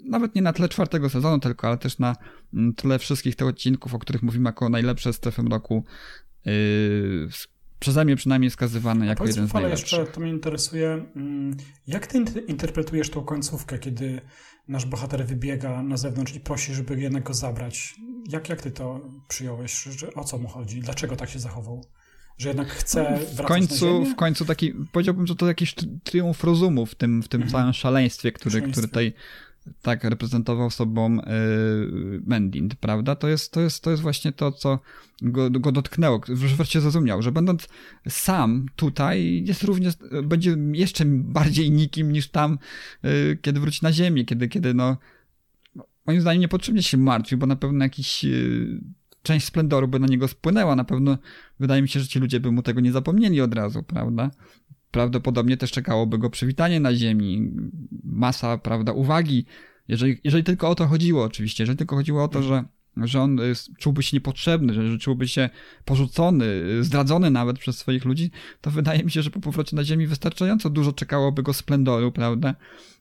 nawet 0.05 0.35
nie 0.35 0.43
na 0.43 0.53
tle 0.53 0.69
czwartego 0.69 1.11
sezonu 1.11 1.41
tylko, 1.41 1.69
ale 1.69 1.79
też 1.79 1.99
na 1.99 2.17
mm, 2.55 2.75
tle 2.75 2.99
wszystkich 2.99 3.37
tych 3.37 3.47
odcinków, 3.47 3.95
o 3.95 3.99
których 3.99 4.23
mówimy 4.23 4.49
jako 4.49 4.69
najlepsze 4.69 5.13
strefy 5.13 5.43
roku, 5.51 5.85
yy, 6.45 7.29
przeze 7.79 8.05
mnie 8.05 8.17
przynajmniej 8.17 8.51
skazywany 8.51 9.07
jako 9.07 9.27
jeden 9.27 9.49
z 9.49 9.53
najlepszych. 9.53 9.99
jeszcze, 9.99 10.13
to 10.13 10.21
mnie 10.21 10.31
interesuje, 10.31 11.07
mm, 11.17 11.57
jak 11.87 12.07
ty 12.07 12.19
interpretujesz 12.49 13.11
tą 13.11 13.25
końcówkę, 13.25 13.79
kiedy 13.79 14.21
nasz 14.69 14.87
bohater 14.87 15.27
wybiega 15.27 15.83
na 15.83 15.97
zewnątrz 15.97 16.35
i 16.35 16.41
prosi, 16.41 16.75
żeby 16.75 17.01
jednak 17.01 17.23
go 17.23 17.35
zabrać? 17.35 17.95
Jak, 18.29 18.49
jak 18.49 18.63
ty 18.63 18.71
to 18.71 19.01
przyjąłeś? 19.29 19.89
O 20.15 20.25
co 20.25 20.39
mu 20.39 20.49
chodzi? 20.49 20.81
Dlaczego 20.81 21.17
tak 21.17 21.31
się 21.31 21.39
zachował? 21.39 21.85
Że 22.41 22.49
jednak 22.49 22.69
chce 22.69 23.03
wracać 23.03 23.37
w 23.37 23.43
końcu, 23.43 24.05
W 24.05 24.17
końcu 24.17 24.45
taki, 24.45 24.73
powiedziałbym, 24.93 25.27
że 25.27 25.37
to 25.37 25.47
jakiś 25.47 25.75
triumf 26.05 26.45
rozumu 26.45 26.87
w 26.87 26.95
tym, 26.95 27.23
w 27.23 27.29
tym 27.29 27.43
mhm. 27.43 27.53
całym 27.53 27.73
szaleństwie, 27.73 28.33
który, 28.33 28.63
który 28.63 28.89
tutaj 28.89 29.13
tak 29.83 30.05
reprezentował 30.05 30.71
sobą 30.71 31.15
yy, 31.15 32.23
Mendind, 32.27 32.75
prawda? 32.75 33.17
To 33.17 33.29
jest, 33.29 33.53
to, 33.53 33.61
jest, 33.61 33.85
to 33.85 33.91
jest 33.91 34.03
właśnie 34.03 34.33
to, 34.33 34.53
co 34.53 34.79
go, 35.23 35.51
go 35.51 35.73
dotknęło, 35.73 36.21
że 36.29 36.57
wreszcie 36.57 36.81
zrozumiał, 36.81 37.23
że 37.23 37.33
będąc 37.33 37.69
sam 38.09 38.67
tutaj 38.77 39.45
jest 39.47 39.63
również, 39.63 39.95
będzie 40.23 40.57
jeszcze 40.73 41.05
bardziej 41.07 41.71
nikim 41.71 42.13
niż 42.13 42.29
tam, 42.29 42.59
yy, 43.03 43.39
kiedy 43.43 43.61
wróci 43.61 43.81
na 43.83 43.93
ziemię, 43.93 44.25
kiedy, 44.25 44.49
kiedy 44.49 44.75
no, 44.75 44.97
moim 46.07 46.21
zdaniem 46.21 46.41
niepotrzebnie 46.41 46.83
się 46.83 46.97
martwi, 46.97 47.37
bo 47.37 47.47
na 47.47 47.57
pewno 47.57 47.85
jakiś 47.85 48.25
yy, 48.25 48.81
część 49.23 49.47
splendoru 49.47 49.89
by 49.89 49.99
na 49.99 50.07
niego 50.07 50.29
spłynęła. 50.29 50.77
Na 50.77 50.85
pewno 50.85 51.19
wydaje 51.61 51.83
mi 51.83 51.89
się, 51.89 52.01
że 52.01 52.09
ci 52.09 52.19
ludzie 52.19 52.41
by 52.41 52.53
mu 52.53 52.63
tego 52.63 52.81
nie 52.81 52.93
zapomnieli 52.93 53.41
od 53.41 53.55
razu, 53.55 53.83
prawda? 53.83 54.31
Prawdopodobnie 54.91 55.57
też 55.57 55.71
czekałoby 55.71 56.19
go 56.19 56.31
przywitanie 56.31 56.81
na 56.81 56.95
ziemi, 56.95 57.53
masa, 58.05 58.59
prawda, 58.59 58.93
uwagi. 58.93 59.47
Jeżeli, 59.89 60.21
jeżeli 60.25 60.45
tylko 60.45 60.69
o 60.69 60.75
to 60.75 60.87
chodziło, 60.87 61.25
oczywiście, 61.25 61.63
jeżeli 61.63 61.79
tylko 61.79 61.97
chodziło 61.97 62.25
o 62.25 62.29
to, 62.29 62.43
że 62.43 62.65
że 62.97 63.23
on 63.23 63.41
y, 63.41 63.53
czułby 63.79 64.03
się 64.03 64.17
niepotrzebny, 64.17 64.75
że 64.75 64.99
czułby 64.99 65.29
się 65.29 65.51
porzucony, 65.85 66.45
y, 66.45 66.85
zdradzony 66.85 67.31
nawet 67.31 67.59
przez 67.59 67.79
swoich 67.79 68.05
ludzi, 68.05 68.31
to 68.61 68.71
wydaje 68.71 69.05
mi 69.05 69.11
się, 69.11 69.23
że 69.23 69.31
po 69.31 69.41
powrocie 69.41 69.77
na 69.77 69.85
Ziemi 69.85 70.07
wystarczająco 70.07 70.71
dużo 70.71 70.93
czekałoby 70.93 71.43
go 71.43 71.53
splendoru, 71.53 72.13
prawda? 72.13 72.55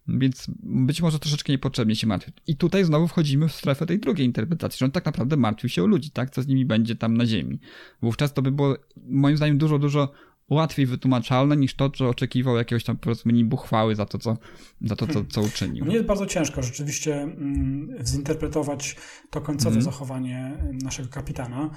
Więc 0.07 0.47
być 0.63 1.01
może 1.01 1.19
troszeczkę 1.19 1.53
niepotrzebnie 1.53 1.95
się 1.95 2.07
martwił. 2.07 2.33
I 2.47 2.55
tutaj 2.55 2.85
znowu 2.85 3.07
wchodzimy 3.07 3.47
w 3.47 3.51
strefę 3.51 3.85
tej 3.85 3.99
drugiej 3.99 4.27
interpretacji, 4.27 4.79
że 4.79 4.85
on 4.85 4.91
tak 4.91 5.05
naprawdę 5.05 5.37
martwił 5.37 5.69
się 5.69 5.83
o 5.83 5.87
ludzi, 5.87 6.11
tak? 6.11 6.29
Co 6.29 6.41
z 6.41 6.47
nimi 6.47 6.65
będzie 6.65 6.95
tam 6.95 7.17
na 7.17 7.25
Ziemi. 7.25 7.59
Wówczas 8.01 8.33
to 8.33 8.41
by 8.41 8.51
było, 8.51 8.77
moim 9.07 9.37
zdaniem, 9.37 9.57
dużo, 9.57 9.79
dużo 9.79 10.11
łatwiej 10.49 10.85
wytłumaczalne 10.85 11.57
niż 11.57 11.75
to, 11.75 11.91
że 11.95 12.07
oczekiwał 12.07 12.57
jakiegoś 12.57 12.83
tam 12.83 12.97
powiedzmy 12.97 13.33
nibu 13.33 13.57
chwały 13.57 13.95
za 13.95 14.05
to, 14.05 14.17
co, 14.17 14.37
za 14.81 14.95
to, 14.95 15.07
co, 15.07 15.23
co 15.23 15.41
uczynił. 15.41 15.85
Mnie 15.85 15.95
jest 15.95 16.07
bardzo 16.07 16.25
ciężko 16.25 16.63
rzeczywiście 16.63 17.15
mm, 17.21 17.89
zinterpretować 18.05 18.95
to 19.29 19.41
końcowe 19.41 19.71
mm. 19.71 19.81
zachowanie 19.81 20.57
naszego 20.83 21.09
kapitana, 21.09 21.69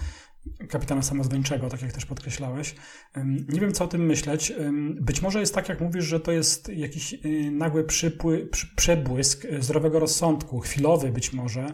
kapitana 0.68 1.02
samozwańczego, 1.02 1.68
tak 1.68 1.82
jak 1.82 1.92
też 1.92 2.06
podkreślałeś. 2.06 2.74
Nie 3.48 3.60
wiem, 3.60 3.72
co 3.72 3.84
o 3.84 3.88
tym 3.88 4.06
myśleć. 4.06 4.52
Być 5.00 5.22
może 5.22 5.40
jest 5.40 5.54
tak, 5.54 5.68
jak 5.68 5.80
mówisz, 5.80 6.04
że 6.04 6.20
to 6.20 6.32
jest 6.32 6.68
jakiś 6.68 7.12
y, 7.12 7.50
nagły 7.50 7.84
przypły, 7.84 8.48
przebłysk 8.76 9.46
zdrowego 9.60 9.98
rozsądku, 9.98 10.60
chwilowy 10.60 11.12
być 11.12 11.32
może, 11.32 11.66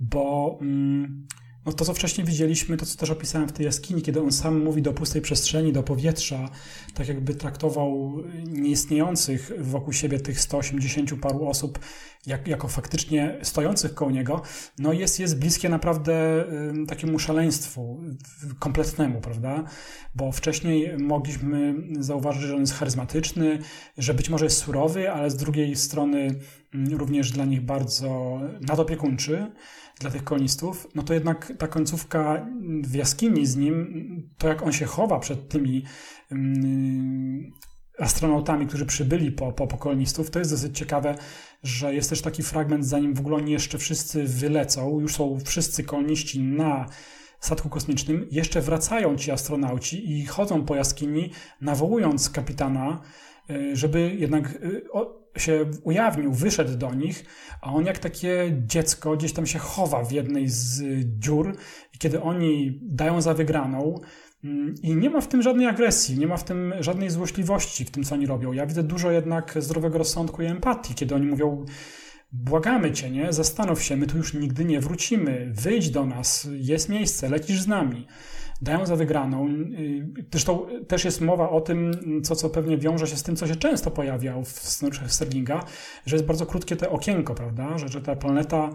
bo 0.00 0.58
mm, 0.60 1.26
no 1.66 1.72
to, 1.72 1.84
co 1.84 1.94
wcześniej 1.94 2.26
widzieliśmy, 2.26 2.76
to 2.76 2.86
co 2.86 2.98
też 2.98 3.10
opisałem 3.10 3.48
w 3.48 3.52
tej 3.52 3.66
jaskini, 3.66 4.02
kiedy 4.02 4.22
on 4.22 4.32
sam 4.32 4.64
mówi 4.64 4.82
do 4.82 4.92
pustej 4.92 5.22
przestrzeni, 5.22 5.72
do 5.72 5.82
powietrza, 5.82 6.50
tak 6.94 7.08
jakby 7.08 7.34
traktował 7.34 8.16
nieistniejących 8.46 9.52
wokół 9.58 9.92
siebie 9.92 10.20
tych 10.20 10.40
180 10.40 11.20
paru 11.20 11.48
osób 11.48 11.78
jak, 12.26 12.48
jako 12.48 12.68
faktycznie 12.68 13.38
stojących 13.42 13.94
koło 13.94 14.10
niego, 14.10 14.42
no 14.78 14.92
jest, 14.92 15.20
jest 15.20 15.38
bliskie 15.38 15.68
naprawdę 15.68 16.44
takiemu 16.88 17.18
szaleństwu 17.18 18.00
kompletnemu, 18.58 19.20
prawda? 19.20 19.64
Bo 20.14 20.32
wcześniej 20.32 20.98
mogliśmy 20.98 21.74
zauważyć, 22.00 22.42
że 22.42 22.54
on 22.54 22.60
jest 22.60 22.74
charyzmatyczny, 22.74 23.58
że 23.98 24.14
być 24.14 24.30
może 24.30 24.44
jest 24.44 24.58
surowy, 24.58 25.10
ale 25.10 25.30
z 25.30 25.36
drugiej 25.36 25.76
strony 25.76 26.28
również 26.92 27.30
dla 27.30 27.44
nich 27.44 27.60
bardzo 27.60 28.40
nadopiekuńczy 28.60 29.52
dla 30.00 30.10
tych 30.10 30.24
kolonistów, 30.24 30.88
no 30.94 31.02
to 31.02 31.14
jednak 31.14 31.52
ta 31.58 31.68
końcówka 31.68 32.46
w 32.82 32.94
jaskini 32.94 33.46
z 33.46 33.56
nim, 33.56 34.30
to 34.38 34.48
jak 34.48 34.62
on 34.62 34.72
się 34.72 34.86
chowa 34.86 35.18
przed 35.18 35.48
tymi 35.48 35.84
um, 36.30 37.52
astronautami, 37.98 38.66
którzy 38.66 38.86
przybyli 38.86 39.32
po, 39.32 39.52
po, 39.52 39.66
po 39.66 39.76
kolonistów, 39.76 40.30
to 40.30 40.38
jest 40.38 40.50
dosyć 40.50 40.78
ciekawe, 40.78 41.14
że 41.62 41.94
jest 41.94 42.10
też 42.10 42.22
taki 42.22 42.42
fragment, 42.42 42.86
zanim 42.86 43.14
w 43.14 43.20
ogóle 43.20 43.36
oni 43.36 43.52
jeszcze 43.52 43.78
wszyscy 43.78 44.24
wylecą, 44.24 45.00
już 45.00 45.14
są 45.14 45.38
wszyscy 45.44 45.84
koloniści 45.84 46.42
na 46.42 46.86
statku 47.40 47.68
kosmicznym, 47.68 48.28
jeszcze 48.30 48.60
wracają 48.60 49.16
ci 49.16 49.30
astronauci 49.30 50.12
i 50.12 50.26
chodzą 50.26 50.64
po 50.64 50.74
jaskini, 50.76 51.30
nawołując 51.60 52.30
kapitana, 52.30 53.00
y, 53.50 53.76
żeby 53.76 54.16
jednak 54.18 54.54
y, 54.54 54.82
się 55.36 55.70
ujawnił, 55.82 56.32
wyszedł 56.32 56.76
do 56.76 56.94
nich, 56.94 57.24
a 57.60 57.72
on 57.72 57.86
jak 57.86 57.98
takie 57.98 58.62
dziecko 58.66 59.16
gdzieś 59.16 59.32
tam 59.32 59.46
się 59.46 59.58
chowa 59.58 60.04
w 60.04 60.12
jednej 60.12 60.48
z 60.48 60.82
dziur 61.18 61.56
i 61.94 61.98
kiedy 61.98 62.22
oni 62.22 62.80
dają 62.82 63.20
za 63.20 63.34
wygraną 63.34 64.00
mm, 64.44 64.74
i 64.82 64.96
nie 64.96 65.10
ma 65.10 65.20
w 65.20 65.28
tym 65.28 65.42
żadnej 65.42 65.66
agresji, 65.66 66.18
nie 66.18 66.26
ma 66.26 66.36
w 66.36 66.44
tym 66.44 66.74
żadnej 66.80 67.10
złośliwości 67.10 67.84
w 67.84 67.90
tym, 67.90 68.04
co 68.04 68.14
oni 68.14 68.26
robią. 68.26 68.52
Ja 68.52 68.66
widzę 68.66 68.82
dużo 68.82 69.10
jednak 69.10 69.54
zdrowego 69.58 69.98
rozsądku 69.98 70.42
i 70.42 70.46
empatii, 70.46 70.94
kiedy 70.94 71.14
oni 71.14 71.26
mówią 71.26 71.64
błagamy 72.32 72.92
cię, 72.92 73.10
nie? 73.10 73.32
Zastanów 73.32 73.82
się, 73.82 73.96
my 73.96 74.06
tu 74.06 74.16
już 74.16 74.34
nigdy 74.34 74.64
nie 74.64 74.80
wrócimy. 74.80 75.52
Wyjdź 75.54 75.90
do 75.90 76.06
nas, 76.06 76.48
jest 76.52 76.88
miejsce, 76.88 77.28
lecisz 77.28 77.62
z 77.62 77.66
nami 77.66 78.06
dają 78.64 78.86
za 78.86 78.96
wygraną. 78.96 79.48
Y, 79.48 80.26
zresztą 80.32 80.66
też 80.88 81.04
jest 81.04 81.20
mowa 81.20 81.50
o 81.50 81.60
tym, 81.60 81.92
co, 82.22 82.36
co 82.36 82.50
pewnie 82.50 82.78
wiąże 82.78 83.06
się 83.06 83.16
z 83.16 83.22
tym, 83.22 83.36
co 83.36 83.46
się 83.46 83.56
często 83.56 83.90
pojawia 83.90 84.42
w 84.42 84.48
scenariuszach 84.48 85.12
Sterlinga, 85.12 85.64
że 86.06 86.16
jest 86.16 86.26
bardzo 86.26 86.46
krótkie 86.46 86.76
te 86.76 86.90
okienko, 86.90 87.34
prawda? 87.34 87.78
Że, 87.78 87.88
że 87.88 88.00
ta 88.00 88.16
planeta 88.16 88.70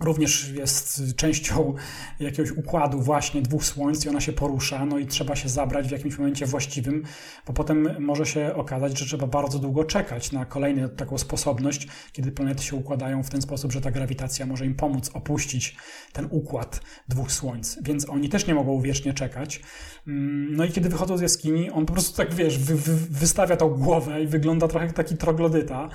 również 0.00 0.48
jest 0.48 1.02
częścią 1.16 1.74
jakiegoś 2.20 2.50
układu 2.50 3.00
właśnie 3.00 3.42
dwóch 3.42 3.64
słońc 3.64 4.04
i 4.04 4.08
ona 4.08 4.20
się 4.20 4.32
porusza, 4.32 4.86
no 4.86 4.98
i 4.98 5.06
trzeba 5.06 5.36
się 5.36 5.48
zabrać 5.48 5.88
w 5.88 5.90
jakimś 5.90 6.18
momencie 6.18 6.46
właściwym, 6.46 7.04
bo 7.46 7.52
potem 7.52 7.88
może 7.98 8.26
się 8.26 8.54
okazać, 8.54 8.98
że 8.98 9.06
trzeba 9.06 9.26
bardzo 9.26 9.58
długo 9.58 9.84
czekać 9.84 10.32
na 10.32 10.44
kolejną 10.44 10.88
taką 10.88 11.18
sposobność, 11.18 11.88
kiedy 12.12 12.32
planety 12.32 12.62
się 12.62 12.76
układają 12.76 13.22
w 13.22 13.30
ten 13.30 13.42
sposób, 13.42 13.72
że 13.72 13.80
ta 13.80 13.90
grawitacja 13.90 14.46
może 14.46 14.66
im 14.66 14.74
pomóc 14.74 15.10
opuścić 15.14 15.76
ten 16.12 16.28
układ 16.30 16.80
dwóch 17.08 17.32
słońc, 17.32 17.78
więc 17.82 18.08
oni 18.08 18.28
też 18.28 18.46
nie 18.46 18.54
mogą 18.54 18.80
wiecznie 18.80 19.14
czekać. 19.14 19.60
Mm, 20.06 20.56
no 20.56 20.64
i 20.64 20.72
kiedy 20.72 20.88
wychodzą 20.88 21.16
z 21.16 21.20
jaskini, 21.20 21.70
on 21.70 21.86
po 21.86 21.92
prostu 21.92 22.16
tak, 22.16 22.34
wiesz, 22.34 22.58
wy, 22.58 22.74
wy, 22.74 22.96
wystawia 23.10 23.56
tą 23.56 23.68
głowę 23.68 24.22
i 24.22 24.26
wygląda 24.26 24.68
trochę 24.68 24.86
jak 24.86 24.94
taki 24.94 25.16
troglodyta, 25.16 25.88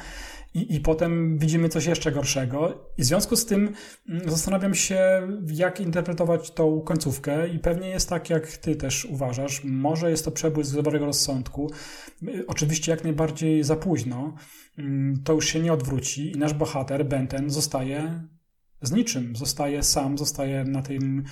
i, 0.55 0.75
i 0.75 0.79
potem 0.79 1.37
widzimy 1.37 1.69
coś 1.69 1.85
jeszcze 1.85 2.11
gorszego. 2.11 2.89
I 2.97 3.01
w 3.01 3.05
związku 3.05 3.35
z 3.35 3.45
tym 3.45 3.73
mm, 4.09 4.29
zastanawiam 4.29 4.75
się, 4.75 5.27
jak 5.47 5.79
interpretować 5.79 6.51
tą 6.51 6.81
końcówkę, 6.81 7.47
i 7.47 7.59
pewnie 7.59 7.89
jest 7.89 8.09
tak, 8.09 8.29
jak 8.29 8.57
ty 8.57 8.75
też 8.75 9.05
uważasz. 9.05 9.63
Może 9.63 10.09
jest 10.09 10.25
to 10.25 10.31
przebłysk 10.31 10.75
dobrego 10.75 11.05
rozsądku. 11.05 11.71
Y, 12.27 12.47
oczywiście 12.47 12.91
jak 12.91 13.03
najbardziej 13.03 13.63
za 13.63 13.75
późno. 13.75 14.35
Mm, 14.77 15.23
to 15.23 15.33
już 15.33 15.47
się 15.47 15.59
nie 15.59 15.73
odwróci 15.73 16.31
i 16.31 16.37
nasz 16.37 16.53
bohater, 16.53 17.05
Benten, 17.05 17.49
zostaje 17.49 18.27
z 18.81 18.91
niczym. 18.91 19.35
Zostaje 19.35 19.83
sam, 19.83 20.17
zostaje 20.17 20.63
na, 20.63 20.81
tym, 20.81 21.23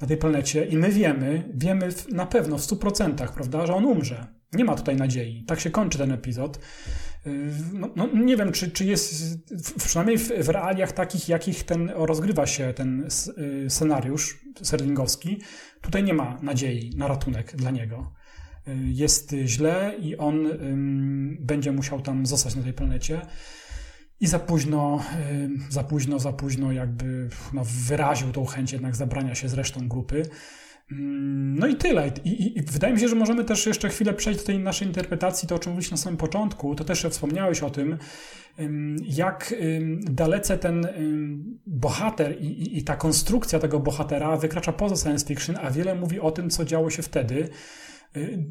na 0.00 0.06
tej 0.06 0.16
planecie 0.16 0.64
i 0.64 0.76
my 0.76 0.90
wiemy, 0.90 1.52
wiemy 1.54 1.88
na 2.12 2.26
pewno 2.26 2.58
w 2.58 2.60
100%, 2.60 3.28
prawda, 3.28 3.66
że 3.66 3.74
on 3.74 3.84
umrze. 3.84 4.26
Nie 4.52 4.64
ma 4.64 4.74
tutaj 4.74 4.96
nadziei. 4.96 5.44
Tak 5.44 5.60
się 5.60 5.70
kończy 5.70 5.98
ten 5.98 6.12
epizod. 6.12 6.58
No, 7.72 7.90
no, 7.96 8.06
nie 8.06 8.36
wiem, 8.36 8.52
czy, 8.52 8.70
czy 8.70 8.84
jest, 8.84 9.38
przynajmniej 9.78 10.18
w, 10.18 10.28
w, 10.28 10.48
realiach 10.48 10.92
takich, 10.92 11.28
jakich 11.28 11.64
ten 11.64 11.90
rozgrywa 11.94 12.46
się 12.46 12.72
ten 12.72 13.08
y, 13.38 13.70
scenariusz 13.70 14.40
serlingowski, 14.62 15.40
tutaj 15.80 16.04
nie 16.04 16.14
ma 16.14 16.38
nadziei 16.42 16.90
na 16.96 17.08
ratunek 17.08 17.56
dla 17.56 17.70
niego. 17.70 18.12
Y, 18.68 18.76
jest 18.84 19.34
źle 19.44 19.94
i 20.00 20.16
on 20.16 20.48
będzie 21.40 21.72
musiał 21.72 22.00
tam 22.00 22.26
zostać 22.26 22.54
na 22.54 22.62
tej 22.62 22.72
planecie. 22.72 23.20
I 24.20 24.26
za 24.26 24.38
późno, 24.38 25.04
za 25.68 25.84
późno, 25.84 26.18
za 26.18 26.32
późno 26.32 26.72
jakby 26.72 27.28
no, 27.52 27.62
wyraził 27.64 28.32
tą 28.32 28.44
chęć 28.44 28.72
jednak 28.72 28.96
zabrania 28.96 29.34
się 29.34 29.48
z 29.48 29.54
resztą 29.54 29.88
grupy. 29.88 30.22
Mm, 30.98 31.58
no 31.58 31.66
i 31.66 31.76
tyle. 31.76 32.12
I, 32.24 32.28
I, 32.28 32.58
I, 32.58 32.62
wydaje 32.62 32.94
mi 32.94 33.00
się, 33.00 33.08
że 33.08 33.16
możemy 33.16 33.44
też 33.44 33.66
jeszcze 33.66 33.88
chwilę 33.88 34.14
przejść 34.14 34.40
do 34.40 34.46
tej 34.46 34.58
naszej 34.58 34.88
interpretacji, 34.88 35.48
to 35.48 35.54
o 35.54 35.58
czym 35.58 35.72
mówiliśmy 35.72 35.94
na 35.94 36.02
samym 36.02 36.16
początku, 36.16 36.74
to 36.74 36.84
też 36.84 37.06
wspomniałeś 37.10 37.62
o 37.62 37.70
tym, 37.70 37.98
jak 39.02 39.54
dalece 40.00 40.58
ten 40.58 40.88
bohater 41.66 42.40
i, 42.40 42.78
i 42.78 42.84
ta 42.84 42.96
konstrukcja 42.96 43.58
tego 43.58 43.80
bohatera 43.80 44.36
wykracza 44.36 44.72
poza 44.72 44.96
science 44.96 45.26
fiction, 45.26 45.56
a 45.62 45.70
wiele 45.70 45.94
mówi 45.94 46.20
o 46.20 46.30
tym, 46.30 46.50
co 46.50 46.64
działo 46.64 46.90
się 46.90 47.02
wtedy. 47.02 47.48
Y, 48.16 48.44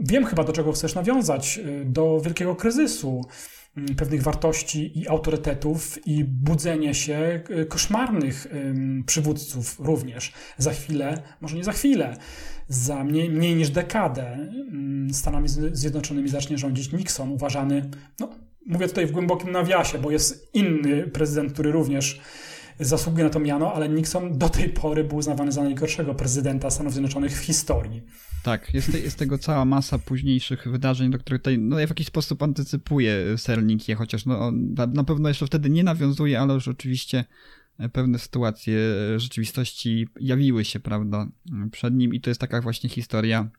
wiem 0.00 0.24
chyba, 0.24 0.44
do 0.44 0.52
czego 0.52 0.72
chcesz 0.72 0.94
nawiązać, 0.94 1.58
y, 1.58 1.84
do 1.84 2.20
wielkiego 2.20 2.56
kryzysu 2.56 3.24
pewnych 3.96 4.22
wartości 4.22 4.98
i 4.98 5.08
autorytetów 5.08 6.06
i 6.06 6.24
budzenie 6.24 6.94
się 6.94 7.42
y, 7.50 7.66
koszmarnych 7.66 8.46
przywódców 9.06 9.80
również. 9.80 10.32
Za 10.58 10.70
chwilę, 10.70 11.22
może 11.40 11.56
nie 11.56 11.64
za 11.64 11.72
chwilę, 11.72 12.16
za 12.68 13.04
mniej, 13.04 13.30
mniej 13.30 13.54
niż 13.54 13.70
dekadę 13.70 14.32
mm, 14.32 15.14
Stanami 15.14 15.48
Zjednoczonymi 15.72 16.28
zacznie 16.28 16.58
rządzić 16.58 16.92
Nixon, 16.92 17.32
uważany, 17.32 17.90
no, 18.20 18.30
mówię 18.66 18.88
tutaj 18.88 19.06
w 19.06 19.12
głębokim 19.12 19.52
nawiasie, 19.52 19.98
bo 19.98 20.10
jest 20.10 20.50
inny 20.54 21.02
prezydent, 21.02 21.52
który 21.52 21.72
również 21.72 22.20
zasługuje 22.80 23.24
na 23.24 23.30
to 23.30 23.40
miano, 23.40 23.72
ale 23.74 23.88
Nixon 23.88 24.38
do 24.38 24.48
tej 24.48 24.68
pory 24.68 25.04
był 25.04 25.16
uznawany 25.16 25.52
za 25.52 25.62
najgorszego 25.62 26.14
prezydenta 26.14 26.70
Stanów 26.70 26.92
Zjednoczonych 26.92 27.32
w 27.32 27.44
historii. 27.44 28.02
Tak, 28.42 28.74
jest, 28.74 28.94
jest 28.94 29.18
tego 29.18 29.38
cała 29.38 29.64
masa 29.64 29.98
późniejszych 29.98 30.68
wydarzeń, 30.68 31.10
do 31.10 31.18
których 31.18 31.40
tutaj 31.40 31.58
no, 31.58 31.76
w 31.76 31.80
jakiś 31.80 32.06
sposób 32.06 32.42
antycypuje 32.42 33.38
Serling 33.38 33.88
je, 33.88 33.94
chociaż 33.94 34.26
no, 34.26 34.38
on 34.38 34.74
na 34.94 35.04
pewno 35.04 35.28
jeszcze 35.28 35.46
wtedy 35.46 35.70
nie 35.70 35.84
nawiązuje, 35.84 36.40
ale 36.40 36.54
już 36.54 36.68
oczywiście 36.68 37.24
pewne 37.92 38.18
sytuacje 38.18 38.78
rzeczywistości 39.16 40.08
jawiły 40.20 40.64
się, 40.64 40.80
prawda, 40.80 41.26
przed 41.72 41.94
nim 41.94 42.14
i 42.14 42.20
to 42.20 42.30
jest 42.30 42.40
taka 42.40 42.60
właśnie 42.60 42.90
historia, 42.90 43.50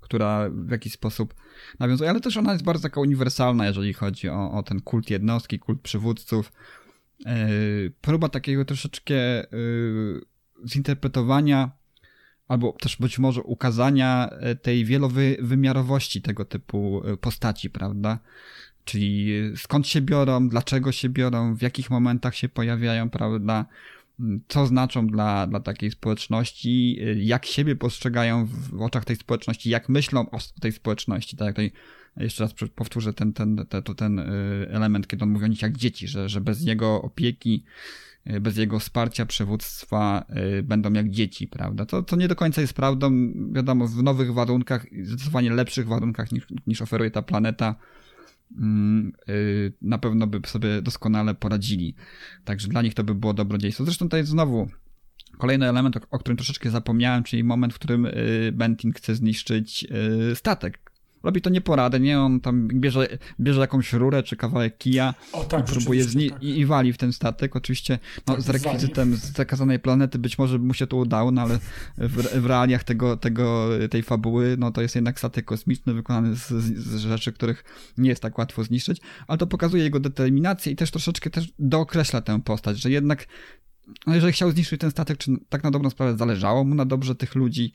która 0.00 0.50
w 0.50 0.70
jakiś 0.70 0.92
sposób 0.92 1.34
nawiązuje, 1.78 2.10
ale 2.10 2.20
też 2.20 2.36
ona 2.36 2.52
jest 2.52 2.64
bardzo 2.64 2.82
taka 2.82 3.00
uniwersalna, 3.00 3.66
jeżeli 3.66 3.92
chodzi 3.92 4.28
o, 4.28 4.52
o 4.52 4.62
ten 4.62 4.80
kult 4.80 5.10
jednostki, 5.10 5.58
kult 5.58 5.80
przywódców, 5.80 6.52
E, 6.52 6.79
próba 8.00 8.28
takiego 8.28 8.64
troszeczkę 8.64 9.14
e, 9.14 9.46
zinterpretowania 10.68 11.70
albo 12.48 12.72
też 12.72 12.96
być 12.96 13.18
może 13.18 13.42
ukazania 13.42 14.30
e, 14.30 14.54
tej 14.56 14.84
wielowymiarowości 14.84 16.22
tego 16.22 16.44
typu 16.44 17.02
postaci, 17.20 17.70
prawda? 17.70 18.18
Czyli 18.84 19.32
skąd 19.56 19.88
się 19.88 20.00
biorą, 20.00 20.48
dlaczego 20.48 20.92
się 20.92 21.08
biorą, 21.08 21.54
w 21.54 21.62
jakich 21.62 21.90
momentach 21.90 22.36
się 22.36 22.48
pojawiają, 22.48 23.10
prawda? 23.10 23.66
Co 24.48 24.66
znaczą 24.66 25.06
dla, 25.06 25.46
dla 25.46 25.60
takiej 25.60 25.90
społeczności, 25.90 27.00
jak 27.16 27.46
siebie 27.46 27.76
postrzegają 27.76 28.46
w 28.46 28.82
oczach 28.82 29.04
tej 29.04 29.16
społeczności, 29.16 29.70
jak 29.70 29.88
myślą 29.88 30.30
o 30.30 30.38
tej 30.60 30.72
społeczności, 30.72 31.36
tak 31.36 31.48
tutaj 31.48 31.72
jeszcze 32.16 32.44
raz 32.44 32.54
powtórzę 32.74 33.12
ten, 33.12 33.32
ten, 33.32 33.66
ten, 33.68 33.82
ten 33.82 34.18
y, 34.18 34.22
element, 34.70 35.06
kiedy 35.06 35.24
on 35.24 35.30
mówi 35.30 35.44
o 35.44 35.48
nich 35.48 35.62
jak 35.62 35.76
dzieci, 35.76 36.08
że, 36.08 36.28
że 36.28 36.40
bez 36.40 36.62
jego 36.62 37.02
opieki, 37.02 37.64
y, 38.26 38.40
bez 38.40 38.56
jego 38.56 38.78
wsparcia, 38.78 39.26
przywództwa 39.26 40.24
y, 40.58 40.62
będą 40.62 40.92
jak 40.92 41.10
dzieci, 41.10 41.46
prawda? 41.48 41.86
To, 41.86 42.02
to 42.02 42.16
nie 42.16 42.28
do 42.28 42.36
końca 42.36 42.60
jest 42.60 42.72
prawdą. 42.72 43.32
Wiadomo, 43.52 43.88
w 43.88 44.02
nowych 44.02 44.34
warunkach, 44.34 44.86
zdecydowanie 45.02 45.50
lepszych 45.50 45.88
warunkach 45.88 46.32
niż, 46.32 46.46
niż 46.66 46.82
oferuje 46.82 47.10
ta 47.10 47.22
planeta, 47.22 47.74
na 49.82 49.98
pewno 49.98 50.26
by 50.26 50.48
sobie 50.48 50.82
doskonale 50.82 51.34
poradzili. 51.34 51.94
Także 52.44 52.68
dla 52.68 52.82
nich 52.82 52.94
to 52.94 53.04
by 53.04 53.14
było 53.14 53.34
dobrodziejstwo. 53.34 53.84
Zresztą 53.84 54.08
jest 54.16 54.30
znowu 54.30 54.68
kolejny 55.38 55.68
element, 55.68 55.96
o, 56.10 56.18
którym 56.18 56.36
troszeczkę 56.36 56.70
zapomniałem, 56.70 57.22
czyli 57.22 57.44
moment, 57.44 57.74
w 57.74 57.78
którym 57.78 58.06
Bentin 58.52 58.92
chce 58.92 59.14
zniszczyć 59.14 59.86
statek, 60.34 60.89
Robi 61.22 61.40
to 61.40 61.50
nieporadnie, 61.50 62.20
on 62.20 62.40
tam 62.40 62.68
bierze, 62.68 63.18
bierze 63.40 63.60
jakąś 63.60 63.92
rurę 63.92 64.22
czy 64.22 64.36
kawałek 64.36 64.78
kija 64.78 65.14
o, 65.32 65.44
tak, 65.44 65.68
i 65.68 65.72
próbuje 65.72 66.04
zni- 66.04 66.30
tak. 66.30 66.42
i, 66.42 66.66
wali 66.66 66.92
w 66.92 66.98
ten 66.98 67.12
statek. 67.12 67.56
Oczywiście 67.56 67.98
no, 68.26 68.34
tak, 68.34 68.42
z 68.42 68.48
rekwizytem 68.48 69.16
z 69.16 69.32
zakazanej 69.32 69.78
planety 69.78 70.18
być 70.18 70.38
może 70.38 70.58
mu 70.58 70.74
się 70.74 70.86
to 70.86 70.96
udało, 70.96 71.30
no 71.30 71.42
ale 71.42 71.58
w, 71.98 72.40
w 72.40 72.46
realiach 72.46 72.84
tego, 72.84 73.16
tego, 73.16 73.68
tej 73.90 74.02
fabuły 74.02 74.56
no 74.58 74.70
to 74.70 74.82
jest 74.82 74.94
jednak 74.94 75.18
statek 75.18 75.44
kosmiczny 75.44 75.94
wykonany 75.94 76.36
z, 76.36 76.48
z 76.76 76.96
rzeczy, 77.00 77.32
których 77.32 77.64
nie 77.98 78.08
jest 78.08 78.22
tak 78.22 78.38
łatwo 78.38 78.64
zniszczyć, 78.64 79.00
ale 79.26 79.38
to 79.38 79.46
pokazuje 79.46 79.82
jego 79.82 80.00
determinację 80.00 80.72
i 80.72 80.76
też 80.76 80.90
troszeczkę 80.90 81.30
też 81.30 81.52
dookreśla 81.58 82.20
tę 82.20 82.40
postać, 82.42 82.80
że 82.80 82.90
jednak 82.90 83.26
no 84.06 84.14
jeżeli 84.14 84.32
chciał 84.32 84.50
zniszczyć 84.50 84.80
ten 84.80 84.90
statek, 84.90 85.18
czy 85.18 85.30
tak 85.48 85.64
na 85.64 85.70
dobrą 85.70 85.90
sprawę 85.90 86.16
zależało 86.16 86.64
mu 86.64 86.74
na 86.74 86.84
dobrze 86.84 87.14
tych 87.14 87.34
ludzi, 87.34 87.74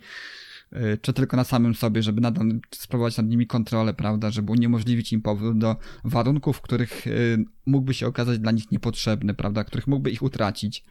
czy 1.02 1.14
tylko 1.14 1.38
na 1.38 1.44
samym 1.44 1.76
sobie, 1.76 2.04
żeby 2.04 2.22
nadal 2.22 2.60
sprawować 2.72 3.18
nad 3.18 3.28
nimi 3.28 3.48
kontrolę, 3.48 3.94
prawda, 3.94 4.32
żeby 4.32 4.52
uniemożliwić 4.52 5.14
im 5.14 5.22
powrót 5.22 5.58
do 5.58 5.76
warunków, 6.04 6.62
których 6.62 7.08
y, 7.08 7.46
mógłby 7.66 7.94
się 7.94 8.08
okazać 8.08 8.40
dla 8.40 8.52
nich 8.52 8.72
niepotrzebny, 8.72 9.34
prawda, 9.34 9.64
których 9.64 9.88
mógłby 9.88 10.12
ich 10.12 10.22
utracić. 10.22 10.84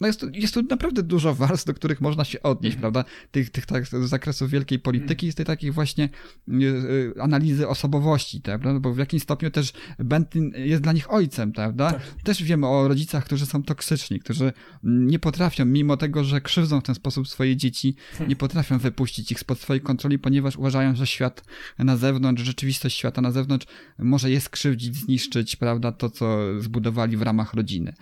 No 0.00 0.06
jest, 0.06 0.26
jest 0.32 0.54
tu 0.54 0.62
naprawdę 0.62 1.02
dużo 1.02 1.34
warstw, 1.34 1.66
do 1.66 1.74
których 1.74 2.00
można 2.00 2.24
się 2.24 2.42
odnieść, 2.42 2.76
mm. 2.76 2.80
prawda? 2.80 3.04
Tych, 3.30 3.50
tych 3.50 3.66
tak, 3.66 3.86
zakresów 3.86 4.50
wielkiej 4.50 4.78
polityki, 4.78 5.32
z 5.32 5.34
tej 5.34 5.46
takiej 5.46 5.70
właśnie 5.70 6.08
y, 6.48 6.52
y, 6.52 7.14
analizy 7.22 7.68
osobowości, 7.68 8.40
tak, 8.40 8.60
prawda? 8.60 8.80
Bo 8.80 8.94
w 8.94 8.98
jakimś 8.98 9.22
stopniu 9.22 9.50
też 9.50 9.72
Bentley 9.98 10.52
jest 10.54 10.82
dla 10.82 10.92
nich 10.92 11.12
ojcem, 11.12 11.52
prawda? 11.52 11.90
Tak. 11.90 12.02
Też 12.24 12.42
wiemy 12.42 12.66
o 12.66 12.88
rodzicach, 12.88 13.24
którzy 13.24 13.46
są 13.46 13.62
toksyczni, 13.62 14.20
którzy 14.20 14.52
nie 14.82 15.18
potrafią, 15.18 15.64
mimo 15.64 15.96
tego, 15.96 16.24
że 16.24 16.40
krzywdzą 16.40 16.80
w 16.80 16.84
ten 16.84 16.94
sposób 16.94 17.28
swoje 17.28 17.56
dzieci, 17.56 17.96
hmm. 18.12 18.28
nie 18.28 18.36
potrafią 18.36 18.78
wypuścić 18.78 19.32
ich 19.32 19.40
spod 19.40 19.60
swojej 19.60 19.80
kontroli, 19.80 20.18
ponieważ 20.18 20.56
uważają, 20.56 20.96
że 20.96 21.06
świat 21.06 21.44
na 21.78 21.96
zewnątrz, 21.96 22.42
rzeczywistość 22.42 22.96
świata 22.96 23.22
na 23.22 23.30
zewnątrz 23.30 23.66
może 23.98 24.30
je 24.30 24.40
skrzywdzić, 24.40 24.96
zniszczyć, 24.96 25.56
prawda? 25.56 25.92
To, 25.92 26.10
co 26.10 26.38
zbudowali 26.60 27.16
w 27.16 27.22
ramach 27.22 27.54
rodziny. 27.54 27.94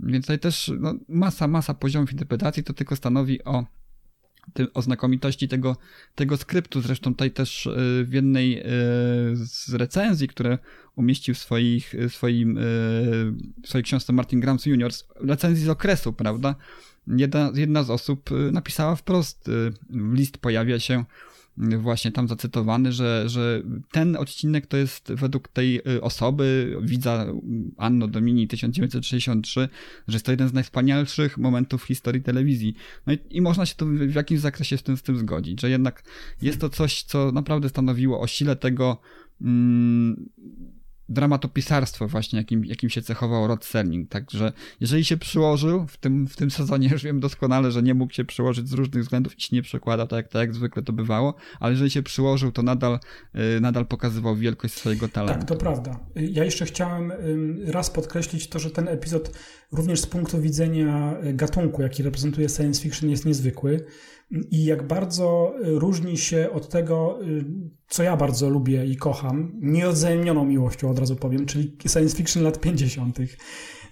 Więc 0.00 0.24
tutaj 0.24 0.38
też 0.38 0.72
no, 0.80 0.94
masa, 1.08 1.48
masa 1.48 1.74
poziomów 1.74 2.12
interpretacji 2.12 2.64
to 2.64 2.72
tylko 2.72 2.96
stanowi 2.96 3.44
o, 3.44 3.64
o 4.74 4.82
znakomitości 4.82 5.48
tego, 5.48 5.76
tego 6.14 6.36
skryptu. 6.36 6.80
Zresztą 6.80 7.10
tutaj 7.10 7.30
też 7.30 7.66
e, 7.66 7.72
w 8.04 8.12
jednej 8.12 8.58
e, 8.58 8.64
z 9.34 9.74
recenzji, 9.74 10.28
które 10.28 10.58
umieścił 10.96 11.34
w 11.34 11.38
swoich, 11.38 11.94
swoim, 12.08 12.58
e, 12.58 12.60
w 13.62 13.66
swojej 13.66 13.84
książce 13.84 14.12
Martin 14.12 14.40
Grams 14.40 14.66
Jr., 14.66 14.90
recenzji 15.14 15.64
z 15.64 15.68
okresu, 15.68 16.12
prawda? 16.12 16.54
Jedna, 17.06 17.52
jedna 17.54 17.82
z 17.82 17.90
osób 17.90 18.30
napisała 18.52 18.96
wprost, 18.96 19.50
list 19.90 20.38
pojawia 20.38 20.80
się 20.80 21.04
właśnie 21.78 22.12
tam 22.12 22.28
zacytowany, 22.28 22.92
że, 22.92 23.24
że 23.28 23.62
ten 23.92 24.16
odcinek 24.16 24.66
to 24.66 24.76
jest 24.76 25.12
według 25.12 25.48
tej 25.48 25.80
y, 25.88 26.02
osoby, 26.02 26.76
widza 26.82 27.26
Anno 27.76 28.08
Domini 28.08 28.48
1963, 28.48 29.68
że 30.08 30.16
jest 30.16 30.24
to 30.24 30.30
jeden 30.30 30.48
z 30.48 30.52
najwspanialszych 30.52 31.38
momentów 31.38 31.82
w 31.82 31.86
historii 31.86 32.22
telewizji. 32.22 32.74
No 33.06 33.12
i, 33.12 33.18
i 33.30 33.40
można 33.40 33.66
się 33.66 33.74
tu 33.74 33.86
w 33.86 34.14
jakimś 34.14 34.40
zakresie 34.40 34.78
z 34.78 34.82
tym, 34.82 34.96
z 34.96 35.02
tym 35.02 35.18
zgodzić, 35.18 35.60
że 35.60 35.70
jednak 35.70 36.02
jest 36.42 36.60
to 36.60 36.68
coś, 36.68 37.02
co 37.02 37.32
naprawdę 37.32 37.68
stanowiło 37.68 38.20
o 38.20 38.26
sile 38.26 38.56
tego 38.56 39.00
mm, 39.40 40.28
dramatopisarstwo 41.08 42.08
właśnie, 42.08 42.38
jakim, 42.38 42.64
jakim 42.64 42.90
się 42.90 43.02
cechował 43.02 43.46
Rod 43.46 43.64
Serling. 43.64 44.10
Także 44.10 44.52
jeżeli 44.80 45.04
się 45.04 45.16
przyłożył 45.16 45.86
w 45.86 45.96
tym, 45.96 46.26
w 46.26 46.36
tym 46.36 46.50
sezonie, 46.50 46.88
już 46.92 47.04
wiem 47.04 47.20
doskonale, 47.20 47.70
że 47.70 47.82
nie 47.82 47.94
mógł 47.94 48.12
się 48.12 48.24
przyłożyć 48.24 48.68
z 48.68 48.72
różnych 48.72 49.02
względów 49.02 49.38
i 49.38 49.40
się 49.40 49.56
nie 49.56 49.62
przekładał, 49.62 50.06
tak 50.06 50.16
jak, 50.16 50.28
tak 50.28 50.40
jak 50.40 50.54
zwykle 50.54 50.82
to 50.82 50.92
bywało, 50.92 51.34
ale 51.60 51.72
jeżeli 51.72 51.90
się 51.90 52.02
przyłożył, 52.02 52.52
to 52.52 52.62
nadal, 52.62 52.98
yy, 53.34 53.60
nadal 53.60 53.86
pokazywał 53.86 54.36
wielkość 54.36 54.74
swojego 54.74 55.08
talentu. 55.08 55.40
Tak, 55.40 55.48
to 55.48 55.56
prawda. 55.56 56.00
Ja 56.14 56.44
jeszcze 56.44 56.64
chciałem 56.66 57.12
raz 57.64 57.90
podkreślić 57.90 58.48
to, 58.48 58.58
że 58.58 58.70
ten 58.70 58.88
epizod 58.88 59.30
również 59.72 60.00
z 60.00 60.06
punktu 60.06 60.40
widzenia 60.40 61.14
gatunku, 61.22 61.82
jaki 61.82 62.02
reprezentuje 62.02 62.48
science 62.48 62.82
fiction, 62.82 63.10
jest 63.10 63.26
niezwykły 63.26 63.84
i 64.30 64.64
jak 64.64 64.86
bardzo 64.86 65.54
różni 65.60 66.16
się 66.16 66.48
od 66.52 66.68
tego, 66.68 67.18
co 67.88 68.02
ja 68.02 68.16
bardzo 68.16 68.48
lubię 68.48 68.86
i 68.86 68.96
kocham, 68.96 69.52
nieodzajemnioną 69.60 70.44
miłością 70.44 70.90
od 70.90 70.98
razu 70.98 71.16
powiem, 71.16 71.46
czyli 71.46 71.76
science 71.86 72.16
fiction 72.16 72.42
lat 72.42 72.60
50., 72.60 73.18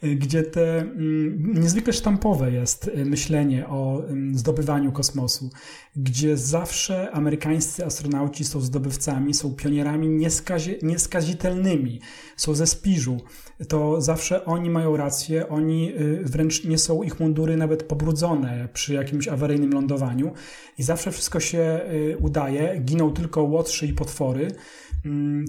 gdzie 0.02 0.42
te 0.42 0.78
mm, 0.80 1.60
niezwykle 1.60 1.92
sztampowe 1.92 2.52
jest 2.52 2.90
myślenie 3.04 3.68
o 3.68 4.02
zdobywaniu 4.32 4.92
kosmosu, 4.92 5.50
gdzie 5.96 6.36
zawsze 6.36 7.10
amerykańscy 7.10 7.86
astronauci 7.86 8.44
są 8.44 8.60
zdobywcami, 8.60 9.34
są 9.34 9.54
pionierami 9.54 10.08
nieskazi 10.08 10.78
nieskazitelnymi, 10.82 12.00
są 12.36 12.54
ze 12.54 12.66
spiżu, 12.66 13.20
to 13.68 14.00
zawsze 14.00 14.44
oni 14.44 14.70
mają 14.70 14.96
rację, 14.96 15.48
oni 15.48 15.92
y, 16.00 16.22
wręcz 16.24 16.64
nie 16.64 16.78
są 16.78 17.02
ich 17.02 17.20
mundury 17.20 17.56
nawet 17.56 17.82
pobrudzone 17.82 18.68
przy 18.72 18.94
jakimś 18.94 19.28
awaryjnym 19.28 19.72
lądowaniu. 19.72 20.32
I 20.78 20.82
zawsze 20.82 21.12
wszystko 21.12 21.40
się 21.40 21.80
y, 21.92 22.16
udaje, 22.20 22.80
giną 22.84 23.12
tylko 23.12 23.42
łotrzy 23.42 23.86
i 23.86 23.92
potwory, 23.92 24.48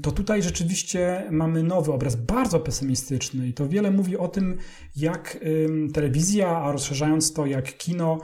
to 0.03 0.11
tutaj 0.11 0.43
rzeczywiście 0.43 1.23
mamy 1.31 1.63
nowy 1.63 1.91
obraz, 1.91 2.15
bardzo 2.15 2.59
pesymistyczny 2.59 3.47
i 3.47 3.53
to 3.53 3.67
wiele 3.67 3.91
mówi 3.91 4.17
o 4.17 4.27
tym, 4.27 4.57
jak 4.95 5.37
telewizja, 5.93 6.57
a 6.57 6.71
rozszerzając 6.71 7.33
to 7.33 7.45
jak 7.45 7.77
kino, 7.77 8.19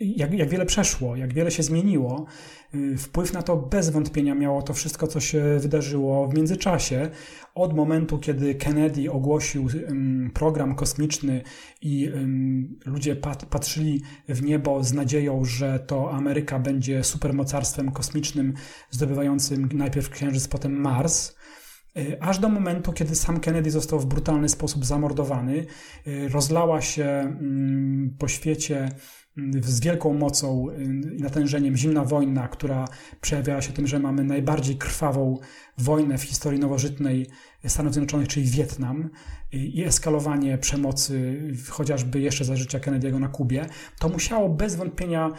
jak, 0.00 0.34
jak 0.34 0.48
wiele 0.48 0.66
przeszło, 0.66 1.16
jak 1.16 1.34
wiele 1.34 1.50
się 1.50 1.62
zmieniło. 1.62 2.26
Wpływ 2.98 3.32
na 3.32 3.42
to 3.42 3.56
bez 3.56 3.90
wątpienia 3.90 4.34
miało 4.34 4.62
to 4.62 4.74
wszystko, 4.74 5.06
co 5.06 5.20
się 5.20 5.58
wydarzyło 5.60 6.28
w 6.28 6.34
międzyczasie. 6.34 7.10
Od 7.54 7.76
momentu, 7.76 8.18
kiedy 8.18 8.54
Kennedy 8.54 9.12
ogłosił 9.12 9.68
program 10.34 10.74
kosmiczny 10.74 11.42
i 11.82 12.10
ludzie 12.86 13.16
patrzyli 13.50 14.02
w 14.28 14.42
niebo 14.42 14.84
z 14.84 14.92
nadzieją, 14.92 15.44
że 15.44 15.78
to 15.78 16.12
Ameryka 16.12 16.58
będzie 16.58 17.04
supermocarstwem 17.04 17.90
kosmicznym 17.90 18.54
zdobywającym 18.90 19.68
najpierw 19.72 20.10
Księżyc, 20.10 20.48
potem 20.48 20.80
Mars 20.80 21.37
aż 22.20 22.38
do 22.38 22.48
momentu, 22.48 22.92
kiedy 22.92 23.14
sam 23.14 23.40
Kennedy 23.40 23.70
został 23.70 24.00
w 24.00 24.06
brutalny 24.06 24.48
sposób 24.48 24.84
zamordowany. 24.84 25.66
E, 26.06 26.28
rozlała 26.28 26.80
się 26.80 27.04
mm, 27.04 28.16
po 28.18 28.28
świecie 28.28 28.88
mm, 29.38 29.62
z 29.62 29.80
wielką 29.80 30.14
mocą 30.14 30.68
y, 30.68 31.14
i 31.16 31.22
natężeniem 31.22 31.76
zimna 31.76 32.04
wojna, 32.04 32.48
która 32.48 32.84
przejawiała 33.20 33.62
się 33.62 33.72
tym, 33.72 33.86
że 33.86 33.98
mamy 33.98 34.24
najbardziej 34.24 34.76
krwawą 34.76 35.38
wojnę 35.78 36.18
w 36.18 36.22
historii 36.22 36.60
nowożytnej 36.60 37.26
Stanów 37.66 37.92
Zjednoczonych, 37.92 38.28
czyli 38.28 38.46
Wietnam 38.46 39.10
i 39.52 39.84
eskalowanie 39.84 40.58
przemocy, 40.58 41.42
chociażby 41.68 42.20
jeszcze 42.20 42.44
za 42.44 42.56
życia 42.56 42.78
Kennedy'ego 42.78 43.20
na 43.20 43.28
Kubie, 43.28 43.66
to 43.98 44.08
musiało 44.08 44.48
bez 44.48 44.76
wątpienia 44.76 45.32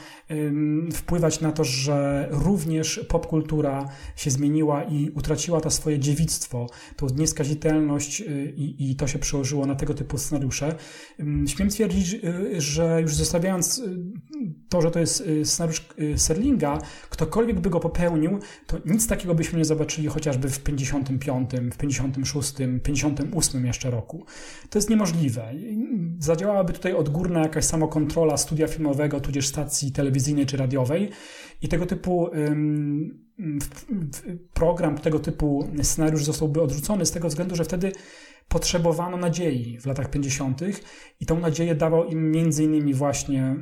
wpływać 0.94 1.42
na 1.42 1.52
to, 1.52 1.64
że 1.64 2.28
również 2.32 3.06
popkultura 3.08 3.86
się 4.16 4.32
zmieniła 4.32 4.84
i 4.84 5.10
utraciła 5.10 5.62
to 5.62 5.72
swoje 5.72 6.00
dziewictwo, 6.00 6.68
tą 6.96 7.08
nieskazitelność 7.16 8.22
y, 8.22 8.54
i, 8.58 8.92
i 8.92 8.96
to 8.96 9.08
się 9.08 9.20
przełożyło 9.20 9.66
na 9.66 9.76
tego 9.76 9.94
typu 9.94 10.18
scenariusze. 10.18 10.76
Śmiem 11.48 11.70
twierdzić, 11.70 12.14
y, 12.14 12.62
że 12.62 13.02
już 13.02 13.16
zostawiając 13.16 13.78
y, 13.78 13.98
to, 14.70 14.82
że 14.82 14.92
to 14.92 15.00
jest 15.00 15.24
scenariusz 15.44 15.86
Serlinga, 16.16 16.82
ktokolwiek 17.10 17.60
by 17.60 17.70
go 17.70 17.80
popełnił, 17.80 18.40
to 18.68 18.78
nic 18.86 19.08
takiego 19.08 19.36
byśmy 19.36 19.60
nie 19.60 19.66
zobaczyli 19.66 20.08
chociażby 20.08 20.50
w 20.50 20.60
55, 20.60 21.50
w 21.72 21.78
56, 21.78 22.54
58 22.84 23.66
jeszcze 23.66 23.92
roku 23.92 23.99
roku. 24.00 24.26
To 24.70 24.80
jest 24.80 24.90
niemożliwe. 24.90 25.54
Zadziałałaby 26.20 26.74
tutaj 26.74 26.94
odgórna 26.94 27.40
jakaś 27.40 27.66
samokontrola 27.66 28.38
studia 28.38 28.68
filmowego, 28.68 29.20
tudzież 29.20 29.48
stacji 29.48 29.92
telewizyjnej 29.92 30.46
czy 30.46 30.58
radiowej 30.58 31.10
i 31.62 31.68
tego 31.68 31.86
typu 31.86 32.30
program, 34.54 34.98
tego 34.98 35.20
typu 35.20 35.68
scenariusz 35.84 36.24
zostałby 36.24 36.62
odrzucony 36.62 37.06
z 37.06 37.12
tego 37.12 37.28
względu, 37.28 37.56
że 37.56 37.64
wtedy 37.64 37.92
potrzebowano 38.48 39.18
nadziei 39.18 39.80
w 39.80 39.86
latach 39.86 40.10
50. 40.10 40.62
i 41.20 41.26
tą 41.26 41.40
nadzieję 41.40 41.76
dawał 41.76 42.06
im 42.06 42.32
między 42.32 42.64
innymi 42.64 42.94
właśnie 42.94 43.56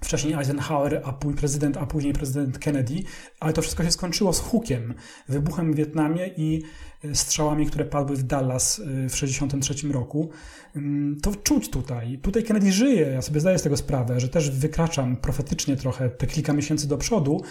wcześniej 0.00 0.34
Eisenhower, 0.34 1.02
a 1.04 1.12
później 1.12 1.38
prezydent, 1.38 1.76
a 1.76 1.86
później 1.86 2.12
prezydent 2.12 2.58
Kennedy, 2.58 3.02
ale 3.40 3.52
to 3.52 3.62
wszystko 3.62 3.84
się 3.84 3.90
skończyło 3.90 4.32
z 4.32 4.40
hukiem, 4.40 4.94
wybuchem 5.28 5.72
w 5.72 5.76
Wietnamie 5.76 6.26
i 6.36 6.62
e, 7.04 7.14
strzałami, 7.14 7.66
które 7.66 7.84
padły 7.84 8.16
w 8.16 8.22
Dallas 8.22 8.78
e, 8.78 8.82
w 8.84 9.12
1963 9.12 9.88
roku. 9.88 10.30
Mm, 10.76 11.20
to 11.20 11.36
czuć 11.36 11.70
tutaj. 11.70 12.18
Tutaj 12.18 12.42
Kennedy 12.42 12.72
żyje, 12.72 13.06
ja 13.06 13.22
sobie 13.22 13.40
zdaję 13.40 13.58
z 13.58 13.62
tego 13.62 13.76
sprawę, 13.76 14.20
że 14.20 14.28
też 14.28 14.50
wykraczam 14.50 15.16
profetycznie 15.16 15.76
trochę 15.76 16.10
te 16.10 16.26
kilka 16.26 16.52
miesięcy 16.52 16.88
do 16.88 16.98
przodu, 16.98 17.42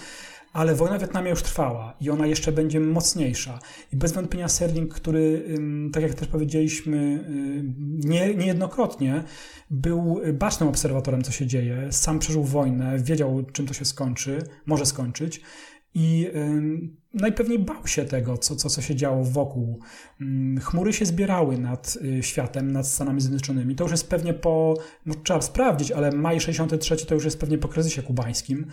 ale 0.56 0.76
wojna 0.76 0.98
w 0.98 1.02
Wietnamie 1.02 1.30
już 1.30 1.44
trwała 1.44 1.94
i 2.02 2.10
ona 2.10 2.28
jeszcze 2.28 2.52
będzie 2.52 2.80
mocniejsza. 2.80 3.60
I 3.94 3.96
bez 3.96 4.12
wątpienia 4.12 4.48
Serling, 4.48 4.94
który, 4.94 5.46
tak 5.94 6.04
jak 6.04 6.14
też 6.14 6.28
powiedzieliśmy 6.28 7.26
nie, 8.06 8.36
niejednokrotnie, 8.36 9.24
był 9.70 10.22
bacznym 10.34 10.70
obserwatorem, 10.70 11.22
co 11.22 11.32
się 11.32 11.48
dzieje, 11.48 11.88
sam 11.92 12.20
przeżył 12.20 12.44
wojnę, 12.44 13.00
wiedział, 13.00 13.44
czym 13.54 13.68
to 13.68 13.74
się 13.74 13.86
skończy, 13.86 14.42
może 14.66 14.86
skończyć. 14.86 15.42
I 15.94 16.30
najpewniej 17.14 17.60
bał 17.60 17.88
się 17.88 18.06
tego, 18.06 18.38
co, 18.38 18.56
co, 18.56 18.70
co 18.70 18.82
się 18.82 18.96
działo 18.96 19.24
wokół. 19.24 19.80
Chmury 20.62 20.94
się 20.94 21.06
zbierały 21.06 21.58
nad 21.58 21.98
y, 22.20 22.24
światem, 22.24 22.72
nad 22.72 22.88
Stanami 22.88 23.22
Zjednoczonymi. 23.22 23.76
To 23.76 23.84
już 23.84 23.92
jest 23.92 24.10
pewnie 24.10 24.34
po, 24.34 24.74
no, 25.06 25.14
trzeba 25.24 25.42
sprawdzić, 25.42 25.92
ale 25.92 26.12
maj 26.12 26.40
63 26.40 27.06
to 27.06 27.16
już 27.16 27.26
jest 27.26 27.40
pewnie 27.40 27.58
po 27.58 27.68
kryzysie 27.68 28.02
kubańskim. 28.02 28.68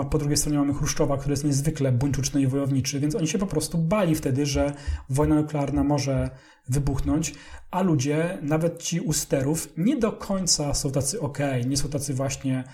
A 0.00 0.04
po 0.04 0.18
drugiej 0.18 0.36
stronie 0.36 0.58
mamy 0.58 0.74
Chruszczowa, 0.74 1.16
który 1.16 1.32
jest 1.32 1.44
niezwykle 1.44 1.92
buńczuczny 1.92 2.42
i 2.42 2.46
wojowniczy, 2.46 3.00
więc 3.00 3.14
oni 3.14 3.28
się 3.28 3.38
po 3.38 3.46
prostu 3.46 3.78
bali 3.78 4.14
wtedy, 4.14 4.46
że 4.46 4.72
wojna 5.08 5.34
nuklearna 5.34 5.84
może 5.84 6.30
wybuchnąć, 6.68 7.34
a 7.70 7.82
ludzie, 7.82 8.38
nawet 8.42 8.82
ci 8.82 9.00
u 9.00 9.12
sterów, 9.12 9.68
nie 9.76 9.96
do 9.96 10.12
końca 10.12 10.74
są 10.74 10.90
tacy 10.90 11.20
ok, 11.20 11.38
nie 11.66 11.76
są 11.76 11.88
tacy 11.88 12.14
właśnie 12.14 12.52
mm, 12.54 12.64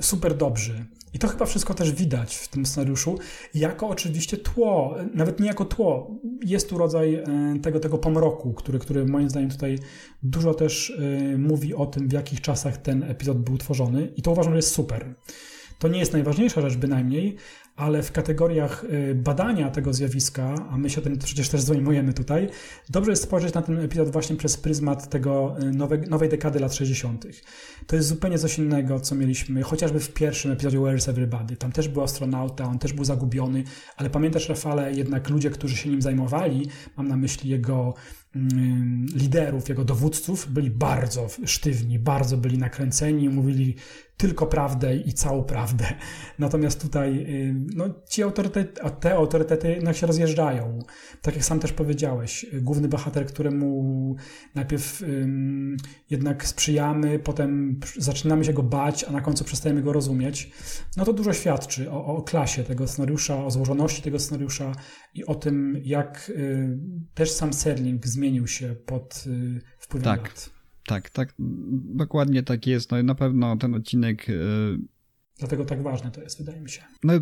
super 0.00 0.36
dobrzy. 0.36 0.84
I 1.14 1.18
to 1.18 1.28
chyba 1.28 1.46
wszystko 1.46 1.74
też 1.74 1.92
widać 1.92 2.36
w 2.36 2.48
tym 2.48 2.66
scenariuszu, 2.66 3.18
jako 3.54 3.88
oczywiście 3.88 4.36
tło, 4.36 4.94
nawet 5.14 5.40
nie 5.40 5.46
jako 5.46 5.64
tło. 5.64 6.10
Jest 6.44 6.68
tu 6.68 6.78
rodzaj 6.78 7.14
e, 7.14 7.24
tego, 7.62 7.80
tego 7.80 7.98
pomroku, 7.98 8.52
który, 8.52 8.78
który 8.78 9.06
moim 9.06 9.30
zdaniem 9.30 9.50
tutaj 9.50 9.78
dużo 10.22 10.54
też 10.54 10.90
e, 10.90 11.38
mówi 11.38 11.74
o 11.74 11.86
tym, 11.86 12.08
w 12.08 12.12
jakich 12.12 12.40
czasach 12.40 12.76
ten 12.76 13.02
epizod 13.02 13.38
był 13.38 13.58
tworzony 13.58 14.12
i 14.16 14.22
to 14.22 14.30
uważam, 14.30 14.52
że 14.52 14.58
jest 14.58 14.74
super. 14.74 15.14
To 15.78 15.88
nie 15.88 15.98
jest 15.98 16.12
najważniejsza 16.12 16.60
rzecz 16.60 16.76
bynajmniej, 16.76 17.36
ale 17.76 18.02
w 18.02 18.12
kategoriach 18.12 18.84
y, 18.84 19.14
badania 19.14 19.70
tego 19.70 19.92
zjawiska, 19.92 20.54
a 20.70 20.78
my 20.78 20.90
się 20.90 21.00
tym 21.00 21.18
przecież 21.18 21.48
też 21.48 21.60
zajmujemy 21.60 22.12
tutaj, 22.12 22.48
dobrze 22.90 23.10
jest 23.10 23.22
spojrzeć 23.22 23.54
na 23.54 23.62
ten 23.62 23.78
epizod 23.78 24.10
właśnie 24.10 24.36
przez 24.36 24.56
pryzmat 24.56 25.10
tego 25.10 25.56
y, 25.62 25.72
nowe, 25.72 25.98
nowej 25.98 26.28
dekady 26.28 26.60
lat 26.60 26.74
60. 26.74 27.26
To 27.86 27.96
jest 27.96 28.08
zupełnie 28.08 28.38
coś 28.38 28.58
innego, 28.58 29.00
co 29.00 29.14
mieliśmy 29.14 29.62
chociażby 29.62 30.00
w 30.00 30.12
pierwszym 30.12 30.52
epizodzie 30.52 30.78
Where's 30.78 31.10
Everybody. 31.10 31.56
Tam 31.56 31.72
też 31.72 31.88
był 31.88 32.02
astronauta, 32.02 32.64
on 32.64 32.78
też 32.78 32.92
był 32.92 33.04
zagubiony, 33.04 33.64
ale 33.96 34.10
pamiętasz, 34.10 34.48
Rafale, 34.48 34.92
jednak 34.92 35.30
ludzie, 35.30 35.50
którzy 35.50 35.76
się 35.76 35.90
nim 35.90 36.02
zajmowali, 36.02 36.68
mam 36.96 37.08
na 37.08 37.16
myśli 37.16 37.50
jego 37.50 37.94
liderów, 39.14 39.68
jego 39.68 39.84
dowódców 39.84 40.52
byli 40.52 40.70
bardzo 40.70 41.26
sztywni, 41.44 41.98
bardzo 41.98 42.36
byli 42.36 42.58
nakręceni, 42.58 43.28
mówili 43.28 43.74
tylko 44.16 44.46
prawdę 44.46 44.96
i 44.96 45.12
całą 45.12 45.44
prawdę. 45.44 45.84
Natomiast 46.38 46.82
tutaj 46.82 47.26
no, 47.76 47.84
ci 48.08 48.22
autorytety, 48.22 48.80
te 49.00 49.14
autorytety 49.14 49.78
no, 49.82 49.92
się 49.92 50.06
rozjeżdżają. 50.06 50.78
Tak 51.22 51.34
jak 51.34 51.44
sam 51.44 51.60
też 51.60 51.72
powiedziałeś, 51.72 52.46
główny 52.62 52.88
bohater, 52.88 53.26
któremu 53.26 54.16
najpierw 54.54 55.02
ym, 55.02 55.76
jednak 56.10 56.46
sprzyjamy, 56.46 57.18
potem 57.18 57.80
zaczynamy 57.98 58.44
się 58.44 58.52
go 58.52 58.62
bać, 58.62 59.04
a 59.04 59.12
na 59.12 59.20
końcu 59.20 59.44
przestajemy 59.44 59.82
go 59.82 59.92
rozumieć, 59.92 60.50
no 60.96 61.04
to 61.04 61.12
dużo 61.12 61.32
świadczy 61.32 61.90
o, 61.90 62.04
o 62.04 62.22
klasie 62.22 62.64
tego 62.64 62.88
scenariusza, 62.88 63.44
o 63.44 63.50
złożoności 63.50 64.02
tego 64.02 64.18
scenariusza 64.18 64.72
i 65.14 65.24
o 65.24 65.34
tym, 65.34 65.80
jak 65.84 66.30
y, 66.30 66.78
też 67.14 67.30
sam 67.30 67.52
Serling 67.52 68.06
zmienił 68.06 68.46
się 68.46 68.76
pod 68.86 69.24
y, 69.26 69.60
wpływem 69.78 70.04
tak. 70.04 70.22
lat. 70.22 70.55
Tak, 70.86 71.10
tak, 71.10 71.34
dokładnie 71.94 72.42
tak 72.42 72.66
jest. 72.66 72.90
No 72.90 72.98
i 72.98 73.04
na 73.04 73.14
pewno 73.14 73.56
ten 73.56 73.74
odcinek. 73.74 74.28
Yy... 74.28 74.78
Dlatego 75.38 75.64
tak 75.64 75.82
ważne 75.82 76.10
to 76.10 76.20
jest, 76.20 76.38
wydaje 76.38 76.60
mi 76.60 76.70
się. 76.70 76.82
No, 77.04 77.12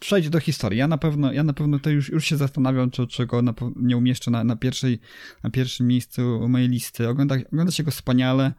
przejdzie 0.00 0.30
do 0.30 0.40
historii. 0.40 0.78
Ja 0.78 0.88
na 0.88 0.98
pewno, 0.98 1.32
ja 1.32 1.44
na 1.44 1.52
pewno 1.52 1.78
to 1.78 1.90
już, 1.90 2.08
już 2.08 2.24
się 2.24 2.36
zastanawiam, 2.36 2.90
czy, 2.90 3.06
czy 3.06 3.26
go 3.26 3.42
na, 3.42 3.54
nie 3.76 3.96
umieszczę 3.96 4.30
na, 4.30 4.44
na, 4.44 4.56
pierwszej, 4.56 4.98
na 5.42 5.50
pierwszym 5.50 5.86
miejscu 5.86 6.48
mojej 6.48 6.68
listy. 6.68 7.08
Ogląda, 7.08 7.36
ogląda 7.52 7.72
się 7.72 7.82
go 7.82 7.90
wspaniale. 7.90 8.52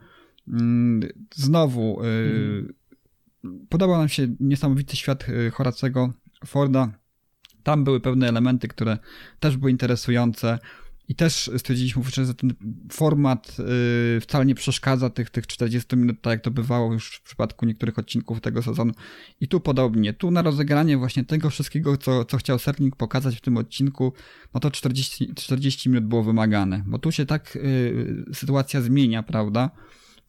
Yy, 0.47 1.13
znowu, 1.36 2.01
mm. 2.01 2.74
podobał 3.70 3.97
nam 3.97 4.09
się 4.09 4.28
niesamowity 4.39 4.95
świat 4.95 5.30
y, 5.30 5.51
Horacego 5.51 6.13
Forda. 6.45 6.91
Tam 7.63 7.84
były 7.84 7.99
pewne 7.99 8.30
elementy, 8.30 8.68
które 8.68 8.97
też 9.39 9.57
były 9.57 9.72
interesujące. 9.72 10.59
I 11.08 11.16
też 11.16 11.51
stwierdziliśmy 11.58 12.03
że 12.14 12.34
ten 12.34 12.53
format 12.91 13.58
yy, 13.58 14.22
wcale 14.22 14.45
nie 14.45 14.56
przeszkadza 14.56 15.10
tych, 15.10 15.30
tych 15.30 15.47
40 15.47 15.97
minut, 15.97 16.22
tak 16.22 16.32
jak 16.32 16.41
to 16.41 16.51
bywało 16.51 16.93
już 16.93 17.16
w 17.16 17.22
przypadku 17.22 17.66
niektórych 17.66 17.99
odcinków 17.99 18.41
tego 18.41 18.62
sezonu. 18.62 18.93
I 19.41 19.47
tu 19.47 19.60
podobnie. 19.60 20.14
Tu 20.14 20.32
na 20.32 20.41
rozegranie 20.41 20.97
właśnie 20.97 21.26
tego 21.26 21.49
wszystkiego, 21.49 21.97
co, 21.97 22.26
co 22.26 22.38
chciał 22.38 22.60
Serling 22.60 22.95
pokazać 22.95 23.38
w 23.38 23.41
tym 23.41 23.58
odcinku, 23.58 24.14
no 24.53 24.60
to 24.60 24.72
40, 24.72 25.34
40 25.36 25.89
minut 25.89 26.06
było 26.06 26.24
wymagane. 26.24 26.84
Bo 26.88 26.99
tu 26.99 27.12
się 27.12 27.26
tak 27.26 27.56
yy, 27.56 28.26
sytuacja 28.34 28.82
zmienia, 28.82 29.24
prawda? 29.24 29.72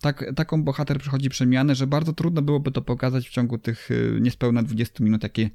Tak, 0.00 0.24
taką 0.36 0.62
bohater 0.62 0.98
przychodzi 0.98 1.28
przemianę, 1.28 1.74
że 1.74 1.86
bardzo 1.86 2.12
trudno 2.12 2.42
byłoby 2.42 2.72
to 2.72 2.82
pokazać 2.82 3.28
w 3.28 3.32
ciągu 3.32 3.58
tych 3.58 3.90
yy, 3.90 4.18
niespełna 4.20 4.62
20 4.62 5.04
minut, 5.04 5.22
jakie 5.22 5.50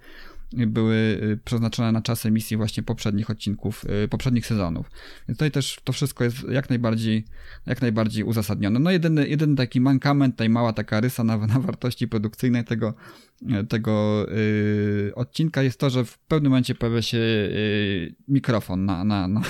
były 0.54 0.96
y, 0.96 1.40
przeznaczone 1.46 1.92
na 1.92 2.02
czas 2.02 2.26
emisji 2.26 2.58
właśnie 2.58 2.84
poprzednich 2.84 3.30
odcinków, 3.30 3.86
y, 4.04 4.08
poprzednich 4.08 4.46
sezonów. 4.46 4.92
Więc 5.28 5.38
tutaj 5.38 5.52
też 5.52 5.80
to 5.84 5.94
wszystko 5.94 6.24
jest 6.24 6.38
jak 6.50 6.70
najbardziej, 6.70 7.26
jak 7.66 7.82
najbardziej 7.82 8.24
uzasadnione. 8.24 8.80
No 8.80 8.92
jedyny, 8.92 9.28
jedyny 9.28 9.56
taki 9.56 9.82
mankament, 9.82 10.36
tutaj 10.36 10.50
mała 10.50 10.74
taka 10.74 11.02
rysa 11.02 11.24
na, 11.24 11.38
na 11.38 11.60
wartości 11.60 12.08
produkcyjnej 12.08 12.64
tego, 12.64 12.94
tego 13.70 14.26
yy, 15.06 15.12
odcinka 15.16 15.64
jest 15.64 15.80
to, 15.80 15.90
że 15.90 16.06
w 16.06 16.18
pewnym 16.18 16.50
momencie 16.50 16.76
pojawia 16.76 17.02
się 17.02 17.18
yy, 17.18 18.16
mikrofon 18.28 18.86
na, 18.86 19.04
na, 19.04 19.28
na, 19.28 19.42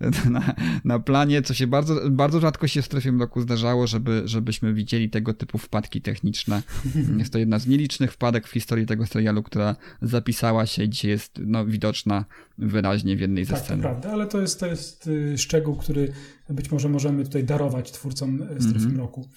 na, 0.30 0.54
na 0.84 0.98
planie, 0.98 1.42
co 1.42 1.54
się 1.54 1.66
bardzo, 1.66 2.10
bardzo 2.10 2.40
rzadko 2.40 2.66
się 2.66 2.82
w 2.82 2.86
strefie 2.86 3.12
mroku 3.12 3.40
zdarzało, 3.40 3.86
żeby, 3.86 4.22
żebyśmy 4.24 4.74
widzieli 4.74 5.10
tego 5.10 5.34
typu 5.34 5.58
wpadki 5.58 6.02
techniczne. 6.02 6.62
Jest 7.18 7.32
to 7.32 7.38
jedna 7.38 7.58
z 7.58 7.66
nielicznych 7.66 8.12
wpadek 8.12 8.48
w 8.48 8.52
historii 8.52 8.86
tego 8.86 9.06
serialu, 9.06 9.42
która 9.42 9.76
zapisała 10.02 10.66
się 10.66 10.84
i 10.84 10.88
dzisiaj 10.88 11.10
jest 11.10 11.40
no, 11.46 11.66
widoczna 11.66 12.24
wyraźnie 12.58 13.16
w 13.16 13.20
jednej 13.20 13.44
ze 13.44 13.54
tak, 13.54 13.62
scen. 13.62 13.80
Tak, 13.80 13.90
prawda, 13.90 14.12
ale 14.12 14.26
to 14.26 14.40
jest, 14.40 14.60
to 14.60 14.66
jest 14.66 15.06
y, 15.06 15.38
szczegół, 15.38 15.76
który 15.76 16.12
być 16.50 16.70
może 16.70 16.88
możemy 16.88 17.24
tutaj 17.24 17.44
darować 17.44 17.92
twórcom 17.92 18.42
y, 18.42 18.46
strefy 18.46 18.78
mm 18.78 18.90
-hmm. 18.90 18.94
mroku. 18.94 19.28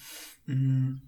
Mm. 0.48 1.05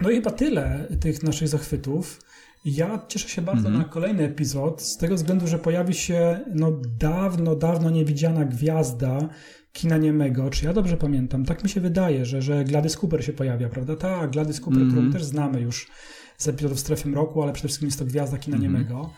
No 0.00 0.10
i 0.10 0.14
chyba 0.14 0.30
tyle 0.30 0.88
tych 1.00 1.22
naszych 1.22 1.48
zachwytów. 1.48 2.20
Ja 2.64 3.06
cieszę 3.08 3.28
się 3.28 3.42
bardzo 3.42 3.68
mm 3.68 3.80
-hmm. 3.80 3.84
na 3.84 3.92
kolejny 3.92 4.24
epizod, 4.24 4.82
z 4.82 4.96
tego 4.96 5.14
względu, 5.14 5.46
że 5.46 5.58
pojawi 5.58 5.94
się 5.94 6.40
no, 6.54 6.72
dawno, 6.98 7.56
dawno 7.56 7.90
niewidziana 7.90 8.44
gwiazda 8.44 9.28
kina 9.72 9.96
niemego. 9.96 10.50
Czy 10.50 10.64
ja 10.64 10.72
dobrze 10.72 10.96
pamiętam? 10.96 11.44
Tak 11.44 11.64
mi 11.64 11.70
się 11.70 11.80
wydaje, 11.80 12.26
że, 12.26 12.42
że 12.42 12.64
Gladys 12.64 12.96
Cooper 12.96 13.24
się 13.24 13.32
pojawia, 13.32 13.68
prawda? 13.68 13.96
Tak, 13.96 14.30
Gladys 14.30 14.60
Cooper, 14.60 14.82
mm 14.82 14.88
-hmm. 14.88 14.92
którą 14.92 15.12
też 15.12 15.24
znamy 15.24 15.60
już 15.60 15.90
z 16.38 16.48
epizodów 16.48 16.80
Strefy 16.80 17.08
Mroku, 17.08 17.42
ale 17.42 17.52
przede 17.52 17.68
wszystkim 17.68 17.88
jest 17.88 17.98
to 17.98 18.04
gwiazda 18.04 18.38
kina 18.38 18.56
mm 18.56 18.70
-hmm. 18.70 18.72
niemego. 18.72 19.10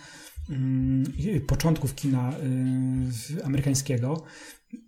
Początków 1.46 1.94
kina 1.94 2.32
y, 3.38 3.44
amerykańskiego. 3.44 4.22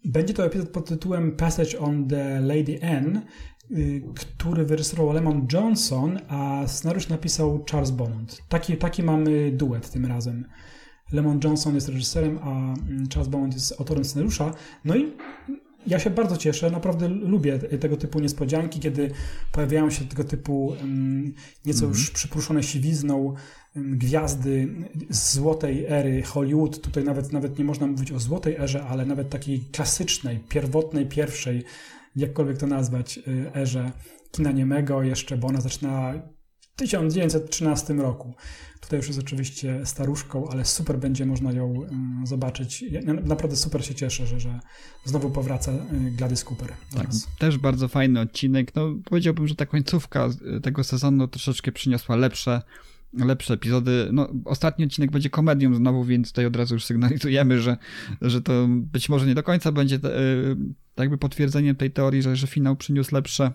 Będzie 0.04 0.34
to 0.34 0.46
epizod 0.46 0.68
pod 0.68 0.88
tytułem 0.88 1.32
Passage 1.36 1.78
on 1.78 2.08
the 2.08 2.40
Lady 2.40 2.72
Y, 2.72 3.22
który 4.14 4.64
wyreżyserował 4.64 5.14
Lemon 5.14 5.46
Johnson, 5.52 6.18
a 6.28 6.62
scenariusz 6.66 7.08
napisał 7.08 7.64
Charles 7.70 7.90
Beaumont. 7.90 8.42
Taki, 8.48 8.76
taki 8.76 9.02
mamy 9.02 9.52
duet 9.52 9.90
tym 9.90 10.06
razem. 10.06 10.44
Lemon 11.12 11.40
Johnson 11.44 11.74
jest 11.74 11.88
reżyserem, 11.88 12.38
a 12.42 12.74
Charles 13.14 13.28
Beaumont 13.28 13.54
jest 13.54 13.80
autorem 13.80 14.04
scenariusza. 14.04 14.54
No 14.84 14.96
i 14.96 15.12
ja 15.86 15.98
się 15.98 16.10
bardzo 16.10 16.36
cieszę, 16.36 16.70
naprawdę 16.70 17.08
lubię 17.08 17.58
tego 17.58 17.96
typu 17.96 18.20
niespodzianki, 18.20 18.80
kiedy 18.80 19.10
pojawiają 19.52 19.90
się 19.90 20.04
tego 20.04 20.24
typu 20.24 20.74
mm, 20.74 21.34
nieco 21.64 21.86
już 21.86 21.98
mhm. 21.98 22.14
przypruszone 22.14 22.62
siwizną 22.62 23.34
mm, 23.76 23.98
gwiazdy 23.98 24.68
z 25.10 25.34
złotej 25.34 25.84
ery 25.88 26.22
Hollywood. 26.22 26.80
Tutaj 26.80 27.04
nawet, 27.04 27.32
nawet 27.32 27.58
nie 27.58 27.64
można 27.64 27.86
mówić 27.86 28.12
o 28.12 28.20
złotej 28.20 28.56
erze, 28.56 28.84
ale 28.84 29.06
nawet 29.06 29.30
takiej 29.30 29.60
klasycznej, 29.60 30.38
pierwotnej, 30.48 31.06
pierwszej 31.06 31.64
jakkolwiek 32.16 32.58
to 32.58 32.66
nazwać, 32.66 33.18
y, 33.18 33.50
erze 33.54 33.92
kina 34.30 34.52
niemego 34.52 35.02
jeszcze, 35.02 35.36
bo 35.36 35.48
ona 35.48 35.60
zaczyna 35.60 36.12
w 36.60 36.76
1913 36.76 37.94
roku. 37.94 38.34
Tutaj 38.80 38.96
już 38.96 39.06
jest 39.06 39.20
oczywiście 39.20 39.80
staruszką, 39.86 40.48
ale 40.48 40.64
super 40.64 40.98
będzie 40.98 41.26
można 41.26 41.52
ją 41.52 41.82
y, 42.22 42.26
zobaczyć. 42.26 42.82
Ja 42.82 43.00
naprawdę 43.02 43.56
super 43.56 43.84
się 43.84 43.94
cieszę, 43.94 44.26
że, 44.26 44.40
że 44.40 44.60
znowu 45.04 45.30
powraca 45.30 45.72
y, 45.72 46.10
Gladys 46.16 46.44
Cooper. 46.44 46.72
Tak, 46.94 47.06
też 47.38 47.58
bardzo 47.58 47.88
fajny 47.88 48.20
odcinek. 48.20 48.74
No, 48.74 48.94
powiedziałbym, 49.04 49.48
że 49.48 49.54
ta 49.54 49.66
końcówka 49.66 50.28
tego 50.62 50.84
sezonu 50.84 51.28
troszeczkę 51.28 51.72
przyniosła 51.72 52.16
lepsze 52.16 52.62
lepsze 53.14 53.54
epizody. 53.54 54.08
No, 54.12 54.28
ostatni 54.44 54.84
odcinek 54.84 55.10
będzie 55.10 55.30
komedią 55.30 55.74
znowu, 55.74 56.04
więc 56.04 56.28
tutaj 56.28 56.46
od 56.46 56.56
razu 56.56 56.74
już 56.74 56.84
sygnalizujemy, 56.84 57.60
że, 57.60 57.76
że 58.20 58.42
to 58.42 58.66
być 58.68 59.08
może 59.08 59.26
nie 59.26 59.34
do 59.34 59.42
końca 59.42 59.72
będzie 59.72 59.98
jakby 60.96 61.18
potwierdzeniem 61.18 61.76
tej 61.76 61.90
teorii, 61.90 62.22
że, 62.22 62.36
że 62.36 62.46
finał 62.46 62.76
przyniósł 62.76 63.14
lepsze 63.14 63.52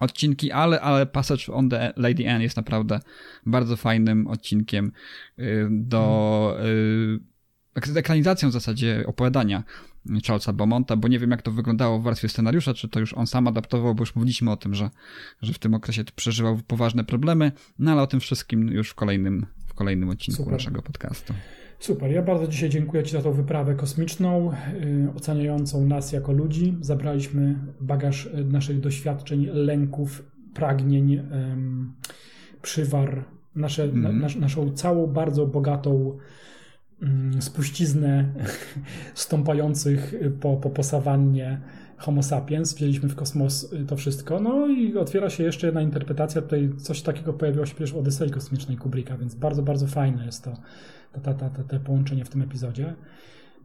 odcinki, 0.00 0.52
ale, 0.52 0.80
ale 0.80 1.06
Passage 1.06 1.52
on 1.52 1.68
the 1.68 1.92
Lady 1.96 2.30
Anne 2.30 2.42
jest 2.42 2.56
naprawdę 2.56 3.00
bardzo 3.46 3.76
fajnym 3.76 4.26
odcinkiem 4.26 4.92
y, 5.38 5.68
do 5.70 6.56
y, 6.64 7.35
ekranizacją 7.96 8.48
w 8.48 8.52
zasadzie 8.52 9.04
opowiadania 9.06 9.64
Charlesa 10.26 10.52
Beaumonta, 10.52 10.96
bo 10.96 11.08
nie 11.08 11.18
wiem 11.18 11.30
jak 11.30 11.42
to 11.42 11.50
wyglądało 11.50 11.98
w 11.98 12.02
warstwie 12.02 12.28
scenariusza, 12.28 12.74
czy 12.74 12.88
to 12.88 13.00
już 13.00 13.14
on 13.14 13.26
sam 13.26 13.48
adaptował, 13.48 13.94
bo 13.94 14.02
już 14.02 14.14
mówiliśmy 14.14 14.50
o 14.50 14.56
tym, 14.56 14.74
że, 14.74 14.90
że 15.42 15.52
w 15.52 15.58
tym 15.58 15.74
okresie 15.74 16.04
przeżywał 16.16 16.58
poważne 16.66 17.04
problemy, 17.04 17.52
no 17.78 17.92
ale 17.92 18.02
o 18.02 18.06
tym 18.06 18.20
wszystkim 18.20 18.68
już 18.68 18.90
w 18.90 18.94
kolejnym, 18.94 19.46
w 19.66 19.74
kolejnym 19.74 20.08
odcinku 20.08 20.36
Super. 20.36 20.52
naszego 20.52 20.82
podcastu. 20.82 21.34
Super, 21.78 22.10
ja 22.10 22.22
bardzo 22.22 22.48
dzisiaj 22.48 22.68
dziękuję 22.68 23.02
Ci 23.02 23.12
za 23.12 23.22
tą 23.22 23.32
wyprawę 23.32 23.74
kosmiczną, 23.74 24.52
yy, 24.80 25.12
oceniającą 25.16 25.86
nas 25.86 26.12
jako 26.12 26.32
ludzi. 26.32 26.76
Zabraliśmy 26.80 27.58
bagaż 27.80 28.26
y, 28.26 28.44
naszych 28.44 28.80
doświadczeń, 28.80 29.46
lęków, 29.52 30.22
pragnień, 30.54 31.10
yy, 31.10 31.22
przywar, 32.62 33.24
nasze, 33.54 33.84
mm. 33.84 34.02
na, 34.02 34.12
nas, 34.12 34.36
naszą 34.36 34.72
całą 34.72 35.06
bardzo 35.06 35.46
bogatą 35.46 36.18
spuściznę 37.40 38.24
stąpających 39.14 40.14
po, 40.40 40.56
po, 40.56 40.70
po 40.70 40.82
sawannie 40.82 41.60
Homo 41.96 42.22
sapiens. 42.22 42.74
Wzięliśmy 42.74 43.08
w 43.08 43.14
kosmos 43.14 43.72
y, 43.72 43.86
to 43.86 43.96
wszystko. 43.96 44.40
No 44.40 44.66
i 44.66 44.96
otwiera 44.96 45.30
się 45.30 45.44
jeszcze 45.44 45.66
jedna 45.66 45.82
interpretacja. 45.82 46.42
Tutaj 46.42 46.70
coś 46.78 47.02
takiego 47.02 47.32
pojawiło 47.32 47.66
się 47.66 47.74
przecież 47.74 47.92
w 47.92 47.96
Odysei 47.96 48.30
Kosmicznej 48.30 48.76
Kubricka, 48.76 49.16
więc 49.16 49.34
bardzo, 49.34 49.62
bardzo 49.62 49.86
fajne 49.86 50.26
jest 50.26 50.44
to 50.44 50.56
te, 51.12 51.34
te, 51.34 51.50
te, 51.50 51.64
te 51.64 51.80
połączenie 51.80 52.24
w 52.24 52.28
tym 52.28 52.42
epizodzie. 52.42 52.94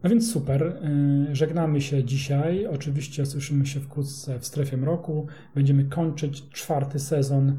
No 0.02 0.10
więc 0.10 0.32
super. 0.32 0.62
Y, 0.62 1.36
żegnamy 1.36 1.80
się 1.80 2.04
dzisiaj. 2.04 2.66
Oczywiście 2.66 3.26
słyszymy 3.26 3.66
się 3.66 3.80
wkrótce 3.80 4.38
w 4.38 4.46
strefie 4.46 4.76
mroku. 4.76 5.26
Będziemy 5.54 5.84
kończyć 5.84 6.48
czwarty 6.48 6.98
sezon 6.98 7.58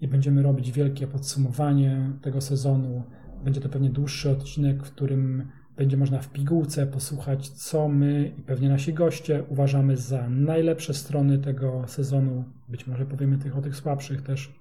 i 0.00 0.08
będziemy 0.08 0.42
robić 0.42 0.72
wielkie 0.72 1.06
podsumowanie 1.06 2.10
tego 2.22 2.40
sezonu. 2.40 3.02
Będzie 3.44 3.60
to 3.60 3.68
pewnie 3.68 3.90
dłuższy 3.90 4.30
odcinek, 4.30 4.86
w 4.86 4.90
którym 4.90 5.50
będzie 5.76 5.96
można 5.96 6.18
w 6.18 6.28
pigułce 6.28 6.86
posłuchać, 6.86 7.48
co 7.48 7.88
my 7.88 8.32
i 8.38 8.42
pewnie 8.42 8.68
nasi 8.68 8.94
goście 8.94 9.44
uważamy 9.48 9.96
za 9.96 10.28
najlepsze 10.28 10.94
strony 10.94 11.38
tego 11.38 11.84
sezonu. 11.88 12.44
Być 12.68 12.86
może 12.86 13.06
powiemy 13.06 13.38
tych 13.38 13.56
o 13.56 13.62
tych 13.62 13.76
słabszych 13.76 14.22
też. 14.22 14.52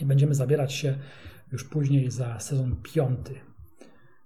I 0.00 0.04
będziemy 0.04 0.34
zabierać 0.34 0.72
się 0.72 0.98
już 1.52 1.64
później 1.64 2.10
za 2.10 2.40
sezon 2.40 2.76
piąty 2.82 3.34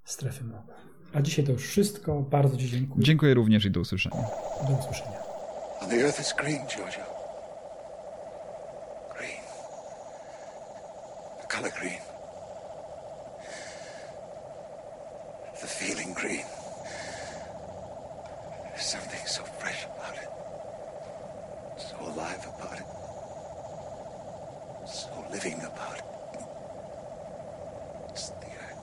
strefy 0.04 0.44
mroku. 0.44 0.72
A 1.12 1.22
dzisiaj 1.22 1.44
to 1.44 1.52
już 1.52 1.66
wszystko. 1.66 2.22
Bardzo 2.22 2.56
Ci 2.56 2.70
dziękuję. 2.70 3.04
Dziękuję 3.04 3.34
również 3.34 3.64
i 3.64 3.70
do 3.70 3.80
usłyszenia. 3.80 4.16
Do 4.68 4.74
usłyszenia. 4.74 5.18
And 5.80 5.90
the 5.90 5.96
earth 5.96 6.20
is 6.20 6.34
green, 6.38 6.58
Giorgio. 6.68 7.04
Green. 9.16 9.42
The 11.40 11.56
color 11.56 11.72
green. 11.80 12.05
The 15.60 15.66
feeling 15.66 16.12
green. 16.12 16.44
There's 18.68 18.84
something 18.84 19.26
so 19.26 19.42
fresh 19.42 19.86
about 19.86 20.14
it. 20.16 20.28
So 21.78 21.96
alive 22.00 22.46
about 22.56 22.78
it. 22.78 22.84
So 24.86 25.08
living 25.30 25.62
about 25.62 25.96
it. 25.96 26.04
It's 28.10 28.28
the 28.28 28.46
earth. 28.64 28.82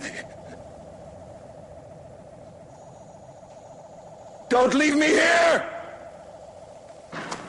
Don't 4.48 4.74
leave 4.74 4.96
me 4.96 5.06
here! 5.06 5.64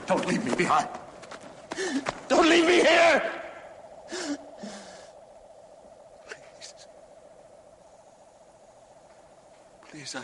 Don't 0.05 0.27
leave 0.27 0.45
me 0.45 0.53
behind. 0.53 0.87
Don't 2.29 2.47
leave 2.47 2.67
me 2.67 2.81
here! 2.81 3.44
Please, 10.05 10.23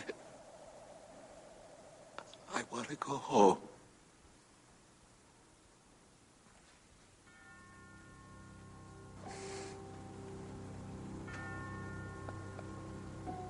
I. 2.54 2.58
I 2.58 2.62
want 2.70 2.88
to 2.88 2.94
go 2.96 3.16
home. 3.16 3.58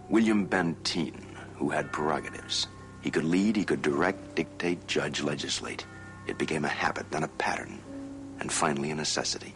William 0.09 0.47
Benteen, 0.49 1.12
who 1.57 1.68
had 1.68 1.93
prerogatives. 1.93 2.68
He 3.03 3.11
could 3.11 3.24
lead, 3.24 3.55
he 3.57 3.64
could 3.64 3.83
direct, 3.83 4.35
dictate, 4.35 4.87
judge, 4.87 5.20
legislate. 5.20 5.85
It 6.26 6.39
became 6.39 6.64
a 6.64 6.68
habit, 6.68 7.11
then 7.11 7.24
a 7.24 7.28
pattern, 7.28 7.78
and 8.41 8.51
finally 8.51 8.91
a 8.91 8.95
necessity. 8.95 9.55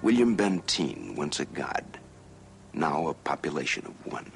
William 0.00 0.38
Benteen, 0.38 1.16
once 1.16 1.38
a 1.40 1.44
god, 1.44 1.84
now 2.72 3.08
a 3.08 3.14
population 3.14 3.84
of 3.84 4.06
one. 4.10 4.32